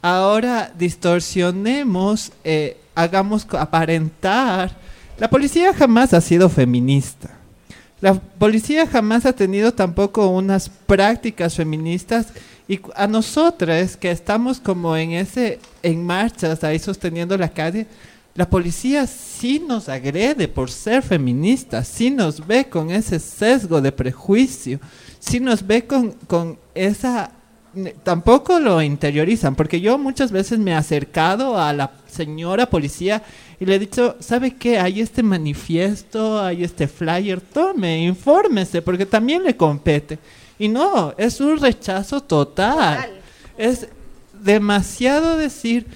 [0.06, 4.70] ahora distorsionemos, eh, hagamos aparentar.
[5.18, 7.35] La policía jamás ha sido feminista.
[8.06, 12.28] La policía jamás ha tenido tampoco unas prácticas feministas
[12.68, 17.88] y a nosotras que estamos como en ese en marchas ahí sosteniendo la calle,
[18.36, 23.90] la policía sí nos agrede por ser feministas, sí nos ve con ese sesgo de
[23.90, 24.78] prejuicio,
[25.18, 27.32] sí nos ve con, con esa
[28.02, 33.22] tampoco lo interiorizan, porque yo muchas veces me he acercado a la señora policía
[33.58, 34.78] y le he dicho, ¿sabe qué?
[34.78, 40.18] Hay este manifiesto, hay este flyer, tome, infórmese, porque también le compete.
[40.58, 43.20] Y no, es un rechazo total.
[43.56, 43.88] Es
[44.42, 45.86] demasiado decir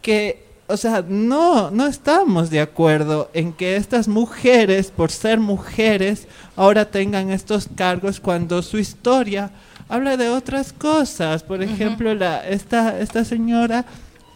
[0.00, 6.26] que, o sea, no, no estamos de acuerdo en que estas mujeres, por ser mujeres,
[6.56, 9.50] ahora tengan estos cargos cuando su historia
[9.90, 11.42] habla de otras cosas.
[11.42, 13.84] Por ejemplo, la, esta, esta señora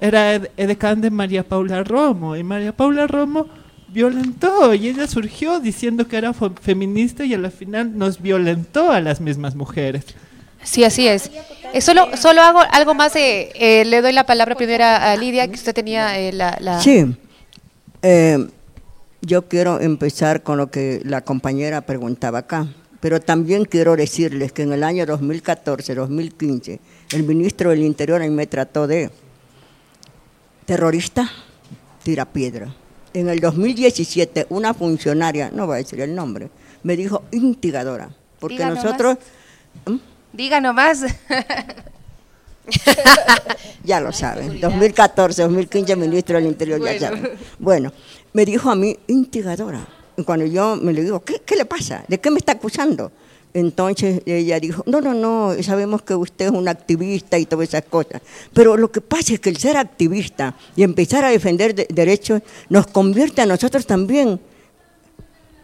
[0.07, 3.47] era ed- edecán de María Paula Romo y María Paula Romo
[3.89, 9.01] violentó y ella surgió diciendo que era feminista y a la final nos violentó a
[9.01, 10.05] las mismas mujeres.
[10.63, 11.31] Sí, así es.
[11.73, 13.15] Eh, solo, solo hago algo más.
[13.17, 16.81] eh, eh, le doy la palabra primero a, Lidia, que usted tenía eh, la, la-
[16.81, 17.15] Sí.
[18.03, 18.49] Eh,
[19.23, 22.67] yo quiero empezar con lo que la compañera preguntaba acá,
[23.01, 26.79] pero también quiero decirles que en el año 2014-2015
[27.13, 29.11] el ministro del Interior ahí me trató de
[30.65, 31.31] terrorista,
[32.03, 32.74] tira piedra.
[33.12, 36.51] En el 2017 una funcionaria, no voy a decir el nombre,
[36.82, 38.11] me dijo instigadora,
[38.41, 38.85] porque Diga nomás.
[38.85, 39.19] nosotros
[40.32, 41.01] Diga nomás.
[43.85, 46.99] ya lo saben, 2014, 2015, ministro del Interior, Bueno.
[46.99, 47.31] ya saben.
[47.59, 47.93] Bueno,
[48.32, 49.86] me dijo a mí, instigadora.
[50.16, 52.05] Y cuando yo me le digo, ¿qué, qué le pasa?
[52.09, 53.12] ¿De qué me está acusando?
[53.55, 57.85] Entonces ella dijo, no, no, no, sabemos que usted es un activista y todas esas
[57.85, 58.21] cosas.
[58.53, 62.43] Pero lo que pasa es que el ser activista y empezar a defender de- derechos
[62.69, 64.41] nos convierte a nosotros también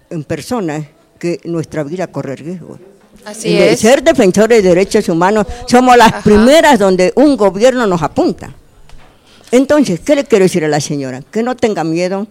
[0.08, 0.84] en personas
[1.18, 2.78] que nuestra vida corre riesgo.
[3.24, 3.80] Así Y de es.
[3.80, 8.54] ser defensores de derechos humanos somos las primeras donde un gobierno nos apunta.
[9.52, 11.22] Entonces, ¿qué le quiero decir a la señora?
[11.30, 12.28] Que no tenga miedo.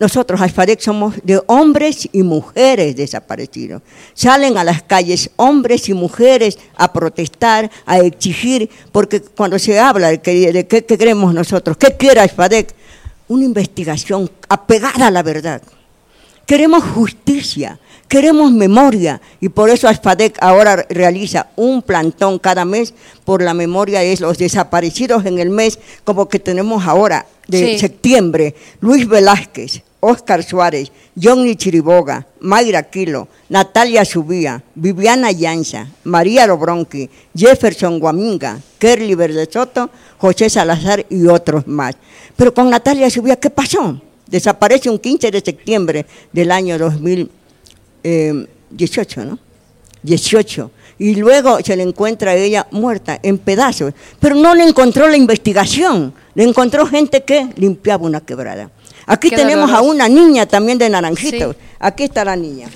[0.00, 3.82] Nosotros, Alfadec, somos de hombres y mujeres desaparecidos.
[4.14, 10.08] Salen a las calles hombres y mujeres a protestar, a exigir, porque cuando se habla
[10.10, 12.74] de, qué queremos nosotros, ¿qué quiere Alfadec?
[13.26, 15.62] Una investigación apegada a la verdad.
[16.46, 22.94] Queremos justicia, queremos memoria y por eso ASFADEC ahora realiza un plantón cada mes
[23.26, 27.78] por la memoria de los desaparecidos en el mes como que tenemos ahora de Sí.
[27.78, 28.54] septiembre.
[28.80, 37.98] Luis Velázquez, Óscar Suárez, Johnny Chiriboga, Mayra Quilo, Natalia Subía, Viviana Llanza, María Lobronqui, Jefferson
[37.98, 41.96] Guaminga, Kerly Verde Soto, José Salazar y otros más.
[42.36, 44.00] Pero con Natalia Subía, ¿qué pasó?
[44.26, 49.38] Desaparece un 15 de septiembre del año 2018, ¿no?
[50.02, 50.70] 18.
[51.00, 53.94] Y luego se le encuentra a ella muerta en pedazos.
[54.20, 58.70] Pero no le encontró la investigación, le encontró gente que limpiaba una quebrada.
[59.08, 61.56] Aquí Qué tenemos a una niña también de Naranjitos.
[61.78, 62.68] Aquí está la niña.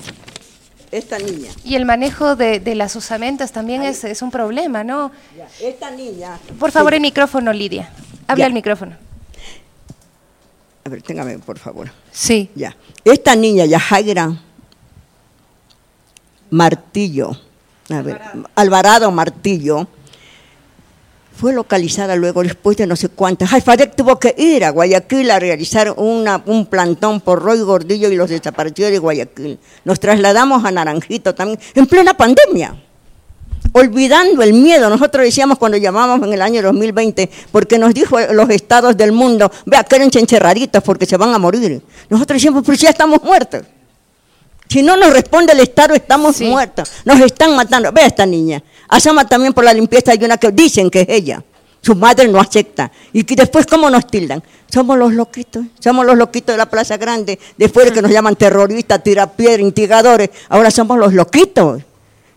[0.91, 1.49] Esta niña.
[1.63, 5.11] Y el manejo de, de las osamentas también es, es un problema, ¿no?
[5.61, 6.37] Esta niña.
[6.59, 6.95] Por favor, Sí.
[6.97, 7.89] el micrófono, Lidia.
[8.27, 8.47] Habla Ya.
[8.47, 8.95] el micrófono.
[10.85, 11.91] A ver, téngame, por favor.
[12.11, 12.49] Sí.
[12.55, 12.75] Ya.
[13.05, 14.37] Esta niña, Yajaira
[16.49, 17.31] Martillo,
[17.89, 18.21] a ver,
[18.55, 19.87] Alvarado Martillo,
[21.35, 23.51] fue localizada luego después de no sé cuántas.
[23.53, 28.15] Alfadec tuvo que ir a Guayaquil a realizar una, un plantón por Roy Gordillo y
[28.15, 29.59] los desaparecidos de Guayaquil.
[29.83, 32.75] Nos trasladamos a Naranjito también, en plena pandemia.
[33.71, 38.49] Olvidando el miedo, nosotros decíamos cuando llamábamos en el año 2020, porque nos dijo los
[38.49, 41.81] estados del mundo, vea, quédense encerraditos porque se van a morir.
[42.09, 43.63] Nosotros decíamos, pues ya estamos muertos.
[44.69, 46.91] Si no nos responde el Estado, estamos muertos.
[47.05, 47.91] Nos están matando.
[47.91, 48.63] Ve a esta niña.
[48.93, 50.11] Asama también por la limpieza.
[50.11, 51.43] Hay una que dicen que es ella.
[51.81, 52.91] Su madre no acepta.
[53.11, 54.43] Y que después, ¿cómo nos tildan?
[54.71, 55.65] Somos los loquitos.
[55.79, 57.39] Somos los loquitos de la Plaza Grande.
[57.57, 60.29] Después de que nos llaman terroristas, tirapiedra, instigadores.
[60.47, 61.81] Ahora somos los loquitos.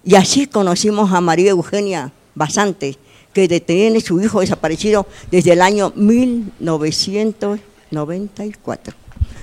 [0.02, 2.96] Y así conocimos a María Eugenia Basante,
[3.34, 8.94] que tiene su hijo desaparecido desde el año 1994.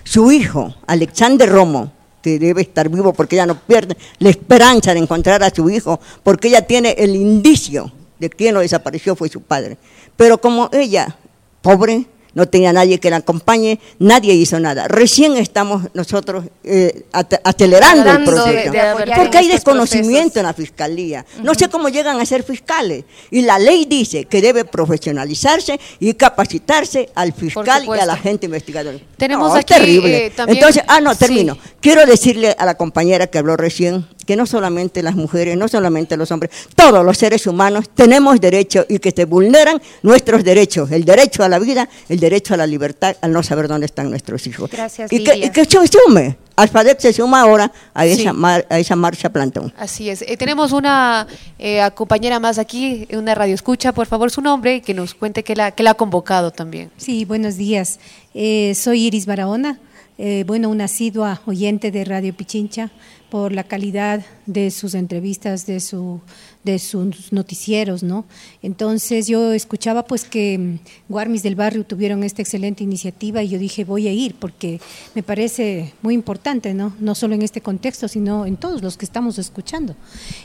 [0.04, 1.92] Su hijo, Alexander Romo,
[2.24, 6.00] que debe estar vivo porque ella no pierde la esperanza de encontrar a su hijo,
[6.24, 9.78] porque ella tiene el indicio de quien lo desapareció fue su padre.
[10.16, 11.18] Pero como ella,
[11.62, 14.88] pobre, no tenía nadie que la acompañe, nadie hizo nada.
[14.88, 17.06] Recién estamos nosotros eh,
[17.44, 18.74] acelerando el proceso,
[19.16, 21.26] porque hay desconocimiento en la fiscalía.
[21.44, 23.06] No sé cómo llegan a ser fiscales.
[23.32, 28.46] Y la ley dice que debe profesionalizarse y capacitarse al fiscal y a la gente
[28.46, 28.98] investigadora.
[29.18, 30.26] Tenemos no, aquí, es terrible.
[30.26, 31.54] eh, también- Entonces, ah, no, termino.
[31.56, 31.60] Sí.
[31.82, 36.18] Quiero decirle a la compañera que habló recién que no solamente las mujeres, no solamente
[36.18, 41.06] los hombres, todos los seres humanos tenemos derechos y que se vulneran nuestros derechos, el
[41.06, 44.46] derecho a la vida, el derecho a la libertad, al no saber dónde están nuestros
[44.48, 44.70] hijos.
[44.72, 48.38] Gracias, y que, y que se sume, Alfadec se suma ahora a esa, Sí.
[48.38, 49.74] mar- a esa marcha plantón.
[49.78, 50.22] Así es.
[50.22, 51.26] Eh, tenemos una
[51.58, 55.44] eh, compañera más aquí, una radio escucha, por favor, su nombre y que nos cuente
[55.44, 56.92] que la, que la ha convocado también.
[56.98, 58.00] Sí, buenos días.
[58.36, 59.80] Eh, soy Iris Barahona,
[60.20, 62.92] eh, bueno, una asidua oyente de Radio Pichincha
[63.34, 66.22] por la calidad de sus entrevistas, de, su,
[66.64, 68.26] de sus noticieros, ¿no?
[68.62, 70.78] Entonces yo escuchaba pues que
[71.10, 74.80] Guarmis del Barrio tuvieron esta excelente iniciativa y yo dije voy a ir porque
[75.16, 76.94] me parece muy importante, ¿no?
[77.00, 79.96] No solo en este contexto, sino en todos los que estamos escuchando.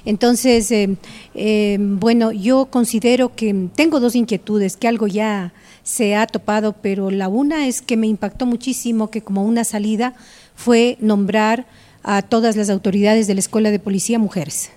[0.06, 0.96] Entonces, eh,
[1.34, 5.52] eh, bueno, yo considero que tengo dos inquietudes, que algo ya
[5.82, 10.14] se ha topado, pero la una es que me impactó muchísimo que como una salida
[10.54, 11.66] fue nombrar
[12.02, 14.70] a todas las autoridades de la Escuela de Policía mujeres.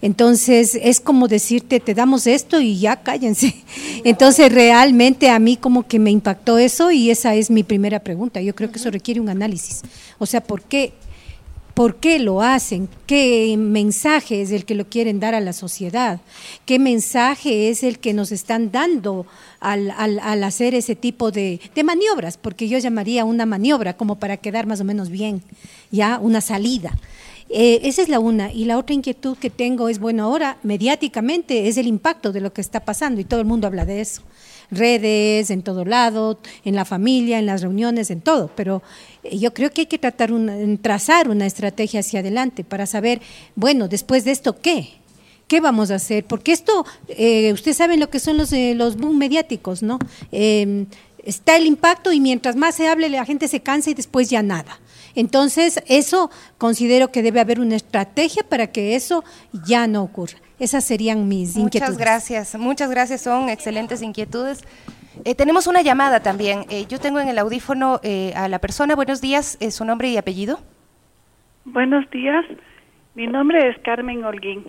[0.00, 3.54] Entonces es como decirte, te damos esto y ya cállense.
[4.04, 8.40] Entonces realmente a mí como que me impactó eso y esa es mi primera pregunta.
[8.40, 9.82] Yo creo que eso requiere un análisis.
[10.18, 10.94] O sea, ¿por qué?
[11.74, 12.88] ¿Por qué lo hacen?
[13.06, 16.20] ¿Qué mensaje es el que lo quieren dar a la sociedad?
[16.66, 19.26] ¿Qué mensaje es el que nos están dando
[19.58, 22.36] al, al- hacer ese tipo de, de maniobras?
[22.36, 25.42] Porque yo llamaría una maniobra como para quedar más o menos bien,
[25.90, 26.98] ya una salida.
[27.48, 28.52] Eh, esa es la una.
[28.52, 32.52] Y la otra inquietud que tengo es, bueno, ahora mediáticamente es el impacto de lo
[32.52, 34.22] que está pasando y todo el mundo habla de eso.
[34.70, 38.50] Redes, en todo lado, en la familia, en las reuniones, en todo.
[38.54, 38.82] Pero
[39.24, 43.20] eh, yo creo que hay que tratar una- trazar una estrategia hacia adelante para saber,
[43.54, 44.90] bueno, después de esto, ¿qué?
[45.48, 46.24] ¿Qué vamos a hacer?
[46.24, 49.98] Porque esto, eh, ustedes saben lo que son los, eh, los boom mediáticos, ¿no?
[50.30, 50.86] Eh,
[51.24, 54.42] está el impacto y mientras más se hable la gente se cansa y después ya
[54.42, 54.80] nada.
[55.14, 59.22] Entonces, eso considero que debe haber una estrategia para que eso
[59.66, 60.38] ya no ocurra.
[60.62, 61.98] Esas serían mis Muchas inquietudes.
[61.98, 64.62] gracias, muchas gracias, son excelentes inquietudes.
[65.24, 66.60] Eh, tenemos una llamada también.
[66.70, 68.94] Eh, yo tengo en el audífono eh, a la persona.
[68.94, 70.60] Buenos días, eh, su nombre y apellido.
[71.64, 72.44] Buenos días,
[73.16, 74.64] mi nombre es Carmen Holguín.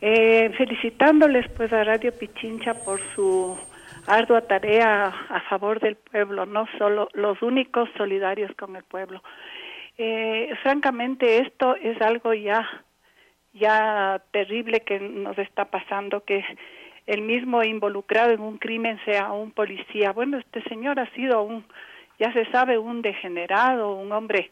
[0.00, 3.54] Eh, felicitándoles pues a Radio Pichincha por su
[4.06, 9.22] ardua tarea a favor del pueblo, no solo los únicos solidarios con el pueblo.
[9.98, 12.66] Eh, francamente esto es algo ya
[13.54, 16.44] ya terrible que nos está pasando que
[17.06, 20.12] el mismo involucrado en un crimen sea un policía.
[20.12, 21.64] Bueno, este señor ha sido un
[22.18, 24.50] ya se sabe un degenerado, un hombre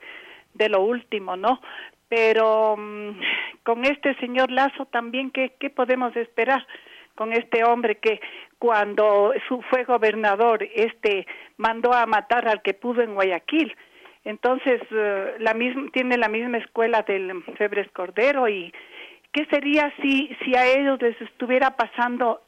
[0.54, 1.60] de lo último, ¿no?
[2.08, 3.20] Pero mm,
[3.62, 6.66] con este señor Lazo también, ¿qué, ¿qué podemos esperar
[7.14, 8.20] con este hombre que
[8.58, 11.26] cuando su, fue gobernador, este
[11.56, 13.74] mandó a matar al que pudo en Guayaquil?
[14.24, 18.72] Entonces, eh, la misma, tiene la misma escuela del Febres Cordero y
[19.32, 22.42] ¿qué sería si, si a ellos les estuviera pasando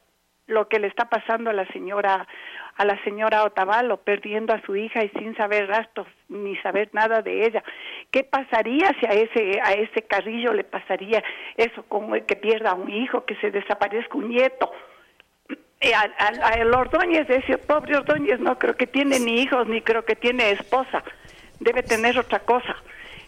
[0.47, 2.27] lo que le está pasando a la señora
[2.77, 7.21] a la señora Otavalo perdiendo a su hija y sin saber rastros ni saber nada
[7.21, 7.63] de ella
[8.11, 11.23] qué pasaría si a ese a ese Carrillo le pasaría
[11.57, 14.71] eso el que pierda un hijo que se desaparezca un nieto
[15.81, 19.67] Eh, a, a- a el Ordóñez ese pobre Ordóñez no creo que tiene ni hijos
[19.67, 21.03] ni creo que tiene esposa.
[21.59, 22.75] Debe tener otra cosa.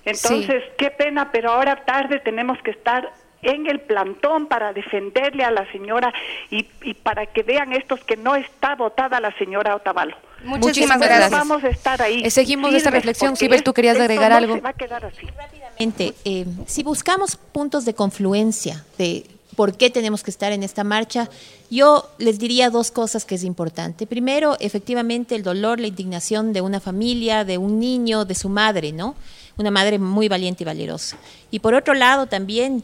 [0.05, 3.09] Entonces qué pena pero ahora tarde tenemos que estar
[3.41, 6.13] en el plantón para defenderle a la señora
[6.49, 10.15] y, y para que vean estos que no está votada la señora Otavalo.
[10.43, 11.31] Muchísimas gracias.
[11.31, 12.23] Vamos a estar ahí.
[12.23, 13.35] Eh, seguimos esta reflexión.
[13.35, 14.55] Sibel, tú querías agregar no algo.
[14.55, 15.25] se va a quedar así.
[15.25, 20.83] Rápidamente, eh, si buscamos puntos de confluencia de por qué tenemos que estar en esta
[20.83, 21.29] marcha,
[21.71, 24.05] yo les diría dos cosas que es importante.
[24.05, 28.91] Primero, efectivamente, el dolor, la indignación de una familia, de un niño, de su madre,
[28.91, 29.15] ¿no?
[29.57, 31.17] Una madre muy valiente y valerosa.
[31.49, 32.83] Y por otro lado, también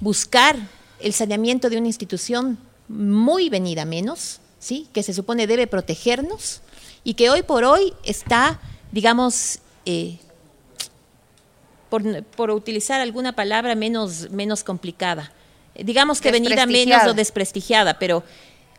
[0.00, 0.56] buscar
[1.00, 2.58] el saneamiento de una institución
[2.88, 4.88] muy venida menos, ¿sí?
[4.92, 6.60] Que se supone debe protegernos
[7.04, 8.60] y que hoy por hoy está,
[8.92, 10.18] digamos, eh,
[11.90, 15.32] por, por utilizar alguna palabra menos, menos complicada.
[15.74, 18.22] Eh, Digamos que venida menos o desprestigiada, pero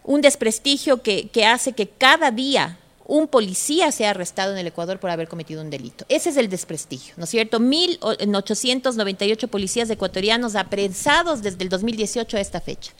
[0.04, 5.00] un desprestigio que, que hace que cada día un policía sea arrestado en el Ecuador
[5.00, 6.06] por haber cometido un delito.
[6.08, 7.60] Ese es el desprestigio, ¿no es cierto?
[7.60, 12.94] 1.898 policías ecuatorianos apresados desde el 2018 a esta fecha.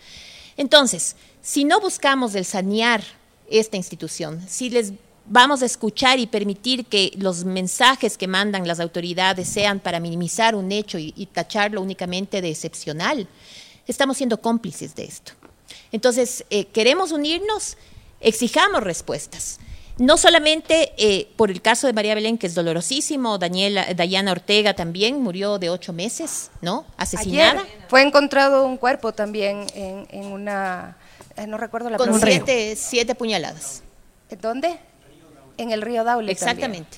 [0.58, 3.02] Entonces, si no buscamos el sanear
[3.50, 4.94] esta institución, si les
[5.26, 10.54] vamos a escuchar y permitir que los mensajes que mandan las autoridades sean para minimizar
[10.54, 13.28] un hecho y, tacharlo únicamente de excepcional,
[13.88, 15.32] estamos siendo cómplices de esto.
[15.92, 17.78] Entonces, eh, queremos unirnos,
[18.20, 19.60] exijamos respuestas.
[19.98, 24.74] No solamente eh, por el caso de María Belén, que es dolorosísimo, Daniela, Dayana Ortega
[24.74, 26.86] también murió de ocho meses, ¿no?
[26.98, 27.62] Asesinada.
[27.62, 30.98] Ayer fue encontrado un cuerpo también en, en una,
[31.38, 33.84] eh, no recuerdo la Con siete, siete puñaladas.
[34.42, 34.80] ¿Dónde?
[35.58, 36.32] En el río Daule.
[36.32, 36.98] Exactamente.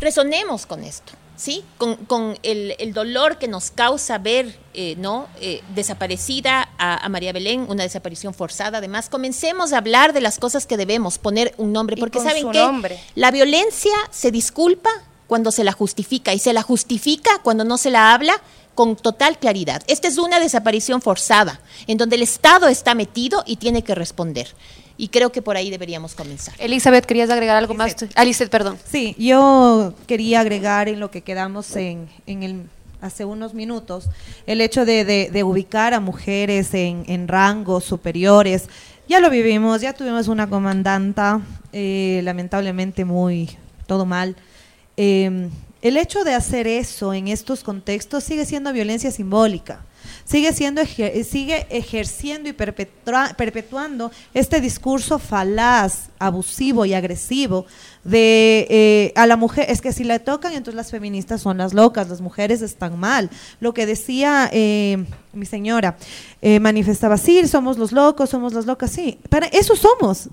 [0.00, 1.12] Resonemos con esto,
[1.42, 1.64] ¿sí?
[1.76, 5.26] Con, con el, el dolor que nos causa ver, eh, ¿no?
[5.40, 8.78] Eh, desaparecida a, a María Belén, una desaparición forzada.
[8.78, 13.00] Además, comencemos a hablar de las cosas que debemos poner un nombre, porque ¿saben nombre.
[13.16, 14.90] La violencia se disculpa
[15.26, 18.40] cuando se la justifica y se la justifica cuando no se la habla
[18.76, 19.82] con total claridad.
[19.88, 24.54] Esta es una desaparición forzada, en donde el Estado está metido y tiene que responder.
[25.02, 26.54] Y creo que por ahí deberíamos comenzar.
[26.60, 27.96] Elizabeth, ¿querías agregar algo más?
[28.14, 28.78] Alice, perdón.
[28.88, 32.62] Sí, yo quería agregar en lo que quedamos en, en el
[33.00, 34.04] hace unos minutos,
[34.46, 38.68] el hecho de, de- de ubicar a mujeres en, en rangos superiores.
[39.08, 41.40] Ya lo vivimos, ya tuvimos una comandanta,
[41.72, 43.50] eh, lamentablemente muy,
[43.88, 44.36] todo mal.
[44.96, 45.48] Eh,
[45.82, 49.84] el hecho de hacer eso en estos contextos sigue siendo violencia simbólica
[50.32, 57.66] sigue siendo ejer- sigue ejerciendo y perpetua- perpetuando este discurso falaz, abusivo y agresivo
[58.04, 61.72] de eh, a la mujer, es que si la tocan entonces las feministas son las
[61.72, 63.30] locas, las mujeres están mal.
[63.60, 65.96] Lo que decía eh, mi señora,
[66.40, 70.28] eh, manifestaba, sí, somos los locos, somos las locas, sí, para eso somos.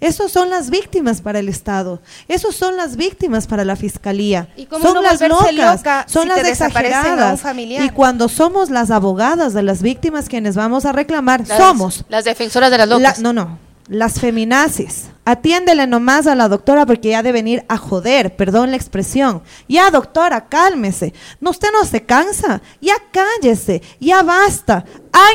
[0.00, 2.02] Esos son las víctimas para el Estado.
[2.28, 4.48] Esos son las víctimas para la fiscalía.
[4.56, 7.40] ¿Y cómo son no las locas, loca son si las exageradas.
[7.80, 12.24] Y cuando somos las abogadas de las víctimas quienes vamos a reclamar, Las- somos Las
[12.24, 13.20] defensoras de las la- locas.
[13.20, 13.58] no, no.
[13.88, 15.04] Las feminazis.
[15.26, 19.42] Atiéndele nomás a la doctora porque ya de venir a joder, perdón la expresión.
[19.68, 21.14] Ya, doctora, cálmese.
[21.40, 22.60] No, usted no se cansa.
[22.80, 23.82] Ya cállese.
[24.00, 24.84] Ya basta.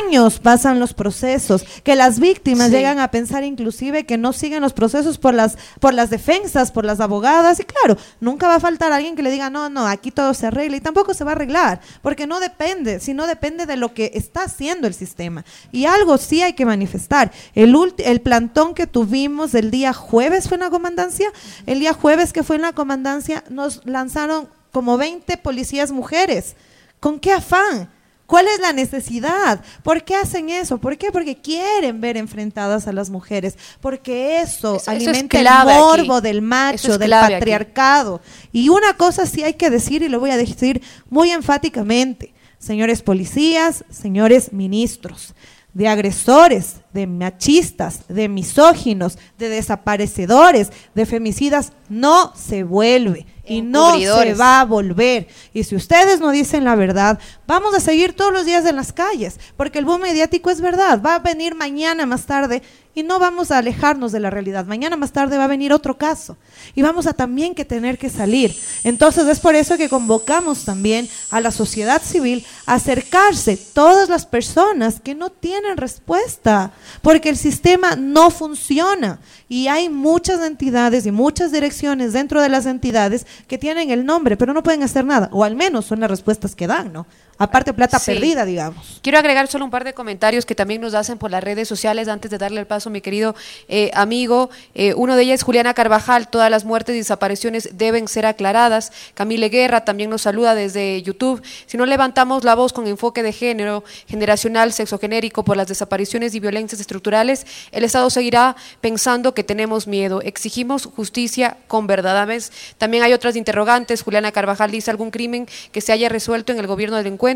[0.04, 2.74] Años pasan los procesos, que las víctimas Sí.
[2.74, 6.84] llegan a pensar inclusive que no siguen los procesos por las, por las defensas, por
[6.84, 7.58] las abogadas.
[7.60, 10.46] Y claro, nunca va a faltar alguien que le diga, no, no, aquí todo se
[10.46, 10.76] arregla.
[10.76, 14.42] Y tampoco se va a arreglar, porque no depende, sino depende de lo que está
[14.44, 15.44] haciendo el sistema.
[15.72, 17.32] Y algo sí hay que manifestar.
[17.54, 21.30] El, el plantón que tuvimos el día jueves fue en la comandancia.
[21.66, 26.54] El día jueves que fue en la comandancia nos lanzaron como 20 policías mujeres.
[27.00, 27.90] ¿Con qué afán?
[28.26, 29.60] ¿Cuál es la necesidad?
[29.82, 30.78] ¿Por qué hacen eso?
[30.78, 31.10] ¿Por qué?
[31.10, 33.56] Porque quieren ver enfrentadas a las mujeres.
[33.80, 35.66] Porque eso, Eso- eso es alimenta el aquí.
[35.66, 37.32] morbo del macho, es del aquí.
[37.32, 38.20] patriarcado.
[38.52, 42.32] Y una cosa sí hay que decir y lo voy a decir muy enfáticamente.
[42.60, 45.34] Señores policías, señores ministros,
[45.72, 53.98] de agresores, de machistas, de misóginos, de desaparecedores, de femicidas, no se vuelve y no
[53.98, 55.28] se va a volver.
[55.52, 58.92] Y si ustedes no dicen la verdad, vamos a seguir todos los días en las
[58.92, 62.62] calles, porque el boom mediático es verdad, va a venir mañana más tarde
[62.94, 64.66] y no vamos a alejarnos de la realidad.
[64.66, 66.36] Mañana más tarde va a venir otro caso
[66.74, 68.56] y vamos a también que tener que salir.
[68.84, 74.26] Entonces es por eso que convocamos también a la sociedad civil a acercarse todas las
[74.26, 76.72] personas que no tienen respuesta,
[77.02, 82.66] porque el sistema no funciona y hay muchas entidades y muchas direcciones dentro de las
[82.66, 86.10] entidades que tienen el nombre, pero no pueden hacer nada, o al menos son las
[86.10, 87.06] respuestas que dan, ¿no?
[87.40, 88.12] Aparte plata Sí.
[88.12, 89.00] perdida, digamos.
[89.02, 92.06] Quiero agregar solo un par de comentarios que también nos hacen por las redes sociales
[92.06, 93.34] antes de darle el paso mi querido
[93.68, 94.50] eh, amigo.
[94.74, 96.28] Eh, uno de ellos es Juliana Carvajal.
[96.28, 98.92] Todas las muertes y desapariciones deben ser aclaradas.
[99.14, 101.42] Camille Guerra también nos saluda desde YouTube.
[101.64, 106.40] Si no levantamos la voz con enfoque de género, generacional, sexogenérico por las desapariciones y
[106.40, 110.20] violencias estructurales, el Estado seguirá pensando que tenemos miedo.
[110.20, 112.52] Exigimos justicia con verdades.
[112.76, 114.02] También hay otras interrogantes.
[114.02, 117.29] Juliana Carvajal dice algún crimen que se haya resuelto en el gobierno del encuentro.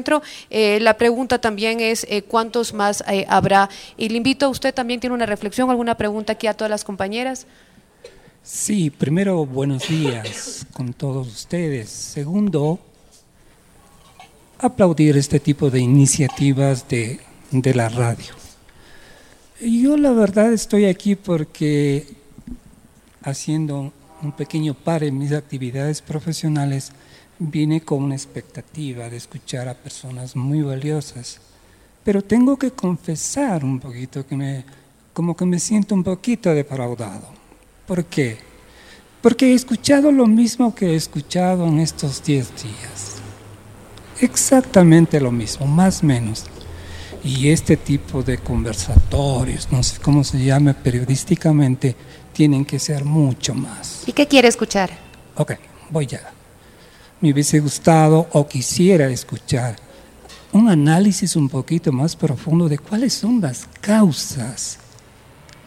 [0.51, 3.69] Eh, la pregunta también es eh, cuántos más eh, habrá.
[3.97, 7.47] Y le invito, usted también tiene una reflexión, alguna pregunta aquí a todas las compañeras.
[8.43, 11.89] Sí, primero, buenos días con todos ustedes.
[11.89, 12.79] Segundo,
[14.59, 18.35] aplaudir este tipo de iniciativas de la radio.
[19.61, 22.07] Yo la verdad estoy aquí porque
[23.23, 23.93] haciendo
[24.23, 26.93] un pequeño par en mis actividades profesionales,
[27.51, 31.41] vine con una expectativa de escuchar a personas muy valiosas.
[32.05, 34.65] Pero tengo que confesar un poquito que me,
[35.13, 37.29] como que me siento un poquito defraudado.
[37.87, 38.39] ¿Por qué?
[39.23, 43.15] Porque he escuchado lo mismo que he escuchado en estos 10 días.
[44.21, 46.45] Exactamente lo mismo, más o menos.
[47.23, 51.97] Y este tipo de conversatorios, no sé cómo se llame periodísticamente,
[52.35, 54.07] tienen que ser mucho más.
[54.07, 54.91] ¿Y qué quiere escuchar?
[55.37, 55.53] Ok,
[55.89, 56.34] voy ya.
[57.21, 59.77] Me hubiese gustado o quisiera escuchar
[60.55, 64.79] un análisis un poquito más profundo de cuáles son las causas,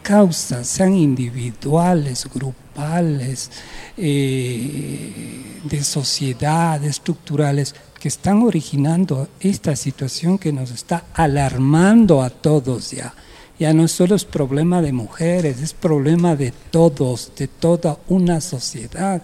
[0.02, 3.52] causas, sean individuales, grupales,
[3.98, 12.92] eh, de sociedad, estructurales, que están originando esta situación que nos está alarmando a todos
[12.92, 13.14] ya.
[13.60, 19.22] Ya no solo es problema de mujeres, es problema de todos, de toda una sociedad.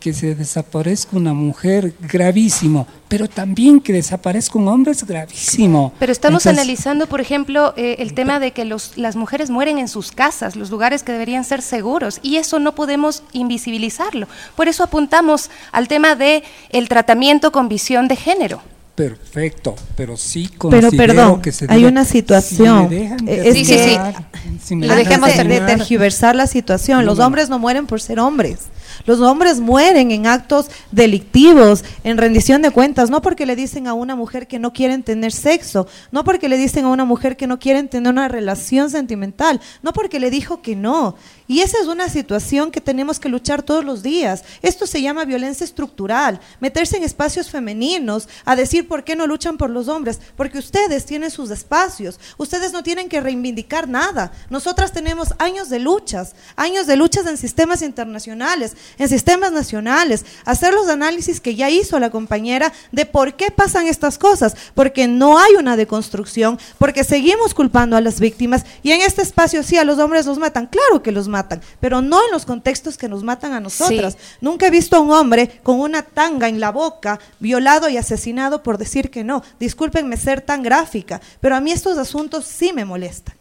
[0.00, 5.92] Que se desaparezca una mujer, gravísimo, pero también que desaparezca un hombre es gravísimo.
[5.98, 9.78] Pero estamos Entonces, analizando, por ejemplo, eh, el tema de que los, las mujeres mueren
[9.78, 14.28] en sus casas, los lugares que deberían ser seguros, y eso no podemos invisibilizarlo.
[14.54, 18.62] Por eso apuntamos al tema de el tratamiento con visión de género.
[18.94, 20.58] Perfecto, pero sí Pero
[20.90, 22.88] considero perdón, que se hay debe- una si situación.
[22.88, 27.18] me dejan Eh, es terminar, que- si me de- de tergiversar la situación, No, los
[27.18, 27.26] no.
[27.26, 28.58] hombres no mueren por ser hombres.
[29.06, 33.94] Los hombres mueren en actos delictivos, en rendición de cuentas, no porque le dicen a
[33.94, 37.46] una mujer que no quieren tener sexo, no porque le dicen a una mujer que
[37.46, 41.16] no quieren tener una relación sentimental, no porque le dijo que no.
[41.50, 44.44] Y esa es una situación que tenemos que luchar todos los días.
[44.60, 49.56] Esto se llama violencia estructural, meterse en espacios femeninos, a decir por qué no luchan
[49.56, 54.30] por los hombres, porque ustedes tienen sus espacios, ustedes no tienen que reivindicar nada.
[54.50, 60.74] Nosotras tenemos años de luchas, años de luchas en sistemas internacionales, en sistemas nacionales, hacer
[60.74, 65.38] los análisis que ya hizo la compañera de por qué pasan estas cosas, porque no
[65.38, 69.84] hay una deconstrucción, porque seguimos culpando a las víctimas y en este espacio sí a
[69.84, 71.37] los hombres los matan, claro que los matan,
[71.80, 74.16] pero no en los contextos que nos matan a nosotras.
[74.40, 78.62] Nunca he visto a un hombre con una tanga en la boca, violado y asesinado
[78.62, 79.42] por decir que no.
[79.60, 83.36] Discúlpenme ser tan gráfica, pero a mí estos asuntos sí me molestan.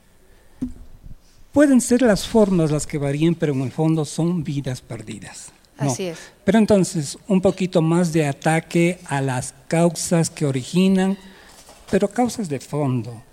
[1.52, 5.48] Pueden ser las formas las que varíen, pero en el fondo son vidas perdidas.
[5.80, 5.92] ¿no?
[5.92, 6.18] Así es.
[6.44, 11.18] Pero entonces, un poquito más de ataque a las causas que originan,
[11.90, 13.24] pero causas de fondo.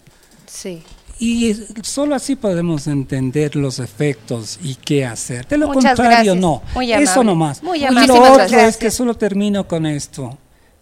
[0.47, 0.82] Sí.
[1.24, 5.48] Y solo así podemos entender los efectos y qué hacer.
[5.48, 6.36] De lo Muchas contrario, gracias.
[6.36, 6.62] no.
[6.74, 7.62] Muy Eso nomás.
[7.62, 10.36] Muy y lo otro es que solo termino con esto.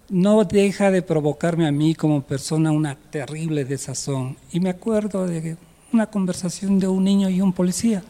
[0.08, 4.36] No deja de provocarme a mí como persona una terrible desazón.
[4.50, 5.56] Y me acuerdo de
[5.92, 8.02] una conversación de un niño y un policía.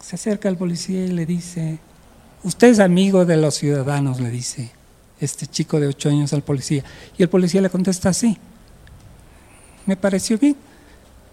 [0.00, 1.78] Se acerca al policía y le dice,
[2.42, 4.70] usted es amigo de los ciudadanos, le dice
[5.18, 6.84] este chico de ocho años al policía.
[7.16, 8.36] Y el policía le contesta así,
[9.86, 10.56] me pareció bien.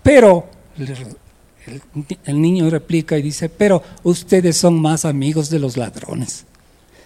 [0.04, 0.48] Pero
[0.78, 1.82] el,
[2.26, 6.46] el niño replica y dice, pero ustedes son más amigos de los ladrones.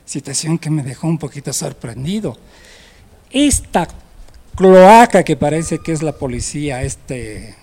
[0.06, 2.38] Situación que me dejó un poquito sorprendido.
[3.32, 3.88] Esta
[4.56, 7.56] cloaca que parece que es la policía, este,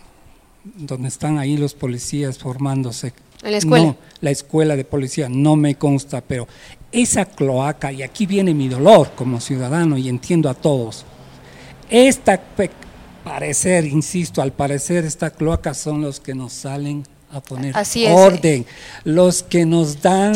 [0.65, 3.13] donde están ahí los policías formándose.
[3.43, 3.87] En la escuela.
[3.87, 6.47] No, la escuela de policía, no me consta, pero
[6.93, 11.05] esa cloaca, y aquí viene mi dolor como ciudadano y entiendo a todos,
[11.89, 12.41] esta
[13.25, 18.13] parecer, insisto, al parecer esta cloaca son los que nos salen a poner Así es.
[18.13, 18.67] orden,
[19.05, 20.35] los que nos dan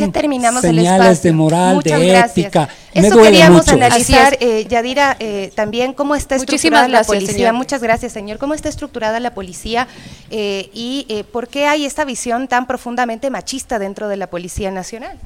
[0.62, 2.38] señales de moral, Muchas de gracias.
[2.46, 2.68] ética.
[2.94, 3.72] Me Eso duele queríamos mucho.
[3.76, 7.34] analizar, eh, Yadira, eh, también cómo está Muchísimas estructurada la gracias, policía.
[7.34, 7.52] señor.
[7.52, 8.38] Muchas gracias, señor.
[8.38, 9.88] ¿Cómo está estructurada la policía
[10.30, 14.70] eh, y eh, por qué hay esta visión tan profundamente machista dentro de la Policía
[14.70, 15.18] Nacional?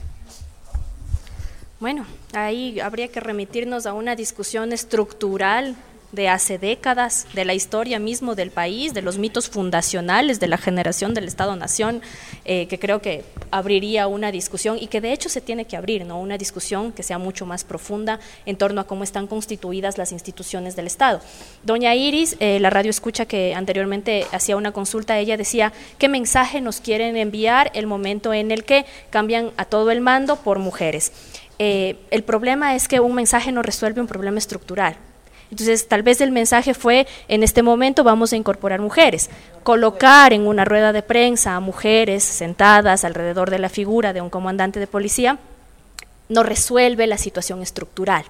[1.78, 2.04] Bueno,
[2.34, 5.76] ahí habría que remitirnos a una discusión estructural
[6.12, 10.58] de hace décadas, de la historia mismo del país, de los mitos fundacionales de la
[10.58, 12.02] generación del Estado-Nación,
[12.44, 16.04] eh, que creo que abriría una discusión y que de hecho se tiene que abrir,
[16.04, 16.18] ¿no?
[16.20, 20.76] una discusión que sea mucho más profunda en torno a cómo están constituidas las instituciones
[20.76, 21.20] del Estado.
[21.62, 26.60] Doña Iris, eh, la radio escucha que anteriormente hacía una consulta, ella decía, ¿qué mensaje
[26.60, 31.12] nos quieren enviar el momento en el que cambian a todo el mando por mujeres?
[31.58, 34.96] Eh, el problema es que un mensaje no resuelve un problema estructural.
[35.50, 39.30] Entonces, tal vez el mensaje fue, en este momento vamos a incorporar mujeres.
[39.62, 44.30] Colocar en una rueda de prensa a mujeres sentadas alrededor de la figura de un
[44.30, 45.38] comandante de policía
[46.28, 48.24] no resuelve la situación estructural.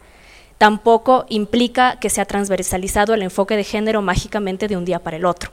[0.61, 5.24] Tampoco implica que sea transversalizado el enfoque de género mágicamente de un día para el
[5.24, 5.51] otro.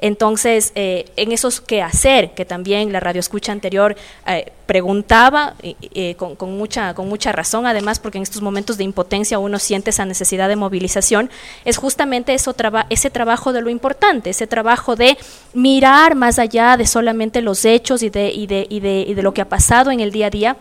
[0.00, 3.96] Entonces, eh, en esos qué hacer, que también la radio escucha anterior
[4.28, 9.40] eh, preguntaba eh, con, mucha, con mucha razón, además, porque en estos momentos de impotencia
[9.40, 11.30] uno siente esa necesidad de movilización,
[11.64, 12.54] es justamente eso
[12.90, 15.18] ese trabajo de lo importante, ese trabajo de
[15.52, 19.22] mirar más allá de solamente los hechos y de, y de, y de, y de
[19.22, 20.56] lo que ha pasado en el día a día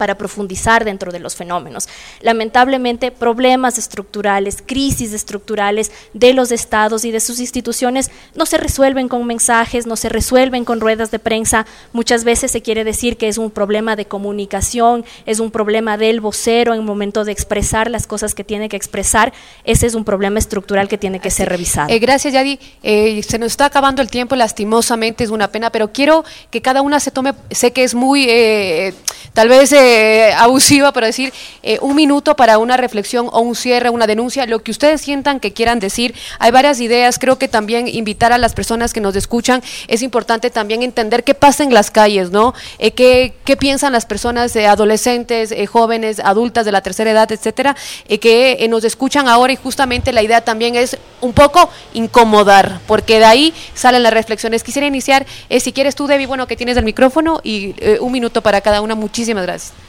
[0.00, 1.86] para profundizar dentro de los fenómenos.
[2.22, 9.08] Lamentablemente, problemas estructurales, crisis estructurales de los estados y de sus instituciones no se resuelven
[9.08, 11.66] con mensajes, no se resuelven con ruedas de prensa.
[11.92, 16.22] Muchas veces se quiere decir que es un problema de comunicación, es un problema del
[16.22, 19.34] vocero en el momento de expresar las cosas que tiene que expresar.
[19.64, 21.90] Ese es un problema estructural que tiene que ser revisado.
[21.90, 22.58] Eh, gracias, Yadi.
[22.82, 26.80] Eh, se nos está acabando el tiempo, lastimosamente es una pena, pero quiero que cada
[26.80, 28.94] una se tome, sé que es muy, eh,
[29.34, 31.32] tal vez eh, abusiva, pero decir
[31.64, 35.40] eh, un minuto para una reflexión o un cierre, una denuncia, lo que ustedes sientan
[35.40, 36.14] que quieran decir.
[36.38, 40.48] Hay varias ideas, creo que también invitar a las personas que nos escuchan, es importante
[40.50, 42.54] también entender qué pasa en las calles, ¿no?
[42.78, 47.74] Eh, qué, qué, piensan las personas, adolescentes, jóvenes, adultas de la tercera edad, etcétera,
[48.20, 53.24] que nos escuchan ahora y justamente la idea también es un poco incomodar, porque de
[53.24, 54.62] ahí salen las reflexiones.
[54.62, 55.26] Quisiera iniciar,
[55.58, 58.94] si quieres tú, Debbie, bueno, que tienes el micrófono y un minuto para cada una.
[58.94, 59.79] Muchísimas gracias.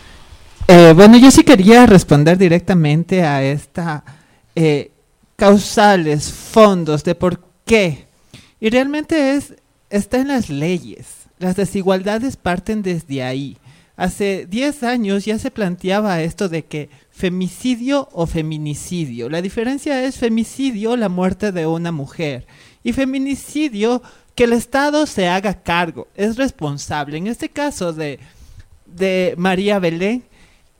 [0.67, 4.03] Eh, bueno, yo sí quería responder directamente a esta
[4.55, 4.91] eh,
[5.35, 8.05] causales, fondos de por qué.
[8.59, 9.55] Y realmente es,
[9.89, 11.07] está en las leyes.
[11.39, 13.57] Las desigualdades parten desde ahí.
[13.97, 19.29] Hace 10 años ya se planteaba esto de que femicidio o feminicidio.
[19.29, 22.47] La diferencia es femicidio, la muerte de una mujer,
[22.83, 24.01] y feminicidio,
[24.33, 27.17] que el Estado se haga cargo, es responsable.
[27.17, 28.19] En este caso de,
[28.85, 30.23] de María Belén,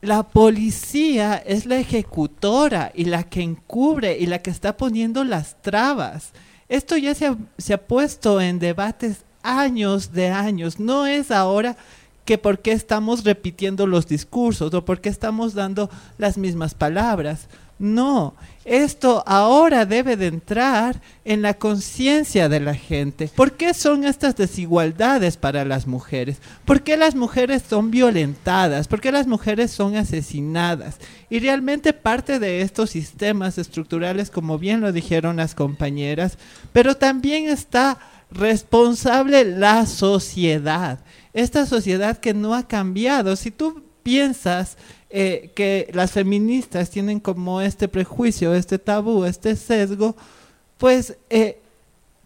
[0.02, 5.61] la policía es la ejecutora y la que encubre y la que está poniendo las
[5.61, 6.32] trabas.
[6.69, 10.80] Esto ya se ha, puesto en debates años de años.
[10.80, 11.78] No es ahora
[12.26, 17.48] que por qué estamos repitiendo los discursos o por qué estamos dando las mismas palabras.
[17.78, 23.30] No, esto ahora debe de entrar en la conciencia de la gente.
[23.36, 26.38] ¿Por qué son estas desigualdades para las mujeres?
[26.66, 28.88] ¿Por qué las mujeres son violentadas?
[28.88, 30.98] ¿Por qué las mujeres son asesinadas?
[31.30, 36.38] Y realmente parte de estos sistemas estructurales, como bien lo dijeron las compañeras,
[36.72, 37.98] pero también está
[38.32, 41.00] responsable la sociedad.
[41.34, 43.36] Esta sociedad que no ha cambiado.
[43.36, 44.78] Si tú piensas
[45.14, 50.16] eh, que las feministas tienen como este prejuicio, este tabú, este sesgo,
[50.78, 51.60] pues eh,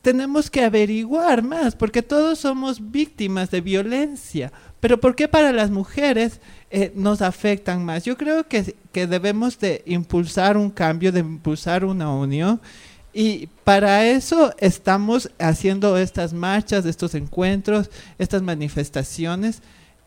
[0.02, 4.52] tenemos que averiguar más, porque todos somos víctimas de violencia.
[4.80, 6.40] Pero ¿por qué para las mujeres
[6.70, 8.04] eh, nos afectan más?
[8.04, 12.62] Yo creo que, que debemos de impulsar un cambio, de impulsar una unión.
[13.14, 17.90] Y para eso estamos haciendo estas marchas, estos encuentros,
[18.20, 19.64] estas manifestaciones,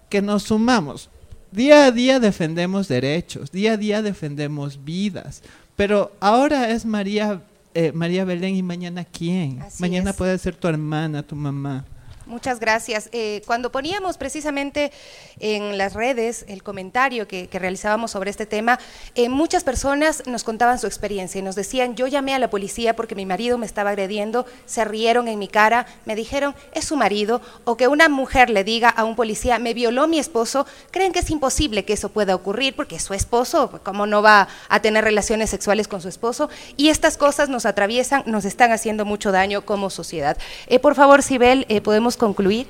[0.08, 1.10] que nos sumamos.
[1.50, 5.42] Día a día defendemos derechos, día a día defendemos vidas,
[5.76, 7.40] pero ahora es María,
[7.74, 9.60] eh, María Belén y mañana quién?
[9.78, 11.84] mañana puede ser tu hermana, tu mamá.
[12.28, 13.08] Muchas gracias.
[13.12, 14.92] Eh, cuando poníamos precisamente
[15.40, 18.78] en las redes el comentario que, realizábamos sobre este tema,
[19.14, 22.94] eh, muchas personas nos contaban su experiencia y nos decían, yo llamé a la policía
[22.94, 26.96] porque mi marido me estaba agrediendo, se rieron en mi cara, me dijeron, es su
[26.96, 31.12] marido, o que una mujer le diga a un policía, me violó mi esposo, creen
[31.12, 34.82] que es imposible que eso pueda ocurrir porque es su esposo, ¿cómo no va a
[34.82, 36.50] tener relaciones sexuales con su esposo?
[36.76, 40.36] Y estas cosas nos atraviesan, nos están haciendo mucho daño como sociedad.
[40.66, 42.66] Eh, por favor, Sibel, podemos concluir?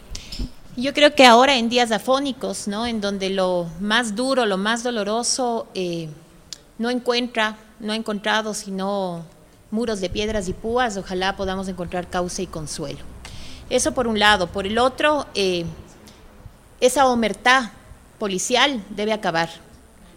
[0.76, 2.86] Yo creo que ahora en días afónicos, ¿no?
[2.86, 6.08] En donde lo más duro, lo más doloroso eh,
[6.78, 9.24] no encuentra, no ha encontrado sino
[9.72, 13.00] muros de piedras y púas, ojalá podamos encontrar causa y consuelo.
[13.70, 14.46] Eso por un lado.
[14.46, 15.64] Por el otro, eh,
[16.80, 17.70] esa omertad
[18.18, 19.48] policial debe acabar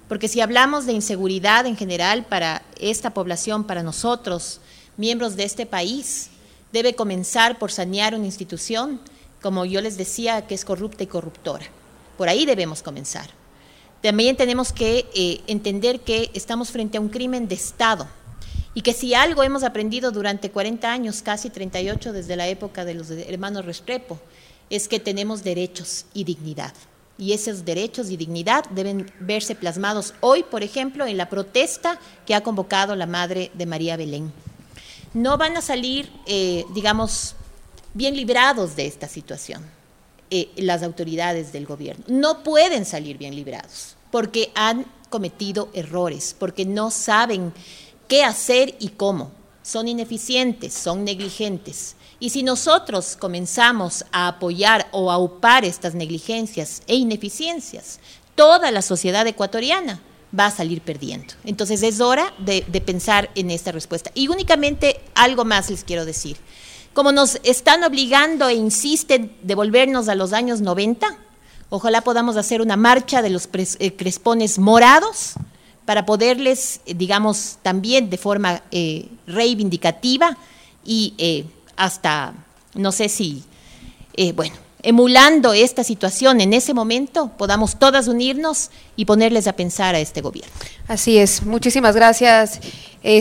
[0.07, 4.59] Porque si hablamos de inseguridad en general para esta población, para nosotros,
[4.97, 6.29] miembros de este país,
[6.73, 8.99] debe comenzar por sanear una institución,
[9.41, 11.65] como yo les decía, que es corrupta y corruptora.
[12.17, 13.29] Por ahí debemos comenzar.
[14.01, 18.07] También tenemos que eh, entender que estamos frente a un crimen de Estado
[18.73, 22.93] y que si algo hemos aprendido durante 40 años, casi 38 desde la época de
[22.93, 24.19] los hermanos Restrepo,
[24.69, 26.73] es que tenemos derechos y dignidad.
[27.17, 32.33] Y esos derechos y dignidad deben verse plasmados hoy, por ejemplo, en la protesta que
[32.33, 34.31] ha convocado la madre de María Belén.
[35.13, 37.35] No van a salir, eh, digamos,
[37.93, 39.63] bien librados de esta situación
[40.29, 42.05] eh, las autoridades del gobierno.
[42.07, 47.53] No pueden salir bien librados porque han cometido errores, porque no saben
[48.07, 49.31] qué hacer y cómo.
[49.61, 51.95] Son ineficientes, son negligentes.
[52.19, 57.99] Y si nosotros comenzamos a apoyar o a upar estas negligencias e ineficiencias,
[58.35, 60.01] toda la sociedad ecuatoriana
[60.37, 61.33] va a salir perdiendo.
[61.43, 64.11] Entonces es hora de, de pensar en esta respuesta.
[64.13, 66.37] Y únicamente algo más les quiero decir
[66.93, 71.17] como nos están obligando e insisten devolvernos a los años 90,
[71.69, 73.47] ojalá podamos hacer una marcha de los
[73.79, 75.33] eh, crespones morados
[75.85, 80.37] para poderles, eh, digamos, también de forma eh, reivindicativa
[80.83, 81.45] y
[81.75, 82.33] hasta,
[82.73, 83.43] no sé si,
[84.35, 89.99] bueno, emulando esta situación en ese momento, podamos todas unirnos y ponerles a pensar a
[89.99, 90.51] este gobierno.
[90.87, 91.43] Así es.
[91.43, 92.59] Muchísimas gracias,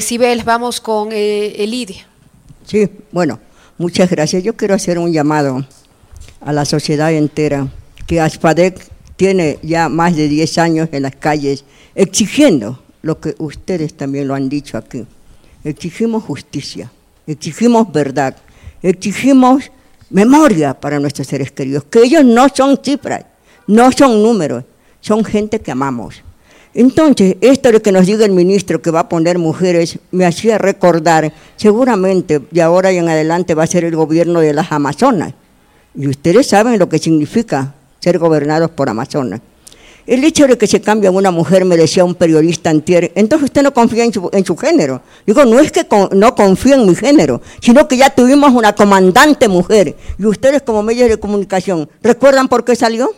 [0.00, 0.42] Sibel.
[0.42, 2.06] Vamos con Elidia.
[2.64, 3.38] Sí, bueno,
[3.80, 4.42] Muchas gracias.
[4.42, 5.64] Yo quiero hacer un llamado
[6.42, 7.66] a la sociedad entera,
[8.06, 8.78] que ASPADEC
[9.16, 14.34] tiene ya más de 10 años en las calles exigiendo lo que ustedes también lo
[14.34, 15.06] han dicho aquí.
[15.64, 16.92] Exigimos justicia,
[17.26, 18.36] exigimos verdad,
[18.82, 19.70] exigimos
[20.10, 23.24] memoria para nuestros seres queridos, que ellos no son cifras,
[23.66, 24.62] no son números,
[25.00, 26.22] son gente que amamos.
[26.72, 30.56] Entonces, esto de que nos diga el ministro que va a poner mujeres me hacía
[30.56, 35.34] recordar, seguramente de ahora y en adelante va a ser el gobierno de las Amazonas.
[35.94, 39.40] Y ustedes saben lo que significa ser gobernados por Amazonas.
[40.06, 43.62] El hecho de que se cambie una mujer, me decía un periodista antier, entonces usted
[43.62, 45.02] no confía en su, en su género.
[45.26, 49.46] Digo, no es que no confío en mi género, sino que ya tuvimos una comandante
[49.48, 49.96] mujer.
[50.18, 53.12] Y ustedes como medios de comunicación, ¿recuerdan por qué salió?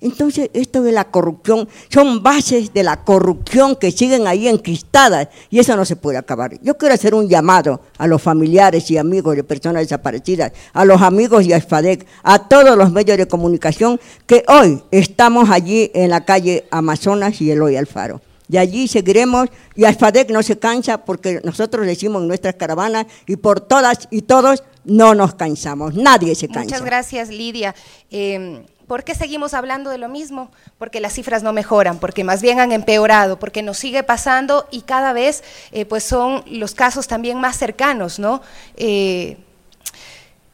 [0.00, 5.58] Entonces, esto de la corrupción son bases de la corrupción que siguen ahí enquistadas y
[5.58, 6.60] eso no se puede acabar.
[6.62, 11.02] Yo quiero hacer un llamado a los familiares y amigos de personas desaparecidas, a los
[11.02, 16.24] amigos de ASFADEC, a todos los medios de comunicación que hoy estamos allí en la
[16.24, 18.20] calle Amazonas y Eloy Alfaro.
[18.50, 23.36] Y allí seguiremos y ASFADEC no se cansa porque nosotros decimos en nuestras caravanas y
[23.36, 26.62] por todas y todos no nos cansamos, nadie se cansa.
[26.62, 27.74] Muchas gracias, Lidia.
[28.10, 30.50] Eh, ¿Por qué seguimos hablando de lo mismo?
[30.78, 34.80] Porque las cifras no mejoran, porque más bien han empeorado, porque nos sigue pasando y
[34.80, 38.40] cada vez eh, pues son los casos también más cercanos, ¿no?
[38.76, 39.36] Eh,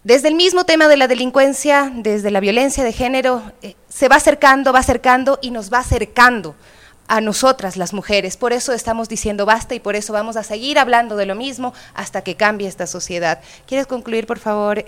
[0.03, 4.17] desde el mismo tema de la delincuencia, desde la violencia de género, eh, se va
[4.17, 6.57] acercando, va acercando y nos va acercando
[7.07, 8.37] a nosotras las mujeres.
[8.37, 11.73] Por eso estamos diciendo basta y por eso vamos a seguir hablando de lo mismo
[11.95, 13.41] hasta que cambie esta sociedad.
[13.69, 14.85] ¿Quieres concluir, por favor?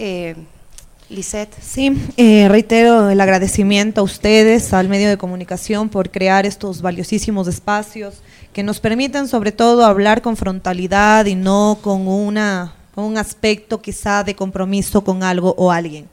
[1.09, 1.55] Lisette.
[1.63, 7.47] Sí, eh, reitero el agradecimiento a ustedes, al medio de comunicación, por crear estos valiosísimos
[7.47, 8.17] espacios
[8.53, 14.25] que nos permiten sobre todo hablar con frontalidad y no con, una, un aspecto quizá
[14.25, 16.09] de compromiso con algo o alguien.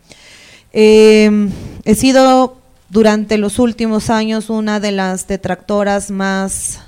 [0.73, 1.49] Eh,
[1.85, 2.57] he sido
[2.89, 6.81] durante los últimos años una de las detractoras más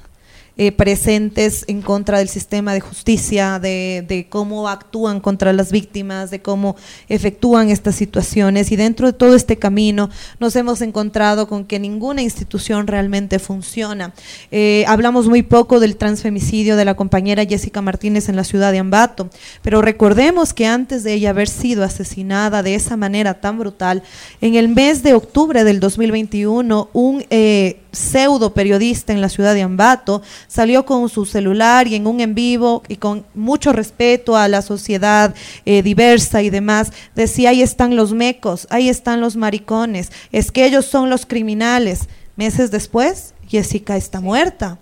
[0.57, 6.31] eh, presentes en contra del sistema de justicia, de, de, cómo actúan contra las víctimas,
[6.31, 6.77] de cómo
[7.09, 8.71] efectúan estas situaciones.
[8.71, 10.09] Y dentro de todo este camino
[10.39, 14.13] nos hemos encontrado con que ninguna institución realmente funciona.
[14.51, 18.79] Eh, hablamos muy poco del transfemicidio de la compañera Jessica Martínez en la ciudad de
[18.79, 19.29] Ambato,
[19.61, 24.03] pero recordemos que antes de ella haber sido asesinada de esa manera tan brutal,
[24.39, 27.25] en el mes de octubre del 2021, un...
[27.29, 32.19] Eh, pseudo periodista en la ciudad de Ambato, salió con su celular y en un
[32.21, 35.33] en vivo y con mucho respeto a la sociedad
[35.65, 40.65] eh, diversa y demás, decía, ahí están los mecos, ahí están los maricones, es que
[40.65, 42.07] ellos son los criminales.
[42.35, 44.77] Meses después, Jessica está muerta.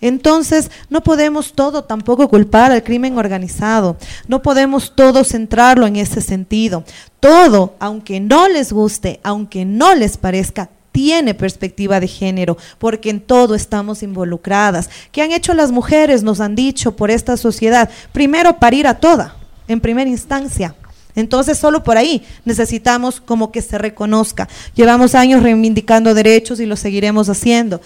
[0.00, 3.96] Entonces, no podemos todo tampoco culpar al crimen organizado,
[4.28, 6.84] no podemos todo centrarlo en ese sentido.
[7.20, 13.20] Todo, aunque no les guste, aunque no les parezca, tiene perspectiva de género, porque en
[13.20, 14.88] todo estamos involucradas.
[15.12, 16.22] ¿Qué han hecho las mujeres?
[16.22, 17.90] Nos han dicho por esta sociedad.
[18.12, 19.36] Primero, parir a toda,
[19.68, 20.74] en primera instancia.
[21.14, 24.48] Entonces, solo por ahí necesitamos como que se reconozca.
[24.74, 27.82] Llevamos años reivindicando derechos y lo seguiremos haciendo.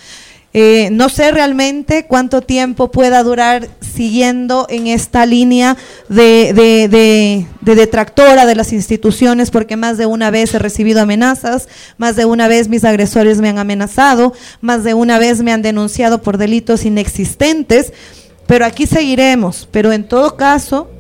[0.53, 5.77] Eh, no sé realmente cuánto tiempo pueda durar siguiendo en esta línea
[6.09, 11.01] de, de, de, de, detractora de las instituciones, porque más de una vez he recibido
[11.01, 11.69] amenazas,
[11.99, 15.63] más de una vez mis agresores me han amenazado, más de una vez me han
[15.63, 17.93] denunciado por delitos inexistentes,
[18.49, 19.69] pero aquí seguiremos.
[19.71, 20.91] Pero en todo caso,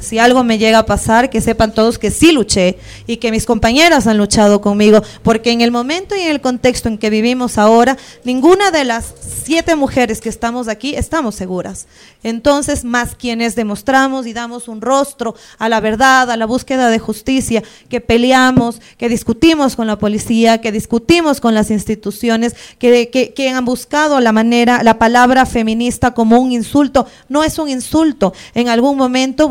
[0.00, 3.46] si algo me llega a pasar, que sepan todos que sí luché y que mis
[3.46, 7.58] compañeras han luchado conmigo, porque en el momento y en el contexto en que vivimos
[7.58, 9.14] ahora, ninguna de las
[9.44, 11.86] siete mujeres que estamos aquí estamos seguras.
[12.22, 16.98] Entonces, más quienes demostramos y damos un rostro a la verdad, a la búsqueda de
[16.98, 23.34] justicia, que peleamos, que discutimos con la policía, que discutimos con las instituciones, que, que,
[23.34, 28.32] que han buscado la manera, la palabra feminista como un insulto, no es un insulto.
[28.54, 29.48] En algún momento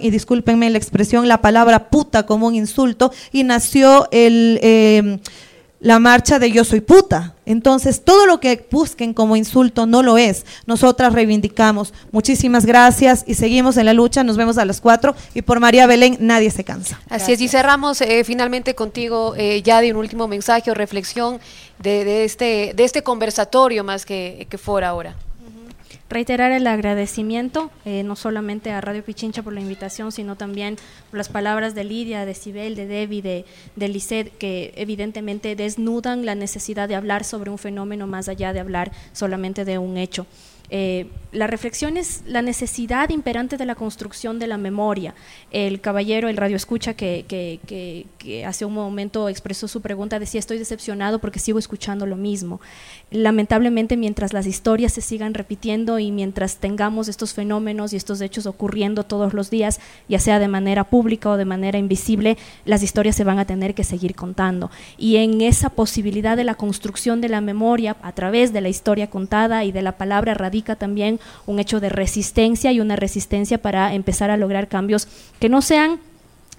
[0.00, 5.18] y discúlpenme la expresión, la palabra puta como un insulto, y nació el, eh,
[5.84, 7.34] la marcha de yo soy puta.
[7.44, 10.46] Entonces, todo lo que busquen como insulto no lo es.
[10.64, 11.92] Nosotras reivindicamos.
[12.10, 14.24] Muchísimas gracias y seguimos en la lucha.
[14.24, 16.96] Nos vemos a las cuatro y por María Belén nadie se cansa.
[17.10, 17.28] Así gracias.
[17.28, 21.38] es, y cerramos eh, finalmente contigo, eh, ya de un último mensaje o reflexión
[21.78, 25.14] de, de, este, de este conversatorio más que, que fuera ahora
[26.08, 30.76] reiterar el agradecimiento, eh, no solamente a Radio Pichincha por la invitación, sino también
[31.10, 33.44] por las palabras de Lidia, de Sibel, de Debbie, de,
[33.76, 38.60] de Lisset, que evidentemente desnudan la necesidad de hablar sobre un fenómeno más allá de
[38.60, 40.26] hablar solamente de un hecho.
[40.70, 45.14] Eh, la reflexión es la necesidad imperante de la construcción de la memoria.
[45.50, 50.58] El caballero, el radio escucha que, que, hace un momento expresó su pregunta, decía estoy
[50.58, 52.60] decepcionado porque sigo escuchando lo mismo.
[53.10, 58.46] Lamentablemente mientras las historias se sigan repitiendo y mientras tengamos estos fenómenos y estos hechos
[58.46, 63.16] ocurriendo todos los días, ya sea de manera pública o de manera invisible, las historias
[63.16, 64.70] se van a tener que seguir contando.
[64.96, 69.10] Y en esa posibilidad de la construcción de la memoria a través de la historia
[69.10, 74.30] contada y de la palabra también un hecho de resistencia y una resistencia para empezar
[74.30, 75.08] a lograr cambios
[75.38, 75.98] que no sean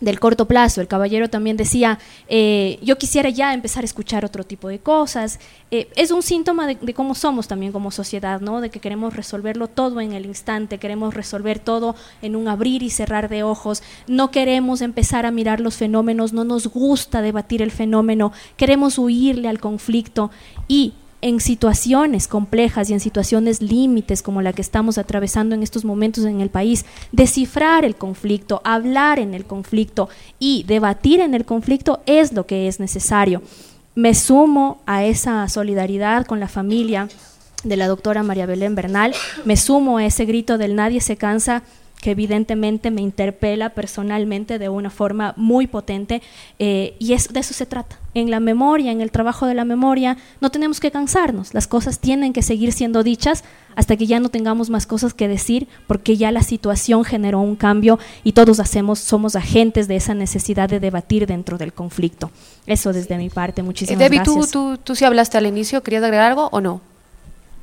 [0.01, 0.81] del corto plazo.
[0.81, 5.39] El caballero también decía, eh, yo quisiera ya empezar a escuchar otro tipo de cosas.
[5.71, 8.61] Eh, es un síntoma de, de, cómo somos también como sociedad, ¿no?
[8.61, 12.89] De que queremos resolverlo todo en el instante, queremos resolver todo en un abrir y
[12.89, 13.83] cerrar de ojos.
[14.07, 19.47] No queremos empezar a mirar los fenómenos, no nos gusta debatir el fenómeno, queremos huirle
[19.47, 20.31] al conflicto
[20.67, 25.85] y en situaciones complejas y en situaciones límites como la que estamos atravesando en estos
[25.85, 30.09] momentos en el país, descifrar el conflicto, hablar en el conflicto
[30.39, 33.41] y debatir en el conflicto es lo que es necesario.
[33.95, 37.07] Me sumo a esa solidaridad con la familia
[37.63, 39.13] de la doctora María Belén Bernal,
[39.45, 41.63] me sumo a ese grito del nadie se cansa
[42.01, 46.21] que evidentemente me interpela personalmente de una forma muy potente
[46.59, 47.97] eh, y es, de eso se trata.
[48.13, 51.99] En la memoria, en el trabajo de la memoria, no tenemos que cansarnos, las cosas
[51.99, 53.43] tienen que seguir siendo dichas
[53.75, 57.55] hasta que ya no tengamos más cosas que decir porque ya la situación generó un
[57.55, 62.31] cambio y todos hacemos, somos agentes de esa necesidad de debatir dentro del conflicto.
[62.67, 64.51] Eso desde mi parte, muchísimas Debbie, gracias.
[64.51, 66.81] ¿tú, tú, tú sí hablaste al inicio, ¿querías agregar algo o no?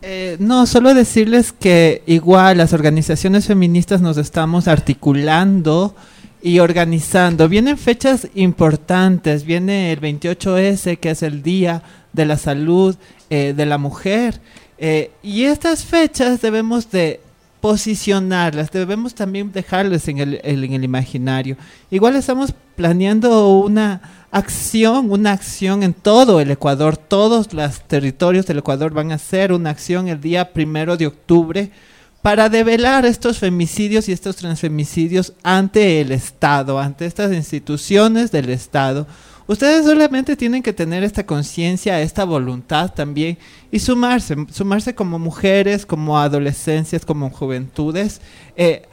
[0.04, 5.94] Eh, no, solo decirles que igual las organizaciones feministas nos estamos articulando
[6.42, 7.48] y organizando.
[7.48, 12.96] Vienen fechas importantes, viene el 28S, que es el Día de la Salud
[13.30, 14.40] eh, de la Mujer,
[14.76, 17.20] eh, y estas fechas debemos de
[17.60, 21.56] posicionarlas, debemos también dejarlas en el, en el imaginario.
[21.92, 28.59] Igual estamos planeando una acción, una acción en todo el Ecuador, todos los territorios del
[28.59, 31.70] Ecuador van a hacer una acción el día primero de octubre
[32.22, 39.06] para develar estos femicidios y estos transfemicidios ante el Estado, ante estas instituciones del Estado.
[39.46, 43.36] Ustedes solamente tienen que tener esta conciencia, esta voluntad también
[43.70, 48.22] y sumarse, sumarse como mujeres, como adolescencias, como juventudes,
[48.56, 48.88] eh,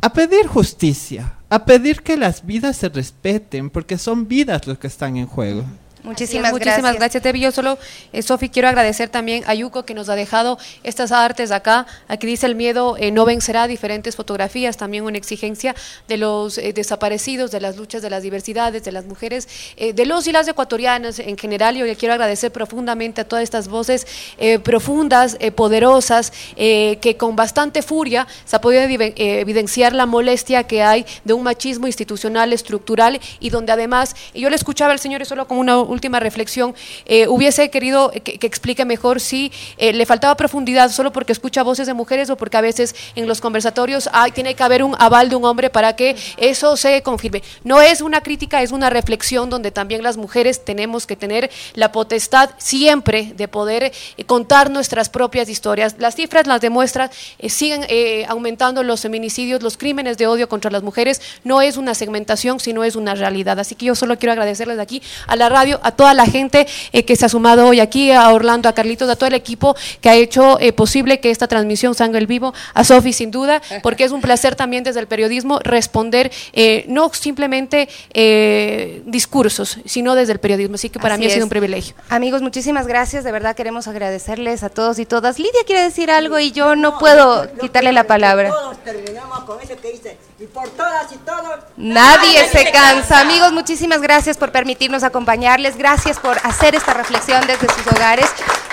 [0.00, 4.88] a pedir justicia, a pedir que las vidas se respeten, porque son vidas los que
[4.88, 5.64] están en juego.
[6.04, 6.98] Muchísimas, muchísimas gracias.
[6.98, 7.40] gracias, Debbie.
[7.40, 7.78] Yo solo,
[8.12, 11.86] eh, Sofi, quiero agradecer también a Yuko que nos ha dejado estas artes acá.
[12.08, 15.74] Aquí dice el miedo eh, no vencerá, diferentes fotografías, también una exigencia
[16.06, 20.06] de los eh, desaparecidos, de las luchas de las diversidades, de las mujeres, eh, de
[20.06, 21.76] los y las ecuatorianas en general.
[21.76, 24.06] Yo le quiero agradecer profundamente a todas estas voces
[24.38, 30.82] eh, profundas, eh, poderosas, que con bastante furia se ha podido evidenciar la molestia que
[30.82, 35.24] hay de un machismo institucional, estructural y donde además, yo le escuchaba al señor y
[35.24, 36.74] solo como una última reflexión,
[37.06, 41.62] eh, hubiese querido que, que explique mejor si eh, le faltaba profundidad solo porque escucha
[41.62, 44.94] voces de mujeres o porque a veces en los conversatorios hay, tiene que haber un
[44.98, 47.42] aval de un hombre para que eso se confirme.
[47.62, 51.92] No es una crítica, es una reflexión donde también las mujeres tenemos que tener la
[51.92, 55.96] potestad siempre de poder eh, contar nuestras propias historias.
[55.98, 57.10] Las cifras las demuestran,
[57.48, 57.86] siguen
[58.28, 61.20] aumentando los feminicidios, los crímenes de odio contra las mujeres.
[61.44, 63.58] No es una segmentación, sino es una realidad.
[63.58, 66.66] Así que yo solo quiero agradecerles de aquí a la radio, a toda la gente
[66.92, 69.76] eh, que se ha sumado hoy aquí, a Orlando, a Carlitos, a todo el equipo
[70.00, 73.62] que ha hecho eh, posible que esta transmisión salga el vivo, a Sofi sin duda,
[73.82, 80.14] porque es un placer también desde el periodismo responder eh, no simplemente eh, discursos, sino
[80.14, 80.74] desde el periodismo.
[80.76, 81.94] Así que para Así mí ha sido un privilegio.
[82.08, 83.24] Amigos, muchísimas gracias.
[83.24, 85.38] De verdad queremos agradecerles a todos y todas.
[85.38, 88.50] Lidia quiere decir algo y yo no puedo quitarle la palabra.
[88.50, 91.60] Todos terminamos con eso que dice, y por todas y todos.
[91.76, 93.20] Nadie se cansa.
[93.20, 95.76] Amigos, muchísimas gracias por permitirnos acompañarles.
[95.76, 98.26] Gracias por hacer esta reflexión desde sus hogares.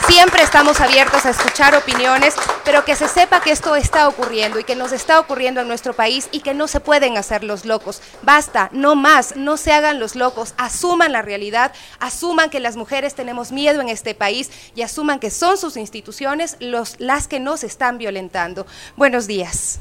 [0.08, 2.34] Siempre estamos abiertos a escuchar opiniones,
[2.66, 5.94] pero que se sepa que esto está ocurriendo y que nos está ocurriendo en nuestro
[5.94, 8.02] país y que no se pueden hacer los locos.
[8.24, 13.14] Basta, no más, no se hagan los locos, asuman la realidad, asuman que las mujeres
[13.14, 17.64] tenemos miedo en este país y asuman que son sus instituciones los, las que nos
[17.64, 18.66] están violentando.
[18.98, 19.80] Buenos días.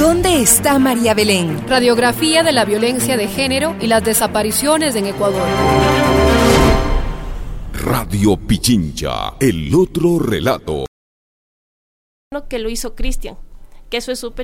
[0.00, 1.68] ¿Dónde está María Belén?
[1.68, 5.46] Radiografía de la violencia de género y las desapariciones en Ecuador.
[7.74, 10.86] Radio Pichincha, el otro relato.
[12.48, 13.36] que lo hizo Cristian,
[13.90, 14.38] que eso es súper